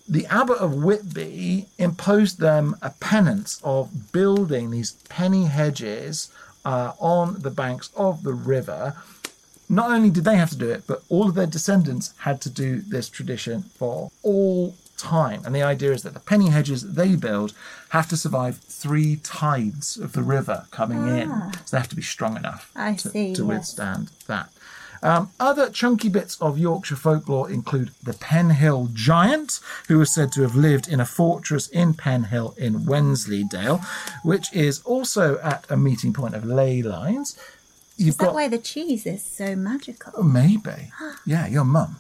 The 0.09 0.27
abbot 0.27 0.57
of 0.57 0.75
Whitby 0.75 1.69
imposed 1.77 2.41
them 2.41 2.77
a 2.81 2.91
penance 2.91 3.61
of 3.63 4.11
building 4.11 4.71
these 4.71 4.93
penny 5.11 5.45
hedges 5.45 6.31
uh, 6.65 6.93
on 6.99 7.41
the 7.41 7.51
banks 7.51 7.91
of 7.97 8.23
the 8.23 8.33
river. 8.33 8.97
Not 9.69 9.91
only 9.91 10.11
did 10.11 10.25
they 10.25 10.37
have 10.37 10.51
to 10.51 10.57
do 10.57 10.71
it, 10.71 10.85
but 10.87 11.03
all 11.09 11.29
of 11.29 11.35
their 11.35 11.47
descendants 11.47 12.15
had 12.19 12.41
to 12.43 12.51
do 12.51 12.81
this 12.81 13.09
tradition 13.09 13.63
for 13.63 14.11
all 14.23 14.75
time. 14.97 15.43
And 15.45 15.55
the 15.55 15.63
idea 15.63 15.93
is 15.93 16.03
that 16.03 16.15
the 16.15 16.21
penny 16.21 16.51
hedges 16.51 16.95
they 16.95 17.17
build 17.17 17.53
have 17.91 18.09
to 18.09 18.17
survive 18.17 18.59
three 18.59 19.17
tides 19.17 19.97
of 19.97 20.13
the 20.13 20.23
river 20.23 20.67
coming 20.71 21.07
in. 21.09 21.29
So 21.65 21.77
they 21.77 21.79
have 21.79 21.89
to 21.89 21.97
be 21.97 22.03
strong 22.03 22.37
enough 22.37 22.71
I 22.75 22.95
to, 22.95 23.09
see, 23.09 23.35
to 23.35 23.43
yes. 23.43 23.49
withstand 23.49 24.11
that. 24.27 24.51
Um, 25.03 25.31
other 25.39 25.71
chunky 25.71 26.09
bits 26.09 26.41
of 26.41 26.59
Yorkshire 26.59 26.97
folklore 26.97 27.51
include 27.51 27.91
the 28.03 28.13
Penhill 28.13 28.93
Giant, 28.93 29.61
who 29.89 30.01
is 30.01 30.13
said 30.13 30.33
to 30.33 30.43
have 30.43 30.57
lived 30.57 30.89
in 30.89 31.01
a 31.01 31.07
fortress 31.07 31.69
in 31.69 31.95
Penhill 31.95 32.57
in 32.59 32.85
Wensleydale, 32.87 33.81
which 34.23 34.53
is 34.53 34.81
also 34.83 35.39
at 35.39 35.67
a 35.71 35.77
meeting 35.77 36.13
point 36.13 36.35
of 36.35 36.45
ley 36.45 36.83
lines. 36.83 37.39
You've 37.97 38.11
is 38.11 38.17
that 38.19 38.25
got 38.27 38.35
why 38.35 38.49
the 38.49 38.59
cheese 38.59 39.07
is 39.07 39.25
so 39.25 39.57
magical? 39.57 40.23
Maybe. 40.23 40.93
Yeah, 41.27 41.47
your 41.47 41.65
mum. 41.65 41.97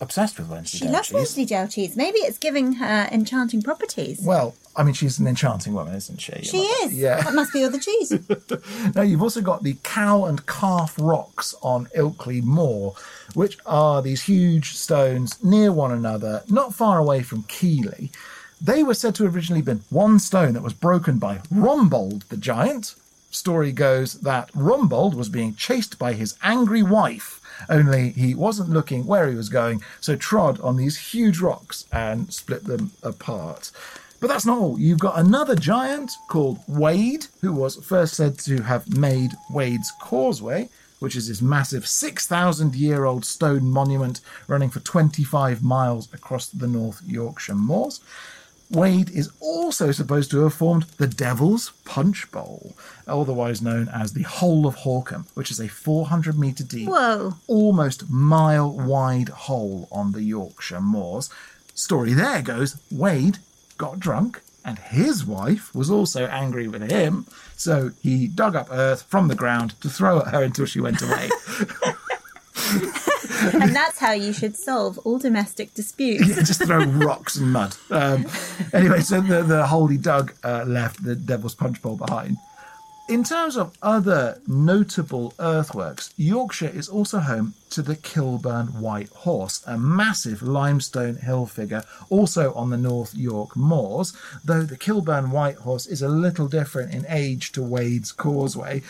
Obsessed 0.00 0.38
with 0.38 0.48
Wensleydale. 0.48 0.80
Cheese. 0.80 0.80
She 0.80 0.88
loves 0.88 1.08
cheese. 1.08 1.14
Wensleydale 1.14 1.68
cheese. 1.68 1.96
Maybe 1.96 2.18
it's 2.18 2.38
giving 2.38 2.74
her 2.74 3.08
enchanting 3.12 3.62
properties. 3.62 4.20
Well, 4.24 4.54
I 4.74 4.82
mean, 4.82 4.94
she's 4.94 5.18
an 5.18 5.26
enchanting 5.26 5.74
woman, 5.74 5.94
isn't 5.94 6.20
she? 6.20 6.32
She 6.42 6.58
is. 6.58 6.94
Yeah. 6.94 7.20
That 7.22 7.34
must 7.34 7.52
be 7.52 7.64
all 7.64 7.70
the 7.70 7.78
cheese. 7.78 8.12
Now, 8.94 9.02
you've 9.02 9.22
also 9.22 9.40
got 9.40 9.62
the 9.62 9.76
Cow 9.82 10.24
and 10.24 10.46
Calf 10.46 10.94
Rocks 10.98 11.54
on 11.62 11.86
Ilkley 11.96 12.42
Moor, 12.42 12.94
which 13.34 13.58
are 13.66 14.02
these 14.02 14.22
huge 14.22 14.74
stones 14.76 15.42
near 15.42 15.72
one 15.72 15.92
another, 15.92 16.42
not 16.48 16.74
far 16.74 16.98
away 16.98 17.22
from 17.22 17.44
Keighley. 17.44 18.10
They 18.60 18.82
were 18.82 18.94
said 18.94 19.14
to 19.16 19.24
have 19.24 19.34
originally 19.34 19.62
been 19.62 19.82
one 19.90 20.18
stone 20.18 20.52
that 20.54 20.62
was 20.62 20.74
broken 20.74 21.18
by 21.18 21.38
Rombald 21.52 22.28
the 22.28 22.36
giant. 22.36 22.94
Story 23.30 23.72
goes 23.72 24.20
that 24.20 24.52
Rombald 24.52 25.14
was 25.14 25.28
being 25.28 25.54
chased 25.54 25.98
by 25.98 26.12
his 26.12 26.36
angry 26.42 26.82
wife, 26.82 27.40
only 27.68 28.10
he 28.10 28.34
wasn't 28.34 28.70
looking 28.70 29.06
where 29.06 29.28
he 29.28 29.34
was 29.34 29.48
going, 29.48 29.82
so 30.00 30.16
trod 30.16 30.60
on 30.60 30.76
these 30.76 31.12
huge 31.12 31.40
rocks 31.40 31.86
and 31.92 32.32
split 32.32 32.64
them 32.64 32.92
apart. 33.02 33.70
But 34.22 34.28
that's 34.28 34.46
not 34.46 34.58
all. 34.58 34.78
You've 34.78 35.00
got 35.00 35.18
another 35.18 35.56
giant 35.56 36.12
called 36.28 36.60
Wade, 36.68 37.26
who 37.40 37.52
was 37.52 37.84
first 37.84 38.14
said 38.14 38.38
to 38.38 38.62
have 38.62 38.96
made 38.96 39.32
Wade's 39.50 39.90
Causeway, 40.00 40.68
which 41.00 41.16
is 41.16 41.26
this 41.26 41.42
massive 41.42 41.88
6,000 41.88 42.76
year 42.76 43.04
old 43.04 43.24
stone 43.24 43.68
monument 43.68 44.20
running 44.46 44.70
for 44.70 44.78
25 44.78 45.64
miles 45.64 46.08
across 46.14 46.46
the 46.46 46.68
North 46.68 47.02
Yorkshire 47.04 47.56
moors. 47.56 48.00
Wade 48.70 49.10
is 49.10 49.28
also 49.40 49.90
supposed 49.90 50.30
to 50.30 50.44
have 50.44 50.54
formed 50.54 50.84
the 50.98 51.08
Devil's 51.08 51.72
Punch 51.84 52.30
Bowl, 52.30 52.76
otherwise 53.08 53.60
known 53.60 53.88
as 53.88 54.12
the 54.12 54.22
Hole 54.22 54.68
of 54.68 54.76
Horcum, 54.76 55.26
which 55.34 55.50
is 55.50 55.58
a 55.58 55.66
400 55.66 56.38
metre 56.38 56.62
deep, 56.62 56.88
Whoa. 56.88 57.34
almost 57.48 58.08
mile 58.08 58.70
wide 58.70 59.30
hole 59.30 59.88
on 59.90 60.12
the 60.12 60.22
Yorkshire 60.22 60.80
moors. 60.80 61.28
Story 61.74 62.12
there 62.12 62.40
goes 62.40 62.78
Wade 62.92 63.38
got 63.82 63.98
drunk 63.98 64.40
and 64.64 64.78
his 64.78 65.26
wife 65.26 65.74
was 65.74 65.90
also 65.90 66.26
angry 66.26 66.68
with 66.68 66.88
him, 66.88 67.26
so 67.56 67.90
he 68.00 68.28
dug 68.28 68.54
up 68.54 68.68
earth 68.70 69.02
from 69.02 69.26
the 69.26 69.34
ground 69.34 69.74
to 69.80 69.88
throw 69.88 70.20
at 70.20 70.28
her 70.28 70.42
until 70.44 70.66
she 70.66 70.80
went 70.80 71.02
away. 71.02 71.28
And 73.60 73.74
that's 73.74 73.98
how 73.98 74.12
you 74.12 74.32
should 74.32 74.56
solve 74.56 74.98
all 74.98 75.18
domestic 75.18 75.74
disputes. 75.74 76.28
Yeah, 76.28 76.42
just 76.42 76.64
throw 76.64 76.84
rocks 76.84 77.34
and 77.36 77.52
mud. 77.52 77.76
Um, 77.90 78.26
anyway, 78.72 79.00
so 79.00 79.20
the, 79.20 79.42
the 79.42 79.66
hole 79.66 79.88
he 79.88 79.98
dug 79.98 80.32
uh, 80.44 80.64
left 80.64 81.02
the 81.02 81.16
Devil's 81.16 81.56
Punch 81.56 81.82
Bowl 81.82 81.96
behind. 81.96 82.36
In 83.12 83.24
terms 83.24 83.58
of 83.58 83.76
other 83.82 84.40
notable 84.46 85.34
earthworks, 85.38 86.14
Yorkshire 86.16 86.72
is 86.74 86.88
also 86.88 87.18
home 87.18 87.52
to 87.68 87.82
the 87.82 87.94
Kilburn 87.94 88.68
White 88.80 89.10
Horse, 89.10 89.62
a 89.66 89.76
massive 89.76 90.40
limestone 90.40 91.16
hill 91.16 91.44
figure, 91.44 91.84
also 92.08 92.54
on 92.54 92.70
the 92.70 92.78
North 92.78 93.14
York 93.14 93.54
moors, 93.54 94.16
though 94.42 94.62
the 94.62 94.78
Kilburn 94.78 95.30
White 95.30 95.56
Horse 95.56 95.86
is 95.86 96.00
a 96.00 96.08
little 96.08 96.48
different 96.48 96.94
in 96.94 97.04
age 97.06 97.52
to 97.52 97.62
Wade's 97.62 98.12
Causeway. 98.12 98.80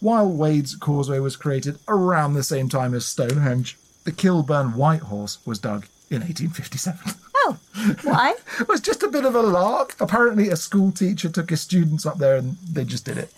While 0.00 0.30
Wade's 0.30 0.74
Causeway 0.74 1.18
was 1.18 1.36
created 1.36 1.78
around 1.86 2.32
the 2.32 2.42
same 2.42 2.70
time 2.70 2.94
as 2.94 3.04
Stonehenge, 3.04 3.76
the 4.04 4.12
Kilburn 4.12 4.72
White 4.72 5.02
Horse 5.02 5.36
was 5.44 5.58
dug 5.58 5.84
in 6.08 6.22
1857. 6.22 7.14
Oh, 7.34 7.58
why? 8.04 8.36
It 8.60 8.68
was 8.68 8.80
just 8.80 9.02
a 9.02 9.08
bit 9.08 9.26
of 9.26 9.34
a 9.34 9.42
lark. 9.42 9.94
Apparently, 10.00 10.48
a 10.48 10.56
school 10.56 10.90
teacher 10.92 11.28
took 11.28 11.50
his 11.50 11.60
students 11.60 12.06
up 12.06 12.16
there 12.16 12.36
and 12.36 12.56
they 12.66 12.84
just 12.84 13.04
did 13.04 13.18
it. 13.18 13.30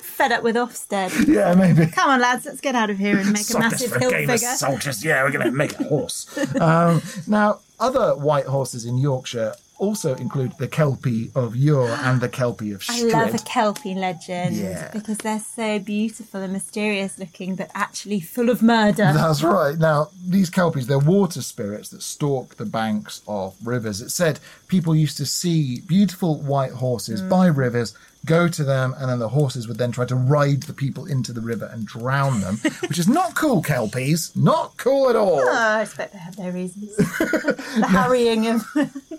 Fed 0.00 0.32
up 0.32 0.42
with 0.42 0.56
Ofsted. 0.56 1.26
Yeah, 1.26 1.54
maybe. 1.54 1.86
Come 1.86 2.10
on, 2.10 2.20
lads, 2.20 2.46
let's 2.46 2.60
get 2.60 2.74
out 2.74 2.90
of 2.90 2.98
here 2.98 3.18
and 3.18 3.32
make 3.32 3.48
a 3.50 3.58
massive 3.58 3.94
hill 3.96 4.10
figure. 4.10 4.36
soldiers. 4.36 5.04
Yeah, 5.04 5.22
we're 5.24 5.30
going 5.32 5.46
to 5.46 5.52
make 5.52 5.78
a 5.78 5.84
horse. 5.84 6.26
um, 6.60 7.02
now, 7.26 7.60
other 7.78 8.14
white 8.16 8.46
horses 8.46 8.84
in 8.84 8.98
Yorkshire 8.98 9.54
also 9.80 10.14
include 10.16 10.52
the 10.58 10.68
Kelpie 10.68 11.30
of 11.34 11.56
Ure 11.56 11.88
and 11.88 12.20
the 12.20 12.28
Kelpie 12.28 12.72
of 12.72 12.84
I 12.88 13.02
love 13.02 13.34
a 13.34 13.38
Kelpie 13.38 13.94
legend 13.94 14.56
Yeah. 14.56 14.90
because 14.92 15.18
they're 15.18 15.40
so 15.40 15.78
beautiful 15.78 16.42
and 16.42 16.52
mysterious 16.52 17.18
looking, 17.18 17.56
but 17.56 17.70
actually 17.74 18.20
full 18.20 18.50
of 18.50 18.62
murder. 18.62 19.10
That's 19.14 19.42
right. 19.42 19.78
Now, 19.78 20.08
these 20.24 20.50
kelpies, 20.50 20.86
they're 20.86 20.98
water 20.98 21.40
spirits 21.40 21.88
that 21.88 22.02
stalk 22.02 22.56
the 22.56 22.66
banks 22.66 23.22
of 23.26 23.56
rivers. 23.64 24.02
It 24.02 24.10
said 24.10 24.38
people 24.68 24.94
used 24.94 25.16
to 25.16 25.26
see 25.26 25.80
beautiful 25.80 26.40
white 26.40 26.72
horses 26.72 27.22
by 27.22 27.48
mm. 27.48 27.56
rivers, 27.56 27.96
go 28.26 28.48
to 28.48 28.64
them, 28.64 28.94
and 28.98 29.08
then 29.08 29.18
the 29.18 29.30
horses 29.30 29.66
would 29.66 29.78
then 29.78 29.92
try 29.92 30.04
to 30.04 30.14
ride 30.14 30.64
the 30.64 30.74
people 30.74 31.06
into 31.06 31.32
the 31.32 31.40
river 31.40 31.70
and 31.72 31.86
drown 31.86 32.40
them, 32.40 32.56
which 32.88 32.98
is 32.98 33.08
not 33.08 33.34
cool, 33.34 33.62
kelpies. 33.62 34.36
Not 34.36 34.76
cool 34.76 35.08
at 35.08 35.16
all. 35.16 35.40
Oh, 35.40 35.50
I 35.50 35.82
expect 35.82 36.12
they 36.12 36.18
have 36.18 36.36
their 36.36 36.52
reasons. 36.52 36.94
the 36.96 37.86
harrying 37.88 38.46
of 38.46 38.66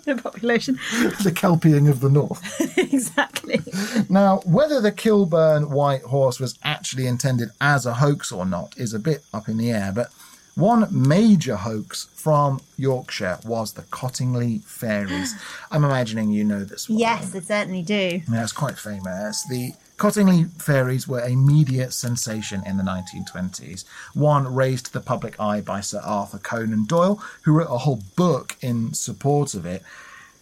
the 0.16 0.16
population. 0.16 0.74
the 1.22 1.32
kelpieing 1.32 1.88
of 1.88 2.00
the 2.00 2.10
north. 2.10 2.42
exactly. 2.78 3.60
Now, 4.08 4.38
whether 4.44 4.80
the 4.80 4.92
Kilburn 4.92 5.70
White 5.70 6.02
Horse 6.02 6.40
was 6.40 6.58
actually 6.62 7.06
intended 7.06 7.50
as 7.60 7.86
a 7.86 7.94
hoax 7.94 8.32
or 8.32 8.44
not 8.44 8.76
is 8.76 8.94
a 8.94 8.98
bit 8.98 9.24
up 9.32 9.48
in 9.48 9.58
the 9.58 9.70
air, 9.70 9.92
but 9.94 10.08
one 10.54 10.86
major 10.90 11.56
hoax 11.56 12.08
from 12.14 12.60
Yorkshire 12.76 13.38
was 13.44 13.72
the 13.72 13.82
Cottingley 13.82 14.62
Fairies. 14.64 15.34
I'm 15.70 15.84
imagining 15.84 16.30
you 16.30 16.44
know 16.44 16.64
this 16.64 16.88
one. 16.88 16.98
Yes, 16.98 17.30
they 17.30 17.40
certainly 17.40 17.82
do. 17.82 18.20
Yeah, 18.30 18.42
it's 18.42 18.52
quite 18.52 18.78
famous. 18.78 19.44
The 19.48 19.72
Cottingley 20.02 20.50
fairies 20.60 21.06
were 21.06 21.20
a 21.20 21.36
media 21.36 21.92
sensation 21.92 22.60
in 22.66 22.76
the 22.76 22.82
1920s, 22.82 23.84
one 24.14 24.52
raised 24.52 24.86
to 24.86 24.92
the 24.92 25.00
public 25.00 25.38
eye 25.38 25.60
by 25.60 25.80
Sir 25.80 26.00
Arthur 26.02 26.38
Conan 26.38 26.86
Doyle, 26.86 27.22
who 27.42 27.52
wrote 27.52 27.70
a 27.70 27.78
whole 27.78 28.02
book 28.16 28.56
in 28.60 28.94
support 28.94 29.54
of 29.54 29.64
it. 29.64 29.84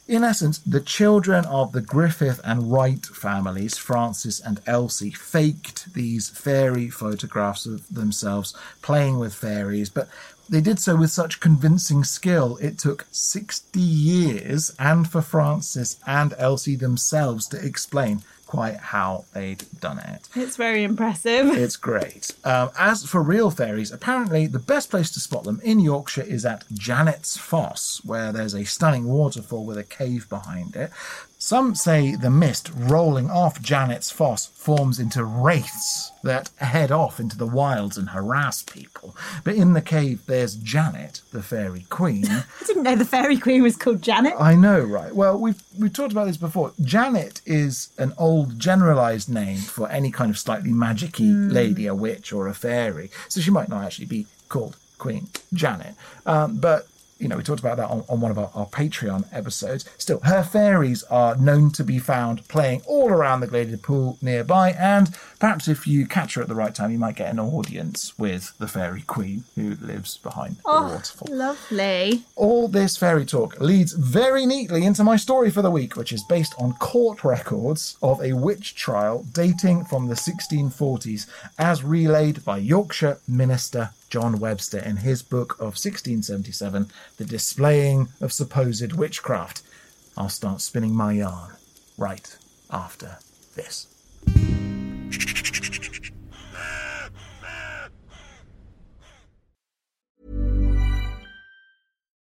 In 0.09 0.25
essence, 0.25 0.61
the 0.61 0.81
children 0.81 1.45
of 1.45 1.73
the 1.73 1.83
Griffith 1.83 2.41
and 2.43 2.73
Wright 2.73 3.05
families, 3.05 3.77
Frances 3.77 4.41
and 4.41 4.63
Elsie, 4.67 5.11
faked 5.11 5.93
these 5.93 6.31
fairy 6.31 6.89
photographs 6.89 7.67
of 7.67 7.87
themselves 7.95 8.57
playing 8.81 9.19
with 9.19 9.35
fairies, 9.35 9.91
but 9.91 10.09
they 10.49 10.63
did 10.63 10.79
so 10.79 10.97
with 10.97 11.11
such 11.11 11.39
convincing 11.39 12.03
skill 12.03 12.57
it 12.63 12.79
took 12.79 13.07
60 13.13 13.79
years 13.79 14.75
and 14.79 15.07
for 15.07 15.21
Frances 15.21 15.99
and 16.07 16.33
Elsie 16.39 16.77
themselves 16.77 17.47
to 17.49 17.63
explain 17.63 18.23
quite 18.51 18.79
how 18.79 19.25
they'd 19.33 19.65
done 19.81 20.01
it. 20.01 20.29
It's 20.35 20.57
very 20.57 20.83
impressive. 20.83 21.47
It's 21.71 21.77
great. 21.77 22.33
Um, 22.43 22.71
as 22.77 23.05
for 23.05 23.23
real 23.23 23.51
fairies, 23.53 23.93
apparently 23.93 24.49
the 24.49 24.59
best 24.59 24.91
place 24.91 25.11
to 25.13 25.21
spot 25.21 25.45
them 25.45 25.61
in 25.63 25.79
Yorkshire 25.79 26.23
is 26.23 26.45
at 26.45 26.65
Janet's 26.73 27.37
Foss, 27.37 28.01
where 28.05 28.33
there's 28.33 28.55
a 28.55 28.65
stunning 28.65 29.07
waterfall 29.07 29.65
with 29.65 29.79
a 29.79 29.85
cave 29.85 30.29
behind 30.29 30.75
it. 30.75 30.91
Some 31.43 31.75
say 31.75 32.17
the 32.17 32.29
mist 32.29 32.71
rolling 32.77 33.31
off 33.31 33.63
Janet's 33.63 34.11
Foss 34.11 34.45
forms 34.45 34.99
into 34.99 35.25
wraiths 35.25 36.13
that 36.23 36.51
head 36.59 36.93
off 36.93 37.19
into 37.19 37.39
the 37.39 37.47
wilds 37.47 37.97
and 37.97 38.11
harass 38.11 38.63
people. 38.63 39.17
But 39.43 39.55
in 39.55 39.73
the 39.73 39.81
cave, 39.81 40.21
there's 40.27 40.55
Janet, 40.55 41.23
the 41.33 41.43
fairy 41.43 41.87
queen. 41.89 42.27
I 42.29 42.45
didn't 42.67 42.83
know 42.83 42.95
the 42.95 43.07
fairy 43.07 43.39
queen 43.39 43.63
was 43.63 43.79
called 43.79 44.03
Janet. 44.03 44.35
I 44.39 44.55
know, 44.55 44.81
right? 44.81 45.15
Well, 45.15 45.39
we've 45.39 45.63
we've 45.79 45.95
talked 45.95 46.13
about 46.13 46.27
this 46.27 46.37
before. 46.37 46.75
Janet 46.83 47.41
is 47.47 47.89
an 47.97 48.13
old 48.19 48.59
generalized 48.59 49.31
name 49.31 49.61
for 49.61 49.89
any 49.89 50.11
kind 50.11 50.31
of 50.31 50.39
slightly 50.39 50.73
magicy 50.73 51.51
lady, 51.51 51.87
a 51.87 51.95
witch 51.95 52.35
or 52.35 52.49
a 52.49 52.55
fairy. 52.55 53.11
So 53.31 53.41
she 53.41 53.51
might 53.51 53.71
not 53.71 53.83
actually 53.83 54.07
be 54.07 54.27
called 54.51 54.77
Queen 54.99 55.29
Janet. 55.55 55.95
Um, 56.27 56.59
but 56.59 56.87
you 57.21 57.29
know, 57.29 57.37
we 57.37 57.43
talked 57.43 57.61
about 57.61 57.77
that 57.77 57.91
on, 57.91 58.03
on 58.09 58.21
one 58.21 58.31
of 58.31 58.39
our, 58.39 58.51
our 58.55 58.67
Patreon 58.67 59.27
episodes. 59.31 59.85
Still, 59.99 60.21
her 60.21 60.43
fairies 60.43 61.03
are 61.05 61.37
known 61.37 61.71
to 61.73 61.85
be 61.85 61.99
found 61.99 62.49
playing 62.49 62.83
all 62.87 63.11
around 63.11 63.41
the 63.41 63.47
gladed 63.47 63.83
pool 63.83 64.19
nearby, 64.23 64.71
and 64.73 65.15
perhaps 65.39 65.69
if 65.69 65.87
you 65.87 66.07
catch 66.07 66.35
her 66.35 66.43
at 66.43 66.49
the 66.49 66.55
right 66.55 66.75
time, 66.75 66.91
you 66.91 66.99
might 66.99 67.17
get 67.17 67.31
an 67.31 67.39
audience 67.39 68.19
with 68.19 68.57
the 68.59 68.67
fairy 68.67 69.03
queen 69.03 69.45
who 69.55 69.75
lives 69.77 70.17
behind 70.19 70.57
the 70.57 70.63
oh, 70.65 70.95
waterfall. 70.95 71.29
Lovely. 71.31 72.25
All 72.37 72.69
this 72.69 72.97
fairy 72.97 73.27
talk 73.27 73.61
leads 73.61 73.93
very 73.93 74.47
neatly 74.47 74.85
into 74.85 75.05
my 75.05 75.17
story 75.17 75.51
for 75.51 75.63
the 75.63 75.71
week, 75.71 75.97
which 75.97 76.13
is 76.13 76.25
based 76.25 76.55
on 76.59 76.73
court 76.75 77.23
records 77.23 77.99
of 78.03 78.23
a 78.23 78.33
witch 78.33 78.75
trial 78.75 79.27
dating 79.33 79.85
from 79.85 80.09
the 80.09 80.15
1640s, 80.15 81.27
as 81.59 81.85
relayed 81.85 82.45
by 82.45 82.57
Yorkshire 82.57 83.19
minister 83.29 83.91
John 84.11 84.41
Webster 84.41 84.81
in 84.81 84.99
his 84.99 85.23
book 85.23 85.55
of 85.55 85.79
1677, 85.79 86.91
The 87.17 87.25
Displaying 87.25 88.09
of 88.21 88.33
Supposed 88.33 88.93
Witchcraft. 88.93 89.63
I'll 90.17 90.29
start 90.29 90.61
spinning 90.61 90.95
my 90.95 91.13
yarn 91.13 91.53
right 91.97 92.37
after 92.71 93.19
this. 93.55 93.87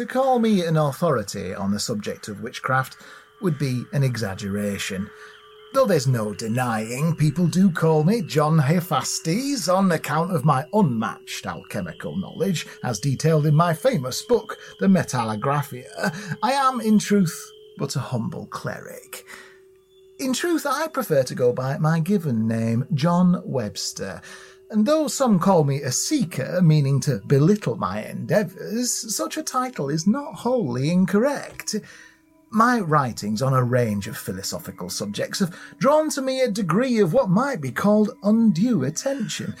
To 0.00 0.06
call 0.06 0.38
me 0.38 0.64
an 0.64 0.78
authority 0.78 1.54
on 1.54 1.72
the 1.72 1.78
subject 1.78 2.28
of 2.28 2.40
witchcraft 2.40 2.96
would 3.42 3.58
be 3.58 3.84
an 3.92 4.02
exaggeration. 4.02 5.10
Though 5.74 5.84
there's 5.84 6.06
no 6.06 6.32
denying, 6.32 7.14
people 7.14 7.46
do 7.46 7.70
call 7.70 8.02
me 8.02 8.22
John 8.22 8.58
Hephaestus 8.58 9.68
on 9.68 9.92
account 9.92 10.34
of 10.34 10.46
my 10.46 10.64
unmatched 10.72 11.44
alchemical 11.44 12.16
knowledge, 12.16 12.66
as 12.82 12.98
detailed 12.98 13.44
in 13.44 13.54
my 13.54 13.74
famous 13.74 14.22
book, 14.22 14.56
The 14.78 14.86
Metallographia. 14.86 16.38
I 16.42 16.52
am, 16.52 16.80
in 16.80 16.98
truth, 16.98 17.38
but 17.76 17.94
a 17.94 18.00
humble 18.00 18.46
cleric. 18.46 19.26
In 20.18 20.32
truth, 20.32 20.64
I 20.64 20.88
prefer 20.88 21.24
to 21.24 21.34
go 21.34 21.52
by 21.52 21.76
my 21.76 22.00
given 22.00 22.48
name, 22.48 22.86
John 22.94 23.42
Webster. 23.44 24.22
And 24.70 24.86
though 24.86 25.08
some 25.08 25.40
call 25.40 25.64
me 25.64 25.82
a 25.82 25.90
seeker, 25.90 26.60
meaning 26.62 27.00
to 27.00 27.20
belittle 27.26 27.76
my 27.76 28.04
endeavours, 28.04 29.16
such 29.16 29.36
a 29.36 29.42
title 29.42 29.88
is 29.88 30.06
not 30.06 30.36
wholly 30.36 30.90
incorrect. 30.90 31.74
My 32.50 32.78
writings 32.78 33.42
on 33.42 33.52
a 33.52 33.64
range 33.64 34.06
of 34.06 34.16
philosophical 34.16 34.88
subjects 34.88 35.40
have 35.40 35.56
drawn 35.78 36.08
to 36.10 36.22
me 36.22 36.40
a 36.40 36.50
degree 36.50 37.00
of 37.00 37.12
what 37.12 37.28
might 37.28 37.60
be 37.60 37.72
called 37.72 38.12
undue 38.22 38.84
attention. 38.84 39.56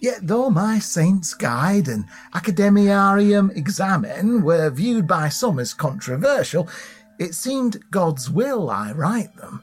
Yet, 0.00 0.26
though 0.26 0.48
my 0.48 0.78
Saint's 0.78 1.34
Guide 1.34 1.88
and 1.88 2.06
Academiarum 2.32 3.50
Examen 3.50 4.42
were 4.42 4.70
viewed 4.70 5.06
by 5.06 5.28
some 5.28 5.58
as 5.58 5.74
controversial, 5.74 6.66
it 7.18 7.34
seemed 7.34 7.90
God's 7.90 8.30
will 8.30 8.70
I 8.70 8.92
write 8.92 9.36
them. 9.36 9.62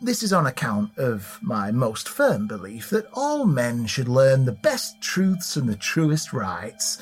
This 0.00 0.22
is 0.22 0.32
on 0.32 0.46
account 0.46 0.96
of 0.96 1.40
my 1.42 1.72
most 1.72 2.08
firm 2.08 2.46
belief 2.46 2.88
that 2.90 3.08
all 3.14 3.44
men 3.44 3.84
should 3.86 4.06
learn 4.06 4.44
the 4.44 4.52
best 4.52 5.00
truths 5.00 5.56
and 5.56 5.68
the 5.68 5.74
truest 5.74 6.32
rights. 6.32 6.98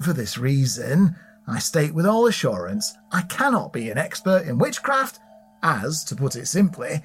For 0.00 0.12
this 0.12 0.38
reason, 0.38 1.16
I 1.48 1.58
state 1.58 1.92
with 1.92 2.06
all 2.06 2.28
assurance 2.28 2.94
I 3.10 3.22
cannot 3.22 3.72
be 3.72 3.90
an 3.90 3.98
expert 3.98 4.46
in 4.46 4.58
witchcraft, 4.58 5.18
as, 5.60 6.04
to 6.04 6.14
put 6.14 6.36
it 6.36 6.46
simply, 6.46 7.02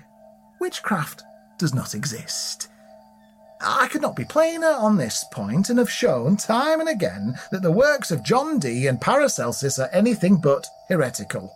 witchcraft 0.59 1.23
does 1.57 1.73
not 1.73 1.95
exist. 1.95 2.67
I 3.59 3.87
could 3.87 4.01
not 4.03 4.15
be 4.15 4.25
plainer 4.25 4.71
on 4.71 4.97
this 4.97 5.25
point 5.31 5.71
and 5.71 5.79
have 5.79 5.89
shown 5.89 6.37
time 6.37 6.79
and 6.79 6.89
again 6.89 7.39
that 7.51 7.63
the 7.63 7.71
works 7.71 8.11
of 8.11 8.23
John 8.23 8.59
Dee 8.59 8.85
and 8.85 9.01
Paracelsus 9.01 9.79
are 9.79 9.89
anything 9.91 10.39
but 10.39 10.67
heretical. 10.87 11.51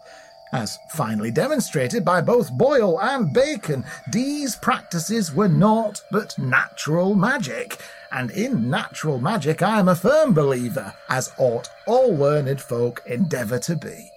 As 0.51 0.79
finally 0.89 1.31
demonstrated 1.31 2.05
by 2.05 2.21
both 2.21 2.51
Boyle 2.51 3.01
and 3.01 3.33
Bacon, 3.33 3.83
Dee's 4.09 4.55
practices 4.55 5.33
were 5.33 5.47
naught 5.47 6.01
but 6.11 6.37
natural 6.37 7.15
magic, 7.15 7.79
and 8.11 8.29
in 8.31 8.69
natural 8.69 9.19
magic 9.19 9.61
I 9.61 9.79
am 9.79 9.89
a 9.89 9.95
firm 9.95 10.33
believer, 10.33 10.93
as 11.09 11.31
ought 11.37 11.69
all 11.85 12.15
learned 12.15 12.61
folk 12.61 13.01
endeavour 13.05 13.59
to 13.59 13.75
be. 13.75 14.11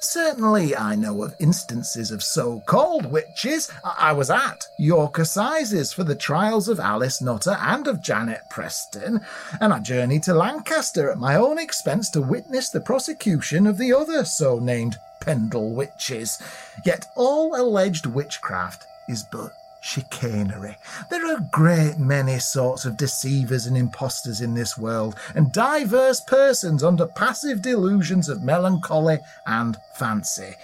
Certainly, 0.00 0.76
I 0.76 0.94
know 0.94 1.22
of 1.22 1.34
instances 1.40 2.12
of 2.12 2.22
so 2.22 2.60
called 2.66 3.06
witches. 3.06 3.68
I 3.82 4.12
was 4.12 4.30
at 4.30 4.68
York 4.78 5.18
Assizes 5.18 5.92
for 5.92 6.04
the 6.04 6.14
trials 6.14 6.68
of 6.68 6.78
Alice 6.78 7.20
Nutter 7.20 7.56
and 7.60 7.86
of 7.88 8.00
Janet 8.00 8.42
Preston, 8.48 9.20
and 9.60 9.72
I 9.72 9.80
journeyed 9.80 10.22
to 10.24 10.34
Lancaster 10.34 11.10
at 11.10 11.18
my 11.18 11.34
own 11.34 11.58
expense 11.58 12.10
to 12.10 12.20
witness 12.20 12.68
the 12.68 12.80
prosecution 12.80 13.66
of 13.66 13.76
the 13.76 13.92
other 13.92 14.24
so 14.24 14.60
named 14.60 14.98
Pendle 15.28 15.74
witches. 15.74 16.40
Yet 16.86 17.06
all 17.14 17.54
alleged 17.54 18.06
witchcraft 18.06 18.86
is 19.10 19.24
but 19.24 19.52
chicanery. 19.82 20.78
There 21.10 21.26
are 21.26 21.36
a 21.36 21.48
great 21.52 21.98
many 21.98 22.38
sorts 22.38 22.86
of 22.86 22.96
deceivers 22.96 23.66
and 23.66 23.76
impostors 23.76 24.40
in 24.40 24.54
this 24.54 24.78
world, 24.78 25.16
and 25.34 25.52
diverse 25.52 26.22
persons 26.22 26.82
under 26.82 27.04
passive 27.04 27.60
delusions 27.60 28.30
of 28.30 28.42
melancholy 28.42 29.18
and 29.44 29.76
fancy. 29.92 30.54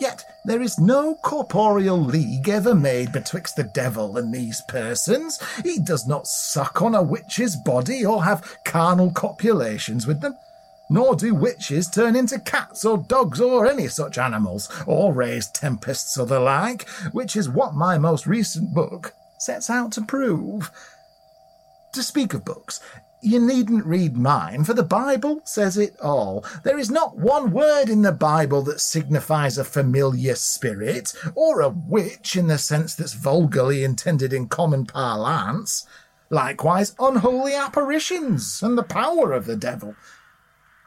Yet 0.00 0.24
there 0.42 0.62
is 0.62 0.78
no 0.78 1.16
corporeal 1.16 2.02
league 2.02 2.48
ever 2.48 2.74
made 2.74 3.12
betwixt 3.12 3.56
the 3.56 3.64
devil 3.64 4.16
and 4.16 4.32
these 4.32 4.62
persons. 4.62 5.38
He 5.62 5.78
does 5.78 6.06
not 6.06 6.26
suck 6.26 6.80
on 6.80 6.94
a 6.94 7.02
witch's 7.02 7.56
body 7.56 8.06
or 8.06 8.24
have 8.24 8.56
carnal 8.64 9.10
copulations 9.10 10.06
with 10.06 10.22
them 10.22 10.38
nor 10.88 11.14
do 11.14 11.34
witches 11.34 11.88
turn 11.88 12.16
into 12.16 12.38
cats 12.38 12.84
or 12.84 12.98
dogs 12.98 13.40
or 13.40 13.66
any 13.66 13.88
such 13.88 14.18
animals, 14.18 14.68
or 14.86 15.12
raise 15.12 15.50
tempests 15.50 16.16
or 16.18 16.26
the 16.26 16.40
like, 16.40 16.88
which 17.12 17.36
is 17.36 17.48
what 17.48 17.74
my 17.74 17.98
most 17.98 18.26
recent 18.26 18.74
book 18.74 19.12
sets 19.38 19.70
out 19.70 19.92
to 19.92 20.02
prove. 20.02 20.70
To 21.92 22.02
speak 22.02 22.34
of 22.34 22.44
books, 22.44 22.80
you 23.20 23.40
needn't 23.40 23.84
read 23.84 24.16
mine, 24.16 24.62
for 24.64 24.74
the 24.74 24.82
Bible 24.82 25.40
says 25.44 25.76
it 25.76 25.98
all. 26.00 26.44
There 26.62 26.78
is 26.78 26.90
not 26.90 27.18
one 27.18 27.50
word 27.50 27.88
in 27.88 28.02
the 28.02 28.12
Bible 28.12 28.62
that 28.62 28.80
signifies 28.80 29.58
a 29.58 29.64
familiar 29.64 30.36
spirit, 30.36 31.12
or 31.34 31.60
a 31.60 31.68
witch 31.68 32.36
in 32.36 32.46
the 32.46 32.58
sense 32.58 32.94
that's 32.94 33.14
vulgarly 33.14 33.82
intended 33.82 34.32
in 34.32 34.48
common 34.48 34.86
parlance. 34.86 35.86
Likewise, 36.30 36.94
unholy 36.98 37.54
apparitions 37.54 38.62
and 38.62 38.78
the 38.78 38.82
power 38.82 39.32
of 39.32 39.46
the 39.46 39.56
devil. 39.56 39.96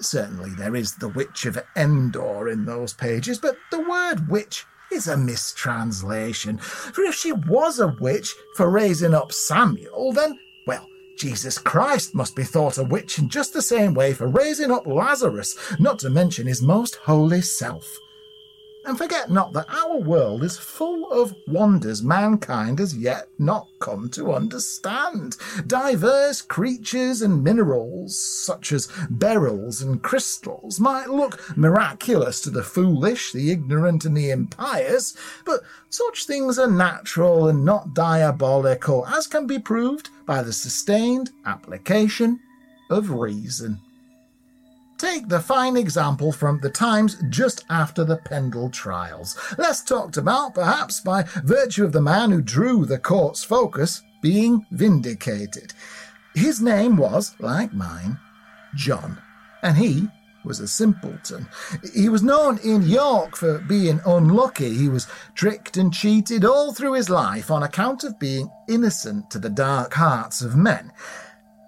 Certainly, 0.02 0.52
there 0.52 0.76
is 0.76 0.95
the 0.95 1.10
Witch 1.10 1.45
of 1.45 1.62
Endor 1.76 2.49
in 2.49 2.66
those 2.66 2.91
pages, 2.93 3.38
but 3.38 3.56
the 3.70 3.80
word 3.80 4.28
witch 4.28 4.66
is 4.91 5.08
a 5.08 5.16
mistranslation. 5.16 6.58
For 6.58 7.04
if 7.04 7.16
she 7.16 7.32
was 7.32 7.80
a 7.80 7.95
witch 7.99 8.34
for 8.58 8.70
raising 8.70 9.14
up 9.14 9.32
Samuel, 9.32 10.12
then, 10.12 10.39
well, 10.66 10.88
Jesus 11.18 11.60
Christ 11.60 12.16
must 12.16 12.36
be 12.36 12.43
thought 12.43 12.80
a 12.80 12.84
witch 12.84 13.20
in 13.20 13.30
just 13.30 13.54
the 13.54 13.62
same 13.62 13.93
way 13.93 14.14
for 14.14 14.28
raising 14.28 14.72
up 14.72 14.88
Lazarus, 14.88 15.56
not 15.80 15.99
to 15.99 16.10
mention 16.10 16.47
his 16.47 16.64
most 16.64 16.95
holy 16.95 17.41
self. 17.41 17.88
And 18.84 18.98
forget 18.98 19.30
not 19.30 19.54
that 19.54 19.70
our 19.70 19.98
world 19.98 20.44
is 20.44 20.58
full 20.58 21.12
of 21.12 21.36
wonders 21.48 22.02
mankind 22.02 22.80
has 22.80 22.98
yet 22.98 23.28
not 23.38 23.68
come 23.80 24.10
to 24.10 24.34
understand. 24.34 25.38
Diverse 25.68 26.42
creatures 26.42 27.22
and 27.22 27.44
minerals, 27.44 28.18
such 28.18 28.72
as 28.72 28.92
beryls 29.10 29.84
and 29.84 30.02
crystals, 30.02 30.80
might 30.80 31.10
look 31.10 31.56
miraculous 31.56 32.42
to 32.42 32.50
the 32.50 32.64
foolish, 32.64 33.32
the 33.32 33.52
ignorant, 33.52 34.04
and 34.04 34.18
the 34.18 34.32
impious, 34.32 35.16
but 35.46 35.62
such 35.90 36.26
things 36.26 36.58
are 36.58 36.70
natural 36.70 37.48
and 37.48 37.64
not 37.64 37.94
diabolical, 37.94 39.06
as 39.06 39.28
can 39.28 39.46
be 39.46 39.60
proved 39.60 40.10
by 40.26 40.42
the 40.42 40.54
sustained 40.54 41.30
application 41.46 42.40
of 42.90 43.12
reason. 43.12 43.80
Take 45.02 45.30
the 45.30 45.39
fine 45.39 45.78
example 45.78 46.32
from 46.32 46.60
the 46.60 46.70
times 46.70 47.18
just 47.28 47.66
after 47.72 48.04
the 48.04 48.18
Pendle 48.18 48.70
trials, 48.70 49.36
less 49.58 49.84
talked 49.84 50.16
about 50.16 50.54
perhaps 50.54 50.99
by 50.99 51.24
virtue 51.43 51.84
of 51.84 51.91
the 51.91 51.99
man 51.99 52.30
who 52.30 52.39
drew 52.39 52.86
the 52.86 52.99
court's 52.99 53.43
focus 53.43 54.04
being 54.22 54.64
vindicated. 54.70 55.74
His 56.36 56.62
name 56.62 56.97
was, 56.97 57.34
like 57.39 57.74
mine, 57.74 58.20
John, 58.76 59.20
and 59.64 59.76
he 59.76 60.08
was 60.45 60.60
a 60.60 60.68
simpleton. 60.68 61.47
He 61.95 62.08
was 62.08 62.22
known 62.22 62.60
in 62.60 62.84
York 62.84 63.36
for 63.36 63.58
being 63.58 64.02
unlucky. 64.06 64.76
He 64.76 64.88
was 64.88 65.08
tricked 65.34 65.78
and 65.78 65.91
cheated 65.91 66.45
all 66.45 66.76
through 66.76 66.93
his 66.93 67.10
life 67.10 67.49
on 67.49 67.64
account 67.64 68.04
of 68.04 68.20
being 68.20 68.52
innocent 68.70 69.32
to 69.32 69.39
the 69.39 69.49
dark 69.49 69.95
hearts 69.95 70.43
of 70.43 70.56
men. 70.56 70.91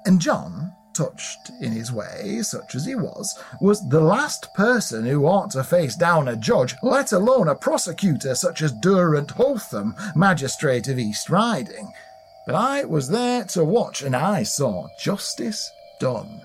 And 0.05 0.21
John 0.21 0.71
touched 0.93 1.51
in 1.61 1.71
his 1.71 1.91
way, 1.91 2.39
such 2.41 2.75
as 2.75 2.85
he 2.85 2.95
was, 2.95 3.37
was 3.59 3.87
the 3.89 3.99
last 3.99 4.53
person 4.53 5.05
who 5.05 5.25
ought 5.25 5.51
to 5.51 5.63
face 5.63 5.95
down 5.95 6.27
a 6.27 6.35
judge, 6.35 6.75
let 6.81 7.11
alone 7.11 7.47
a 7.47 7.55
prosecutor 7.55 8.35
such 8.35 8.61
as 8.61 8.71
Durand 8.71 9.31
Hotham, 9.31 9.95
magistrate 10.15 10.87
of 10.87 10.99
East 10.99 11.29
Riding. 11.29 11.91
But 12.45 12.55
I 12.55 12.83
was 12.83 13.09
there 13.09 13.45
to 13.45 13.63
watch, 13.63 14.01
and 14.01 14.15
I 14.15 14.43
saw 14.43 14.87
justice 14.99 15.71
done. 15.99 16.41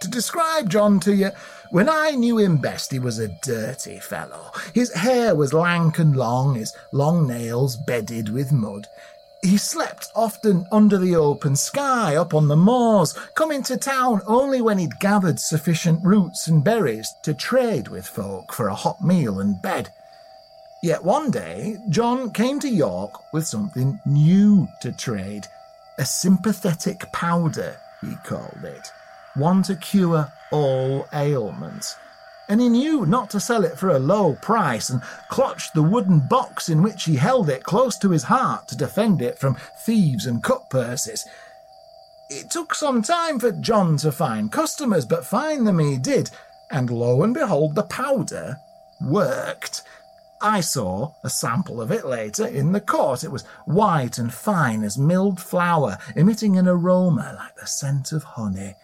To 0.00 0.08
describe 0.08 0.70
John 0.70 1.00
to 1.00 1.14
you, 1.14 1.30
when 1.70 1.88
I 1.88 2.12
knew 2.12 2.38
him 2.38 2.58
best, 2.58 2.92
he 2.92 2.98
was 2.98 3.18
a 3.18 3.28
dirty 3.28 3.98
fellow. 3.98 4.52
His 4.72 4.94
hair 4.94 5.34
was 5.34 5.52
lank 5.52 5.98
and 5.98 6.16
long, 6.16 6.54
his 6.54 6.74
long 6.92 7.26
nails 7.26 7.76
bedded 7.76 8.28
with 8.28 8.52
mud. 8.52 8.86
He 9.42 9.56
slept 9.56 10.10
often 10.16 10.66
under 10.72 10.98
the 10.98 11.14
open 11.14 11.54
sky 11.54 12.16
up 12.16 12.34
on 12.34 12.48
the 12.48 12.56
moors, 12.56 13.12
coming 13.34 13.62
to 13.64 13.76
town 13.76 14.20
only 14.26 14.60
when 14.60 14.78
he'd 14.78 14.98
gathered 14.98 15.38
sufficient 15.38 16.04
roots 16.04 16.48
and 16.48 16.64
berries 16.64 17.14
to 17.22 17.34
trade 17.34 17.88
with 17.88 18.06
folk 18.06 18.52
for 18.52 18.68
a 18.68 18.74
hot 18.74 19.00
meal 19.00 19.38
and 19.38 19.62
bed. 19.62 19.90
Yet 20.82 21.04
one 21.04 21.30
day, 21.30 21.78
John 21.88 22.30
came 22.32 22.58
to 22.60 22.68
York 22.68 23.32
with 23.32 23.46
something 23.46 24.00
new 24.04 24.68
to 24.80 24.92
trade 24.92 25.46
A 25.98 26.04
sympathetic 26.04 27.10
powder, 27.12 27.76
he 28.00 28.14
called 28.24 28.64
it, 28.64 28.92
one 29.34 29.62
to 29.64 29.76
cure 29.76 30.32
all 30.50 31.06
ailments. 31.12 31.96
And 32.48 32.60
he 32.60 32.68
knew 32.68 33.04
not 33.04 33.28
to 33.30 33.40
sell 33.40 33.64
it 33.64 33.78
for 33.78 33.90
a 33.90 33.98
low 33.98 34.34
price 34.34 34.88
and 34.88 35.02
clutched 35.28 35.74
the 35.74 35.82
wooden 35.82 36.20
box 36.20 36.68
in 36.68 36.82
which 36.82 37.04
he 37.04 37.16
held 37.16 37.50
it 37.50 37.62
close 37.62 37.98
to 37.98 38.10
his 38.10 38.24
heart 38.24 38.68
to 38.68 38.76
defend 38.76 39.20
it 39.20 39.38
from 39.38 39.58
thieves 39.84 40.24
and 40.24 40.42
cut 40.42 40.70
purses. 40.70 41.26
It 42.30 42.50
took 42.50 42.74
some 42.74 43.02
time 43.02 43.38
for 43.38 43.52
John 43.52 43.96
to 43.98 44.12
find 44.12 44.52
customers, 44.52 45.04
but 45.04 45.26
find 45.26 45.66
them 45.66 45.78
he 45.78 45.98
did, 45.98 46.30
and 46.70 46.90
lo 46.90 47.22
and 47.22 47.34
behold, 47.34 47.74
the 47.74 47.82
powder 47.82 48.56
worked. 49.00 49.82
I 50.40 50.60
saw 50.60 51.12
a 51.24 51.30
sample 51.30 51.80
of 51.80 51.90
it 51.90 52.06
later 52.06 52.46
in 52.46 52.72
the 52.72 52.80
court. 52.80 53.24
It 53.24 53.32
was 53.32 53.44
white 53.64 54.18
and 54.18 54.32
fine 54.32 54.84
as 54.84 54.96
milled 54.96 55.40
flour, 55.40 55.98
emitting 56.14 56.56
an 56.56 56.68
aroma 56.68 57.34
like 57.36 57.56
the 57.56 57.66
scent 57.66 58.12
of 58.12 58.22
honey. 58.22 58.74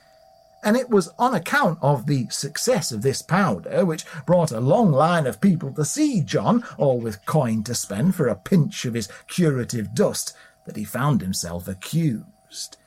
And 0.64 0.76
it 0.78 0.88
was 0.88 1.10
on 1.18 1.34
account 1.34 1.78
of 1.82 2.06
the 2.06 2.26
success 2.30 2.90
of 2.90 3.02
this 3.02 3.20
powder, 3.20 3.84
which 3.84 4.06
brought 4.24 4.50
a 4.50 4.60
long 4.60 4.90
line 4.90 5.26
of 5.26 5.40
people 5.40 5.70
to 5.74 5.84
see 5.84 6.22
John, 6.22 6.64
all 6.78 6.98
with 6.98 7.26
coin 7.26 7.62
to 7.64 7.74
spend 7.74 8.14
for 8.14 8.28
a 8.28 8.34
pinch 8.34 8.86
of 8.86 8.94
his 8.94 9.08
curative 9.28 9.94
dust, 9.94 10.34
that 10.66 10.76
he 10.76 10.84
found 10.84 11.20
himself 11.20 11.68
accused. 11.68 12.78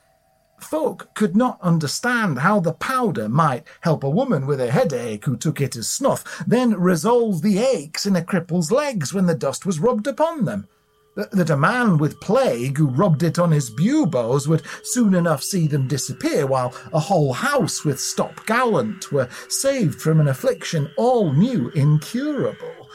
Folk 0.58 1.14
could 1.14 1.36
not 1.36 1.60
understand 1.62 2.40
how 2.40 2.58
the 2.58 2.72
powder 2.72 3.28
might 3.28 3.64
help 3.82 4.02
a 4.02 4.10
woman 4.10 4.44
with 4.44 4.60
a 4.60 4.72
headache 4.72 5.24
who 5.24 5.36
took 5.36 5.60
it 5.60 5.76
as 5.76 5.88
snuff, 5.88 6.42
then 6.46 6.74
resolve 6.74 7.42
the 7.42 7.58
aches 7.58 8.06
in 8.06 8.16
a 8.16 8.24
cripple's 8.24 8.72
legs 8.72 9.14
when 9.14 9.26
the 9.26 9.36
dust 9.36 9.64
was 9.64 9.78
rubbed 9.78 10.08
upon 10.08 10.46
them. 10.46 10.66
That 11.32 11.50
a 11.50 11.56
man 11.56 11.98
with 11.98 12.20
plague 12.20 12.78
who 12.78 12.86
rubbed 12.86 13.24
it 13.24 13.38
on 13.38 13.50
his 13.50 13.70
buboes 13.70 14.46
would 14.46 14.62
soon 14.82 15.14
enough 15.14 15.42
see 15.42 15.66
them 15.66 15.88
disappear, 15.88 16.46
while 16.46 16.72
a 16.92 17.00
whole 17.00 17.32
house 17.32 17.84
with 17.84 17.98
stop 17.98 18.46
gallant 18.46 19.10
were 19.10 19.28
saved 19.48 20.00
from 20.00 20.20
an 20.20 20.28
affliction 20.28 20.90
all 20.96 21.32
new 21.32 21.70
incurable. 21.70 22.88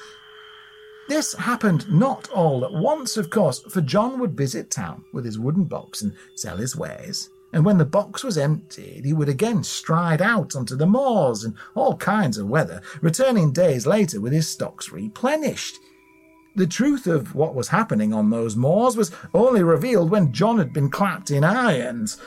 This 1.10 1.34
happened 1.34 1.92
not 1.92 2.30
all 2.30 2.64
at 2.64 2.72
once, 2.72 3.18
of 3.18 3.30
course, 3.30 3.60
for 3.60 3.82
John 3.82 4.20
would 4.20 4.38
visit 4.38 4.72
town 4.72 5.04
with 5.12 5.26
his 5.26 5.38
wooden 5.38 5.66
box 5.66 6.02
and 6.02 6.14
sell 6.34 6.58
his 6.58 6.78
wares 6.78 7.30
and 7.54 7.64
when 7.64 7.78
the 7.78 7.86
box 7.86 8.24
was 8.24 8.38
emptied, 8.38 9.06
he 9.06 9.14
would 9.14 9.30
again 9.30 9.64
stride 9.64 10.24
out 10.24 10.56
onto 10.56 10.76
the 10.76 10.88
moors 10.88 11.44
in 11.44 11.56
all 11.76 11.96
kinds 11.96 12.40
of 12.40 12.50
weather, 12.50 12.82
returning 13.00 13.52
days 13.52 13.86
later 13.86 14.20
with 14.20 14.34
his 14.34 14.50
stocks 14.50 14.92
replenished. 14.92 15.78
The 16.56 16.68
truth 16.68 17.08
of 17.08 17.34
what 17.34 17.56
was 17.56 17.70
happening 17.70 18.14
on 18.14 18.30
those 18.30 18.56
moors 18.56 18.96
was 18.96 19.12
only 19.34 19.64
revealed 19.64 20.12
when 20.12 20.32
John 20.32 20.60
had 20.60 20.72
been 20.72 20.90
clapped 20.90 21.32
in 21.32 21.44
irons. 21.44 22.22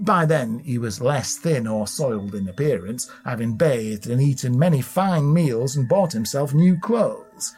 By 0.00 0.24
then 0.24 0.60
he 0.60 0.78
was 0.78 1.02
less 1.02 1.36
thin 1.36 1.66
or 1.66 1.86
soiled 1.86 2.34
in 2.34 2.48
appearance, 2.48 3.10
having 3.26 3.56
bathed 3.56 4.06
and 4.06 4.20
eaten 4.20 4.58
many 4.58 4.80
fine 4.80 5.32
meals 5.32 5.76
and 5.76 5.88
bought 5.88 6.12
himself 6.12 6.54
new 6.54 6.78
clothes. 6.78 7.54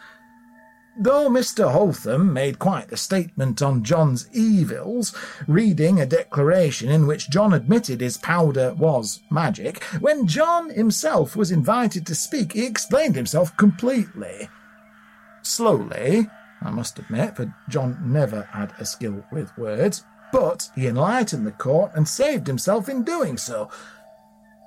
Though 1.01 1.29
Mr. 1.29 1.71
Hotham 1.71 2.33
made 2.33 2.59
quite 2.59 2.89
the 2.89 2.97
statement 2.97 3.63
on 3.63 3.85
John's 3.85 4.29
evils, 4.33 5.15
reading 5.47 6.01
a 6.01 6.07
declaration 6.07 6.91
in 6.91 7.07
which 7.07 7.31
John 7.31 7.53
admitted 7.53 8.01
his 8.01 8.17
powder 8.17 8.75
was 8.75 9.21
magic, 9.31 9.85
when 10.01 10.27
John 10.27 10.71
himself 10.71 11.37
was 11.37 11.53
invited 11.53 12.05
to 12.07 12.17
speak, 12.17 12.55
he 12.55 12.67
explained 12.67 13.15
himself 13.15 13.57
completely. 13.57 14.49
Slowly, 15.49 16.29
I 16.61 16.71
must 16.71 16.99
admit, 16.99 17.35
for 17.35 17.55
John 17.71 17.99
never 18.05 18.43
had 18.43 18.75
a 18.79 18.85
skill 18.85 19.25
with 19.33 19.57
words, 19.57 20.05
but 20.31 20.71
he 20.75 20.87
enlightened 20.87 21.47
the 21.47 21.53
court 21.53 21.93
and 21.95 22.07
saved 22.07 22.47
himself 22.47 22.87
in 22.87 23.03
doing 23.03 23.39
so. 23.39 23.71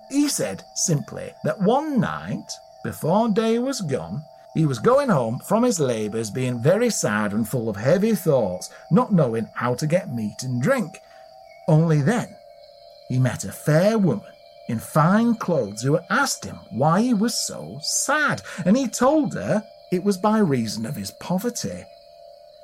He 0.10 0.28
said 0.28 0.64
simply 0.74 1.34
that 1.44 1.62
one 1.62 2.00
night, 2.00 2.52
before 2.84 3.30
day 3.30 3.60
was 3.60 3.82
gone, 3.82 4.24
he 4.56 4.66
was 4.66 4.80
going 4.80 5.10
home 5.10 5.40
from 5.48 5.62
his 5.62 5.80
labours, 5.80 6.32
being 6.32 6.64
very 6.64 6.90
sad 6.90 7.32
and 7.32 7.48
full 7.48 7.70
of 7.70 7.76
heavy 7.76 8.16
thoughts, 8.16 8.72
not 8.90 9.14
knowing 9.14 9.48
how 9.54 9.76
to 9.76 9.86
get 9.86 10.12
meat 10.12 10.42
and 10.42 10.64
drink. 10.64 11.00
Only 11.68 12.02
then 12.02 12.36
he 13.08 13.20
met 13.20 13.46
a 13.46 13.52
fair 13.52 14.00
woman 14.00 14.34
in 14.68 14.80
fine 14.80 15.36
clothes 15.36 15.84
who 15.84 16.00
asked 16.10 16.44
him 16.44 16.58
why 16.72 17.02
he 17.02 17.14
was 17.14 17.38
so 17.38 17.78
sad, 17.84 18.42
and 18.66 18.76
he 18.76 18.88
told 18.88 19.36
her 19.36 19.64
it 19.92 20.04
was 20.04 20.18
by 20.18 20.39
reason 20.39 20.86
of 20.86 20.96
his 20.96 21.12
poverty. 21.12 21.86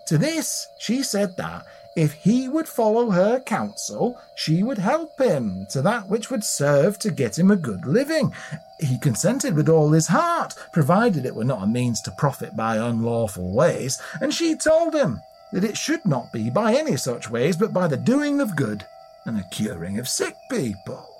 To 0.08 0.18
this 0.18 0.68
she 0.80 1.04
said 1.04 1.36
that 1.38 1.66
if 1.98 2.14
he 2.14 2.48
would 2.48 2.68
follow 2.68 3.10
her 3.10 3.40
counsel, 3.40 4.22
she 4.36 4.62
would 4.62 4.78
help 4.78 5.20
him 5.20 5.66
to 5.72 5.82
that 5.82 6.08
which 6.08 6.30
would 6.30 6.44
serve 6.44 7.00
to 7.00 7.10
get 7.10 7.40
him 7.40 7.50
a 7.50 7.56
good 7.56 7.88
living. 7.88 8.34
He 8.80 9.00
consented 9.00 9.56
with 9.56 9.68
all 9.68 9.92
his 9.92 10.08
heart, 10.08 10.54
provided 10.72 11.26
it 11.26 11.34
were 11.34 11.44
not 11.44 11.64
a 11.64 11.68
means 11.68 12.00
to 12.02 12.12
profit 12.12 12.56
by 12.56 12.78
unlawful 12.78 13.52
ways, 13.52 14.00
and 14.22 14.32
she 14.32 14.56
told 14.56 14.94
him 14.94 15.22
that 15.52 15.64
it 15.64 15.76
should 15.76 16.06
not 16.06 16.32
be 16.32 16.52
by 16.52 16.76
any 16.76 16.98
such 16.98 17.32
ways, 17.32 17.58
but 17.58 17.74
by 17.74 17.88
the 17.88 17.98
doing 17.98 18.42
of 18.42 18.56
good 18.56 18.86
and 19.26 19.36
the 19.36 19.44
curing 19.50 19.98
of 19.98 20.08
sick 20.08 20.36
people. 20.52 21.17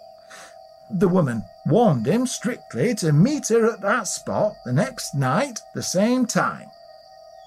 The 0.90 1.08
woman 1.08 1.44
warned 1.66 2.08
him 2.08 2.26
strictly 2.26 2.96
to 2.96 3.12
meet 3.12 3.50
her 3.50 3.72
at 3.72 3.82
that 3.82 4.08
spot 4.08 4.56
the 4.64 4.72
next 4.72 5.14
night, 5.14 5.62
the 5.74 5.84
same 5.84 6.26
time. 6.26 6.70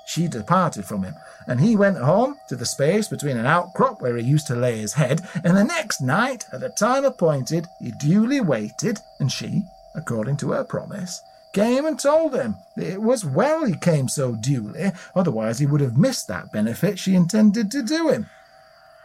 She 0.04 0.28
departed 0.28 0.84
from 0.84 1.04
him, 1.04 1.14
and 1.46 1.60
he 1.60 1.76
went 1.76 1.96
home 1.96 2.38
to 2.48 2.56
the 2.56 2.66
space 2.66 3.08
between 3.08 3.36
an 3.36 3.46
outcrop 3.46 4.02
where 4.02 4.16
he 4.16 4.24
used 4.24 4.46
to 4.48 4.56
lay 4.56 4.78
his 4.78 4.94
head, 4.94 5.22
and 5.44 5.56
the 5.56 5.64
next 5.64 6.00
night, 6.00 6.46
at 6.52 6.60
the 6.60 6.68
time 6.68 7.04
appointed, 7.04 7.68
he 7.78 7.92
duly 7.92 8.40
waited, 8.40 9.00
and 9.20 9.30
she, 9.30 9.64
according 9.94 10.36
to 10.38 10.50
her 10.50 10.64
promise, 10.64 11.22
came 11.52 11.86
and 11.86 11.98
told 11.98 12.34
him 12.34 12.56
that 12.76 12.92
it 12.92 13.02
was 13.02 13.24
well 13.24 13.64
he 13.64 13.76
came 13.76 14.08
so 14.08 14.34
duly, 14.34 14.92
otherwise 15.14 15.58
he 15.58 15.66
would 15.66 15.80
have 15.80 15.96
missed 15.96 16.28
that 16.28 16.52
benefit 16.52 16.98
she 16.98 17.14
intended 17.14 17.70
to 17.70 17.82
do 17.82 18.08
him. 18.08 18.28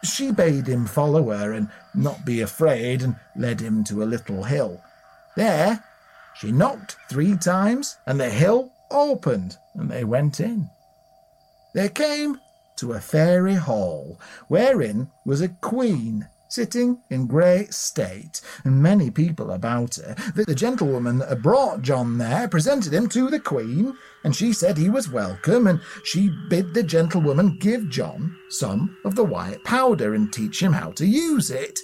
She 0.06 0.32
bade 0.32 0.68
him 0.68 0.86
follow 0.86 1.32
her 1.32 1.52
and 1.52 1.70
not 1.94 2.26
be 2.26 2.42
afraid, 2.42 3.02
and 3.02 3.16
led 3.36 3.60
him 3.60 3.84
to 3.86 4.04
a 4.04 4.06
little 4.06 4.44
hill. 4.44 4.82
There 5.36 5.84
she 6.36 6.52
knocked 6.52 6.98
three 7.10 7.36
times, 7.38 7.98
and 8.06 8.20
the 8.20 8.30
hill 8.30 8.72
opened, 8.92 9.58
and 9.74 9.90
they 9.90 10.04
went 10.04 10.40
in. 10.40 10.70
They 11.74 11.90
came 11.90 12.40
to 12.78 12.94
a 12.94 13.02
fairy 13.02 13.56
hall, 13.56 14.20
wherein 14.48 15.10
was 15.26 15.42
a 15.42 15.50
queen 15.50 16.28
sitting 16.50 17.00
in 17.10 17.28
great 17.28 17.74
state, 17.74 18.42
and 18.64 18.82
many 18.82 19.12
people 19.12 19.52
about 19.52 19.96
her. 19.96 20.16
The 20.36 20.56
gentlewoman 20.56 21.20
that 21.20 21.30
had 21.30 21.44
brought 21.44 21.82
John 21.82 22.18
there 22.18 22.48
presented 22.48 22.94
him 22.94 23.10
to 23.10 23.30
the 23.30 23.40
queen, 23.40 23.96
and 24.24 24.36
she 24.36 24.54
said 24.54 24.78
he 24.78 24.90
was 24.90 25.10
welcome, 25.10 25.68
and 25.68 25.82
she 26.04 26.32
bid 26.50 26.74
the 26.74 26.84
gentlewoman 26.84 27.58
give 27.60 27.90
John 27.90 28.36
some 28.50 28.98
of 29.06 29.16
the 29.16 29.24
white 29.24 29.64
powder 29.64 30.14
and 30.14 30.32
teach 30.32 30.62
him 30.62 30.74
how 30.74 30.92
to 30.92 31.06
use 31.06 31.52
it. 31.52 31.80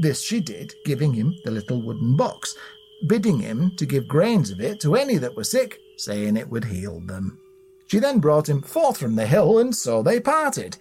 This 0.00 0.22
she 0.22 0.40
did, 0.40 0.74
giving 0.84 1.14
him 1.14 1.34
the 1.44 1.50
little 1.50 1.82
wooden 1.82 2.16
box, 2.16 2.54
bidding 3.06 3.38
him 3.38 3.72
to 3.76 3.86
give 3.86 4.06
grains 4.08 4.50
of 4.50 4.60
it 4.60 4.80
to 4.80 4.94
any 4.94 5.16
that 5.18 5.36
were 5.36 5.44
sick, 5.44 5.78
saying 5.96 6.36
it 6.36 6.50
would 6.50 6.64
heal 6.64 7.00
them. 7.00 7.38
She 7.86 7.98
then 7.98 8.20
brought 8.20 8.48
him 8.48 8.62
forth 8.62 8.98
from 8.98 9.16
the 9.16 9.26
hill, 9.26 9.58
and 9.58 9.74
so 9.74 10.02
they 10.02 10.20
parted. 10.20 10.76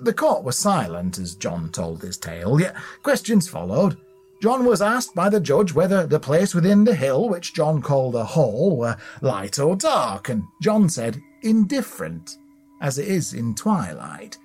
The 0.00 0.14
court 0.14 0.44
was 0.44 0.56
silent 0.58 1.18
as 1.18 1.34
John 1.34 1.70
told 1.70 2.02
his 2.02 2.16
tale, 2.16 2.60
yet 2.60 2.74
questions 3.02 3.48
followed. 3.48 3.96
John 4.42 4.64
was 4.64 4.82
asked 4.82 5.14
by 5.14 5.28
the 5.28 5.38
judge 5.38 5.72
whether 5.72 6.06
the 6.06 6.18
place 6.18 6.54
within 6.54 6.84
the 6.84 6.94
hill, 6.94 7.28
which 7.28 7.54
John 7.54 7.80
called 7.80 8.16
a 8.16 8.24
hall, 8.24 8.76
were 8.76 8.96
light 9.20 9.58
or 9.58 9.76
dark, 9.76 10.28
and 10.28 10.42
John 10.60 10.88
said 10.88 11.22
indifferent, 11.42 12.38
as 12.80 12.98
it 12.98 13.06
is 13.06 13.34
in 13.34 13.54
twilight. 13.54 14.38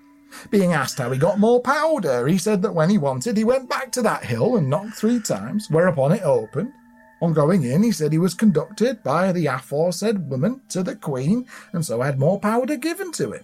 Being 0.52 0.74
asked 0.74 1.00
how 1.00 1.12
he 1.12 1.18
got 1.18 1.40
more 1.40 1.62
powder, 1.62 2.28
he 2.28 2.38
said 2.38 2.62
that 2.62 2.76
when 2.76 2.92
he 2.92 3.00
wanted, 3.00 3.38
he 3.38 3.44
went 3.44 3.70
back 3.70 3.92
to 3.94 4.04
that 4.04 4.26
hill 4.26 4.58
and 4.58 4.70
knocked 4.70 4.94
three 4.94 5.20
times, 5.20 5.68
whereupon 5.70 6.12
it 6.12 6.22
opened, 6.22 6.74
on 7.20 7.34
going 7.34 7.64
in, 7.64 7.82
he 7.82 7.92
said 7.92 8.12
he 8.12 8.20
was 8.20 8.36
conducted 8.36 9.02
by 9.02 9.32
the 9.32 9.48
aforesaid 9.48 10.30
woman 10.30 10.62
to 10.70 10.84
the 10.84 10.96
Queen, 10.96 11.48
and 11.74 11.84
so 11.84 12.02
had 12.02 12.20
more 12.20 12.40
powder 12.40 12.76
given 12.76 13.12
to 13.14 13.32
him. 13.32 13.44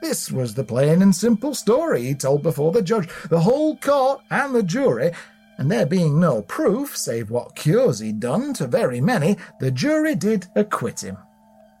This 0.00 0.32
was 0.32 0.54
the 0.54 0.64
plain 0.64 1.02
and 1.02 1.14
simple 1.14 1.54
story 1.54 2.02
he 2.02 2.14
told 2.14 2.42
before 2.42 2.72
the 2.72 2.82
judge, 2.82 3.08
the 3.28 3.40
whole 3.40 3.76
court, 3.76 4.22
and 4.30 4.54
the 4.54 4.62
jury, 4.62 5.12
and 5.58 5.70
there 5.70 5.86
being 5.86 6.18
no 6.18 6.42
proof, 6.42 6.96
save 6.96 7.30
what 7.30 7.54
cures 7.54 7.98
he'd 7.98 8.20
done 8.20 8.54
to 8.54 8.66
very 8.66 9.00
many, 9.00 9.36
the 9.58 9.70
jury 9.70 10.14
did 10.14 10.46
acquit 10.54 11.04
him. 11.04 11.18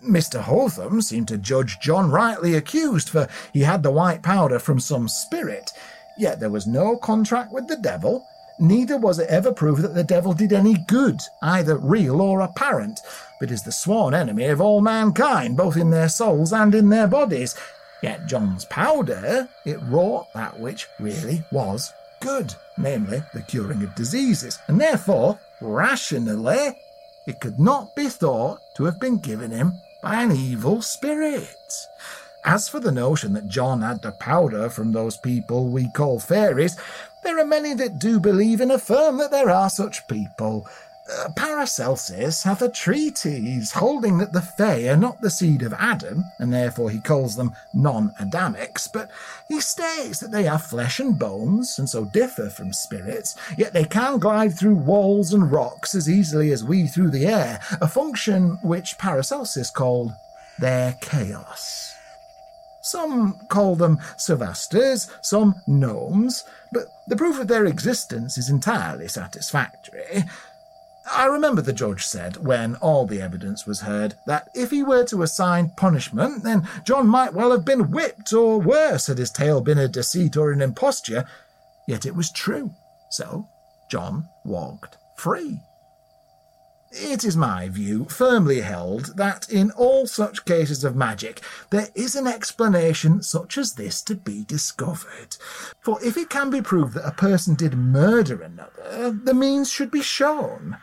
Mr. 0.06 0.40
Hotham 0.40 1.00
seemed 1.00 1.28
to 1.28 1.38
judge 1.38 1.78
John 1.80 2.10
rightly 2.10 2.54
accused, 2.54 3.08
for 3.08 3.28
he 3.52 3.60
had 3.60 3.82
the 3.82 3.90
white 3.90 4.22
powder 4.22 4.58
from 4.58 4.80
some 4.80 5.08
spirit, 5.08 5.70
yet 6.18 6.40
there 6.40 6.50
was 6.50 6.66
no 6.66 6.96
contract 6.96 7.52
with 7.52 7.68
the 7.68 7.76
devil, 7.76 8.26
Neither 8.62 8.98
was 8.98 9.18
it 9.18 9.30
ever 9.30 9.52
proved 9.52 9.80
that 9.80 9.94
the 9.94 10.04
devil 10.04 10.34
did 10.34 10.52
any 10.52 10.74
good, 10.86 11.18
either 11.42 11.78
real 11.78 12.20
or 12.20 12.42
apparent, 12.42 13.00
but 13.40 13.50
is 13.50 13.62
the 13.62 13.72
sworn 13.72 14.12
enemy 14.12 14.44
of 14.44 14.60
all 14.60 14.82
mankind, 14.82 15.56
both 15.56 15.78
in 15.78 15.88
their 15.88 16.10
souls 16.10 16.52
and 16.52 16.74
in 16.74 16.90
their 16.90 17.06
bodies. 17.06 17.54
Yet 18.02 18.26
John's 18.26 18.64
powder, 18.64 19.48
it 19.64 19.80
wrought 19.82 20.32
that 20.34 20.58
which 20.58 20.88
really 20.98 21.44
was 21.52 21.92
good, 22.20 22.54
namely 22.78 23.22
the 23.34 23.42
curing 23.42 23.82
of 23.82 23.94
diseases, 23.94 24.58
and 24.68 24.80
therefore, 24.80 25.38
rationally, 25.60 26.76
it 27.26 27.40
could 27.40 27.58
not 27.58 27.94
be 27.94 28.08
thought 28.08 28.60
to 28.76 28.84
have 28.84 28.98
been 29.00 29.18
given 29.18 29.50
him 29.50 29.74
by 30.02 30.22
an 30.22 30.32
evil 30.32 30.80
spirit. 30.82 31.48
As 32.44 32.68
for 32.68 32.80
the 32.80 32.92
notion 32.92 33.34
that 33.34 33.48
John 33.48 33.82
had 33.82 34.00
the 34.00 34.12
powder 34.12 34.70
from 34.70 34.92
those 34.92 35.18
people 35.18 35.68
we 35.68 35.90
call 35.90 36.18
fairies, 36.18 36.76
there 37.22 37.38
are 37.38 37.46
many 37.46 37.74
that 37.74 37.98
do 37.98 38.18
believe 38.18 38.62
and 38.62 38.72
affirm 38.72 39.18
that 39.18 39.30
there 39.30 39.50
are 39.50 39.68
such 39.68 40.08
people. 40.08 40.66
Uh, 41.18 41.28
Paracelsus 41.30 42.44
hath 42.44 42.62
a 42.62 42.68
treatise 42.68 43.72
holding 43.72 44.18
that 44.18 44.32
the 44.32 44.42
Fae 44.42 44.88
are 44.88 44.96
not 44.96 45.20
the 45.20 45.30
seed 45.30 45.62
of 45.62 45.72
Adam, 45.72 46.24
and 46.38 46.52
therefore 46.52 46.90
he 46.90 47.00
calls 47.00 47.36
them 47.36 47.54
non 47.72 48.12
Adamics, 48.20 48.86
but 48.86 49.10
he 49.48 49.60
states 49.60 50.20
that 50.20 50.30
they 50.30 50.44
have 50.44 50.62
flesh 50.62 51.00
and 51.00 51.18
bones, 51.18 51.78
and 51.78 51.88
so 51.88 52.04
differ 52.04 52.48
from 52.48 52.72
spirits, 52.72 53.34
yet 53.56 53.72
they 53.72 53.84
can 53.84 54.18
glide 54.18 54.54
through 54.54 54.74
walls 54.74 55.32
and 55.32 55.50
rocks 55.50 55.94
as 55.94 56.08
easily 56.08 56.52
as 56.52 56.62
we 56.62 56.86
through 56.86 57.10
the 57.10 57.26
air, 57.26 57.60
a 57.80 57.88
function 57.88 58.58
which 58.62 58.98
Paracelsus 58.98 59.70
called 59.70 60.12
their 60.58 60.92
chaos. 61.00 61.94
Some 62.82 63.40
call 63.48 63.76
them 63.76 63.98
Savasters, 64.16 65.10
some 65.20 65.60
gnomes, 65.66 66.44
but 66.72 66.86
the 67.06 67.16
proof 67.16 67.38
of 67.38 67.48
their 67.48 67.66
existence 67.66 68.38
is 68.38 68.48
entirely 68.48 69.08
satisfactory. 69.08 70.24
I 71.12 71.26
remember 71.26 71.60
the 71.60 71.72
judge 71.72 72.04
said, 72.04 72.36
when 72.36 72.76
all 72.76 73.06
the 73.06 73.20
evidence 73.20 73.66
was 73.66 73.80
heard, 73.80 74.14
that 74.26 74.48
if 74.54 74.70
he 74.70 74.82
were 74.82 75.04
to 75.06 75.22
assign 75.22 75.72
punishment, 75.76 76.44
then 76.44 76.68
John 76.84 77.08
might 77.08 77.34
well 77.34 77.50
have 77.50 77.64
been 77.64 77.90
whipped, 77.90 78.32
or 78.32 78.60
worse, 78.60 79.08
had 79.08 79.18
his 79.18 79.30
tale 79.30 79.60
been 79.60 79.78
a 79.78 79.88
deceit 79.88 80.36
or 80.36 80.52
an 80.52 80.62
imposture. 80.62 81.24
Yet 81.88 82.06
it 82.06 82.14
was 82.14 82.30
true. 82.30 82.74
So 83.10 83.48
John 83.90 84.28
walked 84.44 84.98
free. 85.16 85.60
It 86.92 87.24
is 87.24 87.36
my 87.36 87.68
view, 87.68 88.06
firmly 88.06 88.60
held, 88.60 89.16
that 89.16 89.48
in 89.48 89.70
all 89.72 90.06
such 90.06 90.44
cases 90.44 90.82
of 90.82 90.96
magic, 90.96 91.40
there 91.70 91.88
is 91.94 92.16
an 92.16 92.26
explanation 92.26 93.22
such 93.22 93.58
as 93.58 93.74
this 93.74 94.02
to 94.02 94.16
be 94.16 94.44
discovered. 94.44 95.36
For 95.80 96.02
if 96.04 96.16
it 96.16 96.30
can 96.30 96.50
be 96.50 96.62
proved 96.62 96.94
that 96.94 97.06
a 97.06 97.12
person 97.12 97.54
did 97.54 97.74
murder 97.74 98.42
another, 98.42 99.12
the 99.12 99.34
means 99.34 99.70
should 99.70 99.90
be 99.90 100.02
shown. 100.02 100.78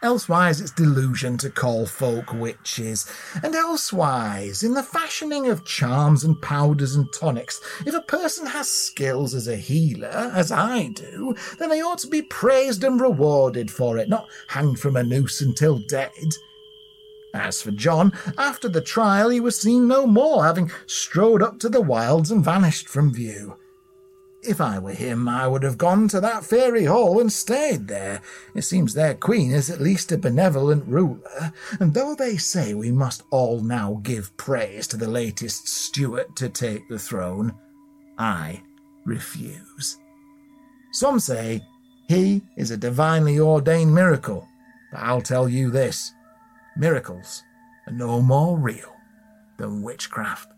Elsewise, 0.00 0.60
it's 0.60 0.70
delusion 0.70 1.36
to 1.38 1.50
call 1.50 1.84
folk 1.84 2.32
witches. 2.32 3.10
And 3.42 3.54
elsewise, 3.54 4.62
in 4.62 4.74
the 4.74 4.82
fashioning 4.82 5.48
of 5.48 5.64
charms 5.64 6.22
and 6.22 6.40
powders 6.40 6.94
and 6.94 7.12
tonics, 7.12 7.60
if 7.84 7.94
a 7.94 8.02
person 8.02 8.46
has 8.46 8.70
skills 8.70 9.34
as 9.34 9.48
a 9.48 9.56
healer, 9.56 10.30
as 10.34 10.52
I 10.52 10.88
do, 10.88 11.34
then 11.58 11.68
they 11.68 11.82
ought 11.82 11.98
to 11.98 12.06
be 12.06 12.22
praised 12.22 12.84
and 12.84 13.00
rewarded 13.00 13.72
for 13.72 13.98
it, 13.98 14.08
not 14.08 14.28
hanged 14.46 14.78
from 14.78 14.96
a 14.96 15.02
noose 15.02 15.40
until 15.40 15.78
dead. 15.78 16.12
As 17.34 17.60
for 17.60 17.72
John, 17.72 18.12
after 18.38 18.68
the 18.68 18.80
trial 18.80 19.30
he 19.30 19.40
was 19.40 19.60
seen 19.60 19.88
no 19.88 20.06
more, 20.06 20.44
having 20.44 20.70
strode 20.86 21.42
up 21.42 21.58
to 21.58 21.68
the 21.68 21.80
wilds 21.80 22.30
and 22.30 22.44
vanished 22.44 22.88
from 22.88 23.12
view. 23.12 23.56
If 24.48 24.62
I 24.62 24.78
were 24.78 24.92
him, 24.92 25.28
I 25.28 25.46
would 25.46 25.62
have 25.62 25.76
gone 25.76 26.08
to 26.08 26.22
that 26.22 26.42
fairy 26.42 26.84
hall 26.84 27.20
and 27.20 27.30
stayed 27.30 27.86
there. 27.86 28.22
It 28.54 28.62
seems 28.62 28.94
their 28.94 29.12
queen 29.12 29.52
is 29.52 29.68
at 29.68 29.78
least 29.78 30.10
a 30.10 30.16
benevolent 30.16 30.86
ruler, 30.86 31.52
and 31.78 31.92
though 31.92 32.14
they 32.14 32.38
say 32.38 32.72
we 32.72 32.90
must 32.90 33.24
all 33.30 33.60
now 33.60 34.00
give 34.02 34.34
praise 34.38 34.86
to 34.86 34.96
the 34.96 35.06
latest 35.06 35.68
Stuart 35.68 36.34
to 36.36 36.48
take 36.48 36.88
the 36.88 36.98
throne, 36.98 37.52
I 38.16 38.62
refuse. 39.04 39.98
Some 40.92 41.20
say 41.20 41.60
he 42.08 42.40
is 42.56 42.70
a 42.70 42.78
divinely 42.78 43.38
ordained 43.38 43.94
miracle, 43.94 44.48
but 44.90 45.00
I'll 45.00 45.20
tell 45.20 45.46
you 45.46 45.70
this 45.70 46.14
miracles 46.74 47.42
are 47.86 47.92
no 47.92 48.22
more 48.22 48.56
real 48.56 48.96
than 49.58 49.82
witchcraft. 49.82 50.48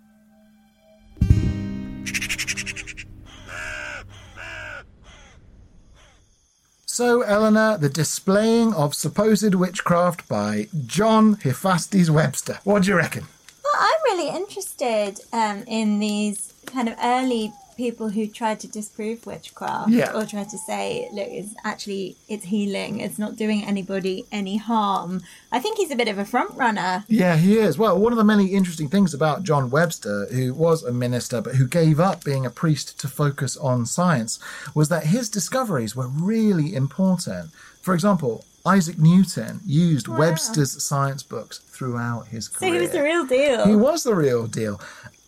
So, 6.93 7.23
Eleanor, 7.23 7.79
the 7.79 7.89
displaying 7.89 8.75
of 8.75 8.97
supposed 8.97 9.55
witchcraft 9.55 10.29
by 10.29 10.67
John 10.87 11.35
Hephaestus 11.35 12.11
Webster. 12.11 12.59
What 12.65 12.83
do 12.83 12.89
you 12.89 12.97
reckon? 12.97 13.29
Well, 13.63 13.75
I'm 13.79 14.17
really 14.17 14.37
interested 14.37 15.21
um, 15.33 15.63
in 15.69 16.01
these 16.01 16.53
kind 16.67 16.89
of 16.89 16.97
early 17.01 17.53
people 17.87 18.11
who 18.11 18.25
tried 18.41 18.59
to 18.61 18.69
disprove 18.69 19.19
witchcraft 19.27 19.91
Yeah. 19.91 20.13
or 20.17 20.23
tried 20.27 20.51
to 20.51 20.59
say, 20.71 21.09
look, 21.17 21.29
it's 21.39 21.55
actually 21.65 22.17
it's 22.33 22.45
healing, 22.55 22.93
it's 23.01 23.19
not 23.25 23.33
doing 23.45 23.61
anybody 23.73 24.17
any 24.41 24.57
harm. 24.71 25.23
I 25.57 25.59
think 25.63 25.79
he's 25.79 25.91
a 25.97 26.01
bit 26.03 26.09
of 26.15 26.19
a 26.19 26.27
front 26.35 26.51
runner. 26.65 26.93
Yeah, 27.09 27.37
he 27.47 27.53
is. 27.67 27.79
Well, 27.83 27.99
one 27.99 28.13
of 28.13 28.19
the 28.19 28.31
many 28.35 28.47
interesting 28.59 28.89
things 28.91 29.15
about 29.15 29.45
John 29.49 29.65
Webster, 29.71 30.27
who 30.37 30.53
was 30.67 30.79
a 30.83 30.93
minister 30.93 31.41
but 31.41 31.55
who 31.55 31.67
gave 31.81 31.99
up 32.09 32.19
being 32.23 32.45
a 32.45 32.51
priest 32.63 32.87
to 33.01 33.09
focus 33.09 33.57
on 33.57 33.87
science, 33.87 34.33
was 34.75 34.89
that 34.91 35.05
his 35.17 35.31
discoveries 35.39 35.97
were 35.97 36.09
really 36.09 36.75
important. 36.75 37.47
For 37.81 37.95
example, 37.95 38.45
Isaac 38.67 38.99
Newton 38.99 39.61
used 39.65 40.07
Webster's 40.07 40.73
science 40.83 41.23
books 41.23 41.59
throughout 41.75 42.27
his 42.35 42.47
career. 42.47 42.59
So 42.61 42.67
career. 42.67 42.75
he 42.75 42.81
was 42.87 42.91
the 42.99 43.03
real 43.11 43.25
deal. 43.27 43.67
He 43.67 43.77
was 43.89 44.03
the 44.03 44.15
real 44.15 44.47
deal. 44.47 44.79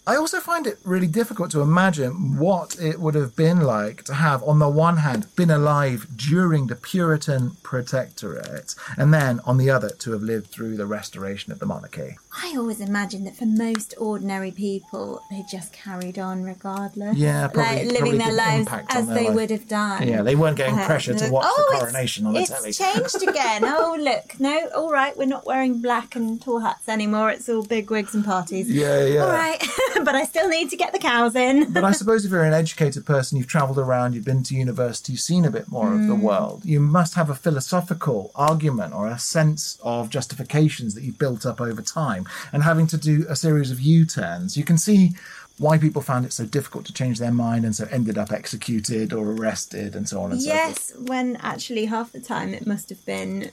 I 0.04 0.16
also 0.16 0.40
find 0.40 0.66
it 0.66 0.80
really 0.82 1.06
difficult 1.06 1.52
to 1.52 1.60
imagine 1.60 2.36
what 2.36 2.76
it 2.80 2.98
would 2.98 3.14
have 3.14 3.36
been 3.36 3.60
like 3.60 4.02
to 4.04 4.14
have, 4.14 4.42
on 4.42 4.58
the 4.58 4.68
one 4.68 4.96
hand, 4.96 5.28
been 5.36 5.50
alive 5.50 6.08
during 6.16 6.66
the 6.66 6.74
Puritan 6.74 7.52
protectorate, 7.62 8.74
and 8.96 9.14
then, 9.14 9.38
on 9.44 9.58
the 9.58 9.70
other, 9.70 9.90
to 9.90 10.10
have 10.10 10.22
lived 10.22 10.48
through 10.48 10.76
the 10.76 10.86
restoration 10.86 11.52
of 11.52 11.60
the 11.60 11.66
monarchy. 11.66 12.16
I 12.34 12.54
always 12.56 12.80
imagined 12.80 13.26
that 13.26 13.36
for 13.36 13.44
most 13.44 13.94
ordinary 13.98 14.50
people, 14.52 15.22
they 15.30 15.44
just 15.50 15.70
carried 15.72 16.18
on 16.18 16.42
regardless. 16.42 17.16
Yeah, 17.18 17.48
probably- 17.48 17.84
like 17.84 17.92
living 17.92 18.16
their 18.18 18.32
lives 18.32 18.68
as 18.88 19.06
their 19.06 19.14
they 19.14 19.26
life. 19.26 19.34
would 19.34 19.50
have 19.50 19.68
done. 19.68 20.08
Yeah, 20.08 20.22
they 20.22 20.34
weren't 20.34 20.56
getting 20.56 20.78
Uh, 20.78 20.86
pressure 20.86 21.12
to 21.12 21.28
watch 21.30 21.44
like, 21.44 21.54
the 21.56 21.62
"Oh, 21.76 21.78
coronation 21.80 22.24
on 22.26 22.32
the 22.32 22.40
it's 22.40 22.48
telly. 22.50 22.72
changed 22.72 23.22
again. 23.28 23.64
oh, 23.66 23.96
look, 24.00 24.40
no, 24.40 24.68
all 24.74 24.90
right, 24.90 25.16
we're 25.16 25.26
not 25.26 25.44
wearing 25.44 25.82
black 25.82 26.16
and 26.16 26.40
tall 26.40 26.60
hats 26.60 26.88
anymore. 26.88 27.30
It's 27.30 27.48
all 27.50 27.62
big 27.64 27.90
wigs 27.90 28.14
and 28.14 28.24
parties. 28.24 28.68
Yeah, 28.70 29.04
yeah. 29.04 29.24
All 29.24 29.30
right, 29.30 29.62
but 29.96 30.14
I 30.14 30.24
still 30.24 30.48
need 30.48 30.70
to 30.70 30.76
get 30.76 30.92
the 30.94 30.98
cows 30.98 31.36
in. 31.36 31.70
But 31.72 31.84
I 31.84 31.92
suppose 31.92 32.24
if 32.24 32.30
you're 32.30 32.44
an 32.44 32.54
educated 32.54 33.04
person, 33.04 33.36
you've 33.36 33.46
travelled 33.46 33.78
around, 33.78 34.14
you've 34.14 34.24
been 34.24 34.42
to 34.44 34.54
university, 34.54 35.12
you've 35.12 35.20
seen 35.20 35.44
a 35.44 35.50
bit 35.50 35.68
more 35.70 35.92
of 35.92 36.06
the 36.06 36.14
world, 36.14 36.64
you 36.64 36.80
must 36.80 37.14
have 37.14 37.28
a 37.28 37.34
philosophical 37.34 38.30
argument 38.34 38.94
or 38.94 39.06
a 39.06 39.18
sense 39.18 39.78
of 39.82 40.08
justifications 40.08 40.94
that 40.94 41.02
you've 41.04 41.18
built 41.18 41.44
up 41.44 41.60
over 41.60 41.82
time. 41.82 42.21
And 42.52 42.62
having 42.62 42.86
to 42.88 42.96
do 42.96 43.24
a 43.28 43.36
series 43.36 43.70
of 43.70 43.80
U 43.80 44.04
turns, 44.04 44.56
you 44.56 44.64
can 44.64 44.78
see 44.78 45.12
why 45.58 45.78
people 45.78 46.02
found 46.02 46.24
it 46.24 46.32
so 46.32 46.44
difficult 46.44 46.84
to 46.86 46.92
change 46.92 47.18
their 47.18 47.32
mind 47.32 47.64
and 47.64 47.74
so 47.74 47.86
ended 47.90 48.18
up 48.18 48.32
executed 48.32 49.12
or 49.12 49.30
arrested 49.30 49.94
and 49.94 50.08
so 50.08 50.20
on 50.20 50.32
and 50.32 50.42
so 50.42 50.50
forth. 50.50 50.60
Yes, 50.60 50.92
when 50.96 51.36
actually 51.36 51.86
half 51.86 52.12
the 52.12 52.20
time 52.20 52.54
it 52.54 52.66
must 52.66 52.88
have 52.88 53.04
been. 53.06 53.50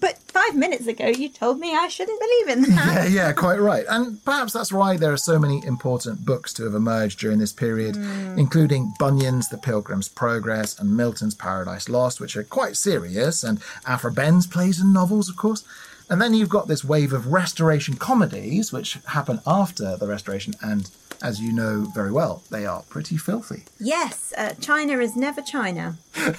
But 0.00 0.16
five 0.28 0.56
minutes 0.56 0.86
ago, 0.86 1.08
you 1.08 1.28
told 1.28 1.58
me 1.58 1.74
I 1.76 1.88
shouldn't 1.88 2.18
believe 2.18 2.48
in 2.48 2.74
that. 2.74 3.10
Yeah, 3.10 3.26
yeah, 3.26 3.32
quite 3.32 3.60
right. 3.60 3.84
And 3.90 4.24
perhaps 4.24 4.54
that's 4.54 4.72
why 4.72 4.96
there 4.96 5.12
are 5.12 5.18
so 5.18 5.38
many 5.38 5.62
important 5.66 6.24
books 6.24 6.54
to 6.54 6.64
have 6.64 6.74
emerged 6.74 7.18
during 7.18 7.38
this 7.38 7.52
period, 7.52 7.96
hmm. 7.96 8.38
including 8.38 8.94
Bunyan's 8.98 9.50
The 9.50 9.58
Pilgrim's 9.58 10.08
Progress 10.08 10.78
and 10.78 10.96
Milton's 10.96 11.34
Paradise 11.34 11.90
Lost, 11.90 12.20
which 12.20 12.36
are 12.38 12.44
quite 12.44 12.78
serious, 12.78 13.44
and 13.44 13.60
Aphra 13.86 14.12
Behn's 14.12 14.46
plays 14.46 14.80
and 14.80 14.94
novels, 14.94 15.28
of 15.28 15.36
course. 15.36 15.64
And 16.12 16.20
then 16.20 16.34
you've 16.34 16.50
got 16.50 16.68
this 16.68 16.84
wave 16.84 17.14
of 17.14 17.32
restoration 17.32 17.96
comedies, 17.96 18.70
which 18.70 18.98
happen 19.06 19.40
after 19.46 19.96
the 19.96 20.06
restoration, 20.06 20.52
and 20.60 20.90
as 21.22 21.40
you 21.40 21.54
know 21.54 21.90
very 21.94 22.12
well, 22.12 22.42
they 22.50 22.66
are 22.66 22.82
pretty 22.90 23.16
filthy. 23.16 23.64
Yes, 23.80 24.34
uh, 24.36 24.52
China 24.60 24.98
is 24.98 25.16
never 25.16 25.40
China 25.40 25.96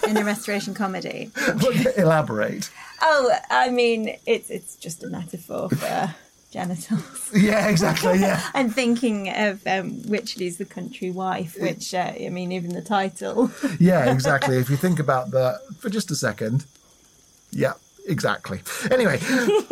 in 0.08 0.16
a 0.16 0.24
restoration 0.24 0.76
comedy. 0.76 1.32
Elaborate. 1.98 2.70
Oh, 3.02 3.32
I 3.50 3.72
mean, 3.72 4.16
it's 4.28 4.52
it's 4.52 4.76
just 4.76 5.04
a 5.04 5.08
metaphor 5.08 5.70
for 5.70 6.14
genitals. 6.52 7.32
Yeah, 7.34 7.68
exactly. 7.68 8.20
Yeah. 8.20 8.48
I'm 8.54 8.70
thinking 8.70 9.30
of 9.30 9.66
um, 9.66 10.04
Wycherley's 10.04 10.58
The 10.58 10.66
Country 10.66 11.10
Wife, 11.10 11.60
which, 11.60 11.96
uh, 11.96 12.14
I 12.16 12.30
mean, 12.30 12.52
even 12.52 12.74
the 12.76 12.84
title. 12.84 13.50
yeah, 13.80 14.12
exactly. 14.14 14.58
If 14.58 14.70
you 14.70 14.78
think 14.78 15.00
about 15.00 15.32
that 15.32 15.62
for 15.80 15.90
just 15.90 16.12
a 16.12 16.16
second. 16.16 16.66
Yeah, 17.56 17.74
exactly. 18.08 18.62
Anyway, 18.92 19.20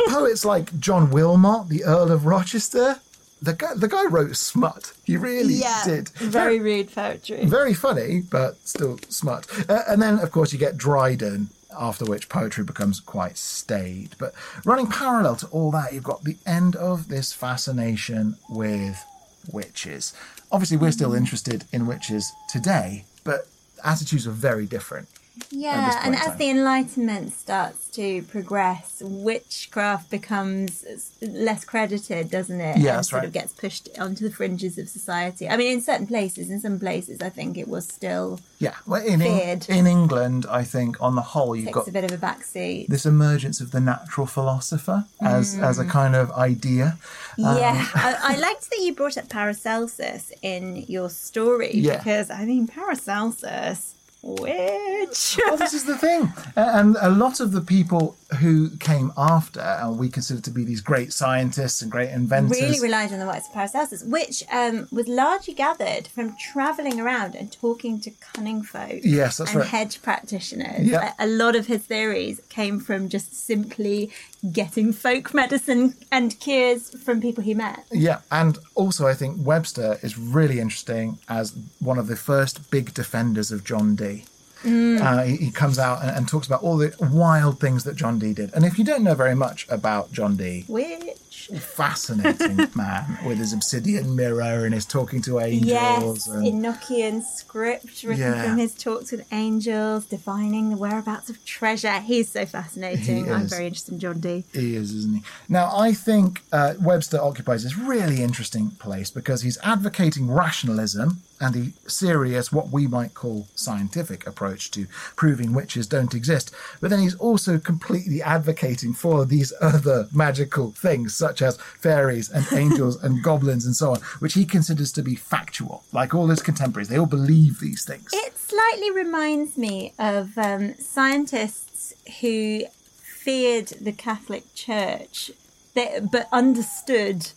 poets 0.08 0.46
like 0.46 0.80
John 0.80 1.12
Wilmot, 1.12 1.70
the 1.70 1.84
Earl 1.84 2.12
of 2.12 2.26
Rochester, 2.26 3.00
the 3.42 3.54
guy, 3.54 3.74
the 3.76 3.88
guy 3.88 4.06
wrote 4.06 4.36
smut. 4.36 4.94
He 5.04 5.18
really 5.18 5.62
did. 5.84 6.10
Very 6.10 6.60
rude 6.60 6.94
poetry. 6.94 7.46
Very 7.46 7.74
funny, 7.74 8.22
but 8.22 8.58
still 8.68 9.00
smut. 9.10 9.48
Uh, 9.68 9.82
and 9.88 10.02
then, 10.02 10.20
of 10.20 10.32
course, 10.32 10.54
you 10.54 10.60
get 10.60 10.78
Dryden, 10.78 11.50
after 11.78 12.06
which 12.06 12.30
poetry 12.30 12.64
becomes 12.64 13.00
quite 13.00 13.38
staid. 13.38 14.16
But 14.20 14.34
running 14.64 14.88
parallel 14.88 15.38
to 15.38 15.48
all 15.48 15.72
that, 15.72 15.94
you've 15.94 16.04
got 16.04 16.24
the 16.24 16.38
end 16.46 16.76
of 16.76 17.08
this 17.08 17.34
fascination 17.34 18.38
with 18.50 19.04
witches. 19.52 20.14
Obviously, 20.52 20.78
we're 20.78 20.92
still 20.92 21.16
interested 21.16 21.66
in 21.72 21.88
witches 21.88 22.32
today, 22.48 23.06
but 23.24 23.48
attitudes 23.84 24.28
are 24.28 24.32
very 24.32 24.68
different. 24.68 25.08
Yeah, 25.50 26.02
and 26.04 26.16
as 26.16 26.36
the 26.38 26.50
Enlightenment 26.50 27.34
starts 27.34 27.88
to 27.92 28.22
progress, 28.24 29.02
witchcraft 29.04 30.10
becomes 30.10 30.86
less 31.22 31.64
credited, 31.66 32.30
doesn't 32.30 32.60
it? 32.60 32.78
Yeah, 32.78 32.98
and 32.98 33.06
sort 33.06 33.22
right. 33.22 33.28
of 33.28 33.34
gets 33.34 33.54
pushed 33.54 33.90
onto 33.98 34.28
the 34.28 34.34
fringes 34.36 34.78
of 34.78 34.90
society. 34.90 35.48
I 35.48 35.58
mean, 35.58 35.72
in 35.74 35.82
certain 35.82 36.08
places, 36.08 36.50
in 36.50 36.60
some 36.60 36.80
places, 36.80 37.22
I 37.22 37.30
think 37.30 37.58
it 37.58 37.68
was 37.68 37.88
still 37.88 38.40
Yeah, 38.60 38.76
well, 38.86 39.02
in, 39.06 39.20
Feared. 39.22 39.70
in 39.70 39.88
England, 39.88 40.46
I 40.50 40.64
think 40.64 41.02
on 41.02 41.16
the 41.16 41.22
whole, 41.22 41.56
you've 41.56 41.66
takes 41.68 41.76
got 41.76 41.88
a 41.88 41.92
bit 41.92 42.04
of 42.04 42.12
a 42.12 42.18
backseat. 42.18 42.88
this 42.88 43.06
emergence 43.06 43.62
of 43.62 43.72
the 43.72 43.80
natural 43.80 44.28
philosopher 44.28 45.06
as 45.22 45.56
mm. 45.56 45.64
as 45.64 45.80
a 45.80 45.86
kind 45.86 46.16
of 46.16 46.32
idea. 46.32 46.98
Um, 47.38 47.58
yeah, 47.58 47.88
I, 47.96 48.16
I 48.36 48.38
liked 48.38 48.70
that 48.70 48.80
you 48.80 48.94
brought 48.94 49.18
up 49.18 49.30
Paracelsus 49.30 50.32
in 50.42 50.86
your 50.88 51.10
story 51.10 51.72
Yeah. 51.74 51.98
because 51.98 52.30
I 52.30 52.44
mean 52.46 52.68
Paracelsus, 52.68 53.96
witch. 54.22 55.40
well, 55.46 55.58
this 55.58 55.74
is 55.74 55.86
the 55.86 55.98
thing, 55.98 56.32
and 56.56 56.96
a 57.02 57.10
lot 57.10 57.40
of 57.40 57.52
the 57.52 57.62
people 57.62 58.16
who 58.40 58.70
came 58.78 59.12
after, 59.18 59.60
and 59.60 59.98
we 59.98 60.10
consider 60.10 60.42
to 60.42 60.52
be 60.52 60.64
these 60.64 60.82
great 60.82 61.12
scientists 61.12 61.82
and 61.82 61.92
great 61.92 62.10
inventors. 62.10 62.60
really 62.60 62.80
relied 62.80 63.12
on 63.12 63.20
the 63.20 63.26
works 63.26 63.48
of 63.48 63.54
Paracelsus, 63.54 64.04
which 64.04 64.44
um, 64.52 64.88
was 64.92 65.08
largely 65.08 65.54
gathered 65.54 66.08
from 66.08 66.36
travelling 66.38 67.00
around 67.00 67.36
and 67.36 67.52
talking 67.52 68.00
to 68.02 68.12
cunning 68.34 68.64
folk. 68.64 69.02
Yes, 69.04 69.38
that's 69.38 69.52
and 69.52 69.62
right. 69.62 69.70
hedge 69.70 70.02
practitioners. 70.02 70.92
A, 70.92 71.14
a 71.20 71.28
lot 71.28 71.56
of 71.56 71.68
his 71.68 71.84
theories 71.84 72.42
came 72.50 72.80
from 72.80 73.10
just 73.10 73.34
simply 73.34 74.12
getting 74.52 74.92
folk 74.92 75.34
medicine 75.34 75.96
and 76.12 76.40
cures 76.40 76.90
from 77.04 77.22
people 77.22 77.44
he 77.44 77.54
met. 77.54 77.86
Yeah, 77.92 78.22
and 78.32 78.58
also 78.76 79.08
I 79.08 79.14
think 79.14 79.38
Webster 79.46 80.00
is 80.02 80.18
really 80.18 80.60
interesting 80.60 81.20
as 81.30 81.54
one 81.80 82.00
of 82.00 82.08
the 82.08 82.16
first 82.16 82.72
big 82.72 82.94
defenders 82.94 83.52
of 83.52 83.64
John 83.64 83.96
Dee. 83.96 84.26
Mm. 84.64 85.02
Uh, 85.02 85.24
he, 85.24 85.38
he 85.38 85.52
comes 85.52 85.80
out 85.80 86.02
and, 86.02 86.12
and 86.12 86.28
talks 86.28 86.46
about 86.48 86.62
all 86.62 86.78
the 86.78 86.96
wild 87.00 87.60
things 87.60 87.84
that 87.84 87.96
John 87.96 88.20
Dee 88.20 88.34
did. 88.34 88.54
And 88.54 88.64
if 88.66 88.78
you 88.78 88.84
don't 88.84 89.04
know 89.04 89.16
very 89.16 89.36
much 89.36 89.68
about 89.70 90.12
John 90.12 90.36
Dee, 90.38 90.66
Which, 90.68 91.18
fascinating 91.46 92.58
man 92.76 93.18
with 93.26 93.38
his 93.38 93.54
obsidian 93.54 94.16
mirror 94.16 94.66
and 94.66 94.74
his 94.74 94.86
talking 94.86 95.22
to 95.24 95.40
angels. 95.40 95.68
yes, 95.68 96.28
and, 96.28 96.46
Enochian 96.46 97.22
script 97.24 98.04
written 98.04 98.18
Yeah. 98.34 98.44
from 98.44 98.58
his 98.58 98.74
talks 98.76 99.12
with 99.12 99.26
angels, 99.34 100.06
divining 100.06 100.70
the 100.70 100.78
whereabouts 100.78 101.30
of 101.30 101.44
treasure. 101.46 102.00
He's 102.00 102.30
so 102.32 102.46
fascinating. 102.46 103.26
He 103.26 103.32
I'm 103.32 103.48
very 103.48 103.66
interested 103.68 103.94
in 103.94 104.00
John 104.00 104.20
Dee. 104.20 104.44
He 104.54 104.76
is, 104.76 104.94
isn't 104.94 105.16
he? 105.18 105.24
Now, 105.50 105.76
I 105.76 105.94
think 105.94 106.44
uh, 106.52 106.74
Webster 106.80 107.20
occupies 107.20 107.64
this 107.64 107.78
really 107.78 108.22
interesting 108.24 108.72
place 108.72 109.10
because 109.10 109.42
he's 109.42 109.58
advocating 109.64 110.30
rationalism 110.32 111.22
and 111.42 111.54
the 111.54 111.74
serious, 111.88 112.52
what 112.52 112.70
we 112.70 112.88
might 112.88 113.14
call 113.14 113.48
scientific 113.56 114.26
approach 114.28 114.72
to 114.72 114.86
proving 115.16 115.54
witches 115.54 115.88
don't 115.88 116.14
exist. 116.14 116.54
But 116.80 116.92
then 116.92 117.00
he's 117.00 117.16
also 117.16 117.58
completely 117.58 118.22
advocating 118.22 118.94
for 118.94 119.26
these 119.26 119.52
other 119.60 120.08
magical 120.14 120.72
things, 120.72 121.16
such 121.16 121.42
as 121.42 121.58
fairies 121.58 122.30
and 122.30 122.46
angels 122.54 123.02
and 123.04 123.24
goblins 123.24 123.66
and 123.66 123.76
so 123.76 123.92
on, 123.92 124.02
which 124.20 124.36
he 124.36 124.46
considers 124.46 124.92
to 124.94 125.02
be 125.02 125.16
factual. 125.16 125.84
Like 125.92 126.14
all 126.14 126.28
his 126.28 126.42
contemporaries, 126.42 126.90
they 126.90 127.00
all 127.00 127.08
believe 127.08 127.60
these 127.60 127.84
things. 127.84 128.10
It 128.14 128.38
slightly 128.38 128.92
reminds 128.92 129.58
me 129.58 129.94
of 129.98 130.38
um, 130.38 130.76
scientists 130.76 131.94
who 132.22 132.66
feared 133.02 133.68
the 133.82 133.92
Catholic 133.92 134.54
Church, 134.54 135.32
but 135.74 136.28
understood 136.32 137.32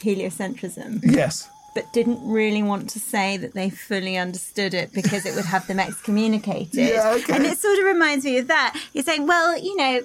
heliocentrism, 0.00 1.00
yes. 1.02 1.48
But 1.74 1.92
didn't 1.92 2.20
really 2.28 2.62
want 2.62 2.90
to 2.90 2.98
say 3.00 3.36
that 3.38 3.54
they 3.54 3.70
fully 3.70 4.16
understood 4.16 4.74
it 4.74 4.92
because 4.92 5.24
it 5.26 5.34
would 5.34 5.46
have 5.46 5.66
them 5.66 5.80
excommunicated. 5.80 6.74
Yeah, 6.92 7.14
okay. 7.16 7.34
And 7.34 7.44
it 7.46 7.58
sort 7.58 7.78
of 7.78 7.84
reminds 7.84 8.24
me 8.24 8.38
of 8.38 8.48
that. 8.48 8.78
You're 8.92 9.04
saying, 9.04 9.26
well, 9.26 9.58
you 9.58 9.76
know. 9.76 10.00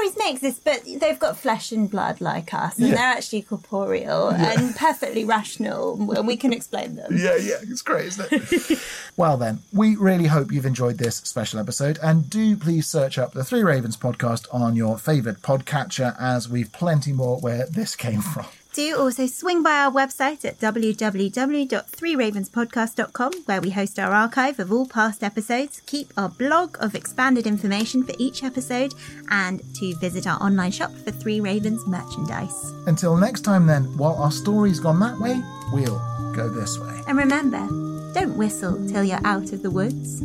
Fairies 0.00 0.16
may 0.16 0.30
exist, 0.30 0.64
but 0.64 0.80
they've 0.98 1.18
got 1.18 1.36
flesh 1.36 1.70
and 1.70 1.90
blood 1.90 2.22
like 2.22 2.54
us, 2.54 2.78
and 2.78 2.88
Yeah. 2.88 2.94
they're 2.94 3.04
actually 3.04 3.42
corporeal 3.42 4.30
and 4.30 4.74
perfectly 4.74 5.26
rational, 5.26 6.10
and 6.16 6.26
we 6.26 6.38
can 6.38 6.54
explain 6.54 6.96
them. 6.96 7.14
Yeah, 7.18 7.36
yeah, 7.36 7.56
it's 7.60 7.82
great, 7.82 8.06
isn't 8.06 8.28
it? 8.32 8.78
well, 9.18 9.36
then, 9.36 9.58
we 9.74 9.94
really 9.96 10.24
hope 10.28 10.50
you've 10.50 10.64
enjoyed 10.64 10.96
this 10.96 11.16
special 11.16 11.60
episode, 11.60 11.98
and 12.02 12.30
do 12.30 12.56
please 12.56 12.86
search 12.86 13.18
up 13.18 13.34
the 13.34 13.44
Three 13.44 13.62
Ravens 13.62 13.98
podcast 13.98 14.46
on 14.54 14.74
your 14.74 14.96
favourite 14.96 15.42
podcatcher, 15.42 16.16
as 16.18 16.48
we've 16.48 16.72
plenty 16.72 17.12
more 17.12 17.38
where 17.38 17.66
this 17.66 17.94
came 17.94 18.22
from. 18.22 18.46
Do 18.74 18.98
also 18.98 19.26
swing 19.26 19.62
by 19.62 19.84
our 19.84 19.92
website 19.92 20.44
at 20.44 20.58
www.threeravenspodcast.com, 20.58 23.32
where 23.46 23.60
we 23.60 23.70
host 23.70 24.00
our 24.00 24.10
archive 24.10 24.58
of 24.58 24.72
all 24.72 24.88
past 24.88 25.22
episodes, 25.22 25.80
keep 25.86 26.12
our 26.16 26.28
blog 26.28 26.76
of 26.80 26.96
expanded 26.96 27.46
information 27.46 28.02
for 28.02 28.14
each 28.18 28.42
episode, 28.42 28.92
and 29.30 29.62
to 29.76 29.94
visit 29.98 30.26
our 30.26 30.42
online 30.42 30.72
shop 30.72 30.90
for 30.90 31.12
Three 31.12 31.40
Ravens 31.40 31.86
merchandise. 31.86 32.72
Until 32.88 33.16
next 33.16 33.42
time, 33.42 33.66
then, 33.66 33.84
while 33.96 34.16
our 34.16 34.32
story's 34.32 34.80
gone 34.80 34.98
that 34.98 35.20
way, 35.20 35.40
we'll 35.72 36.00
go 36.34 36.48
this 36.48 36.76
way. 36.76 37.00
And 37.06 37.16
remember, 37.16 37.68
don't 38.12 38.36
whistle 38.36 38.84
till 38.88 39.04
you're 39.04 39.24
out 39.24 39.52
of 39.52 39.62
the 39.62 39.70
woods. 39.70 40.20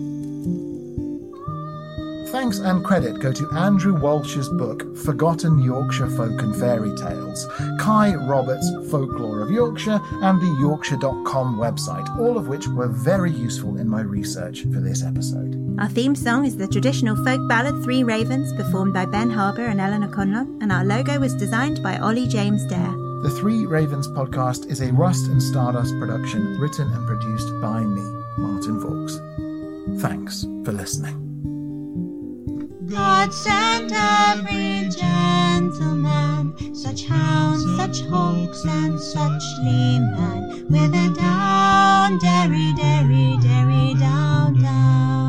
Thanks 2.31 2.59
and 2.59 2.85
credit 2.85 3.19
go 3.19 3.31
to 3.33 3.49
Andrew 3.53 3.95
Walsh's 3.99 4.49
book, 4.49 4.95
Forgotten 4.95 5.57
Yorkshire 5.63 6.11
Folk 6.11 6.41
and 6.43 6.55
Fairy 6.55 6.95
Tales, 6.95 7.47
Kai 7.79 8.13
Roberts' 8.13 8.69
Folklore 8.91 9.41
of 9.41 9.49
Yorkshire, 9.49 9.99
and 10.21 10.39
the 10.39 10.55
Yorkshire.com 10.59 11.57
website, 11.57 12.07
all 12.19 12.37
of 12.37 12.47
which 12.47 12.67
were 12.67 12.87
very 12.87 13.31
useful 13.31 13.77
in 13.77 13.89
my 13.89 14.01
research 14.01 14.61
for 14.61 14.79
this 14.79 15.03
episode. 15.03 15.55
Our 15.79 15.89
theme 15.89 16.13
song 16.13 16.45
is 16.45 16.55
the 16.55 16.67
traditional 16.67 17.15
folk 17.25 17.47
ballad 17.49 17.83
Three 17.83 18.03
Ravens, 18.03 18.53
performed 18.53 18.93
by 18.93 19.05
Ben 19.07 19.31
Harbour 19.31 19.65
and 19.65 19.81
Eleanor 19.81 20.09
Conlon, 20.09 20.61
and 20.61 20.71
our 20.71 20.85
logo 20.85 21.19
was 21.19 21.33
designed 21.33 21.81
by 21.81 21.97
Ollie 21.97 22.27
James 22.27 22.63
Dare. 22.67 22.91
The 23.23 23.35
Three 23.39 23.65
Ravens 23.65 24.07
podcast 24.07 24.69
is 24.69 24.81
a 24.81 24.93
Rust 24.93 25.25
and 25.27 25.41
Stardust 25.41 25.97
production 25.97 26.59
written 26.59 26.91
and 26.91 27.07
produced 27.07 27.49
by 27.59 27.81
me, 27.81 28.03
Martin 28.37 28.79
Vaux. 28.79 29.19
Thanks 29.99 30.43
for 30.63 30.73
listening. 30.73 31.28
God 32.89 33.31
sent 33.31 33.91
every 33.93 34.89
gentleman, 34.89 36.55
such 36.73 37.05
hounds, 37.05 37.63
such 37.77 38.01
hawks, 38.07 38.65
and 38.65 38.99
such 38.99 39.43
leman, 39.63 40.65
with 40.69 40.95
a 40.95 41.13
down, 41.15 42.17
derry, 42.17 42.73
derry, 42.73 43.37
derry, 43.43 43.93
down, 43.93 44.59
down. 44.59 45.28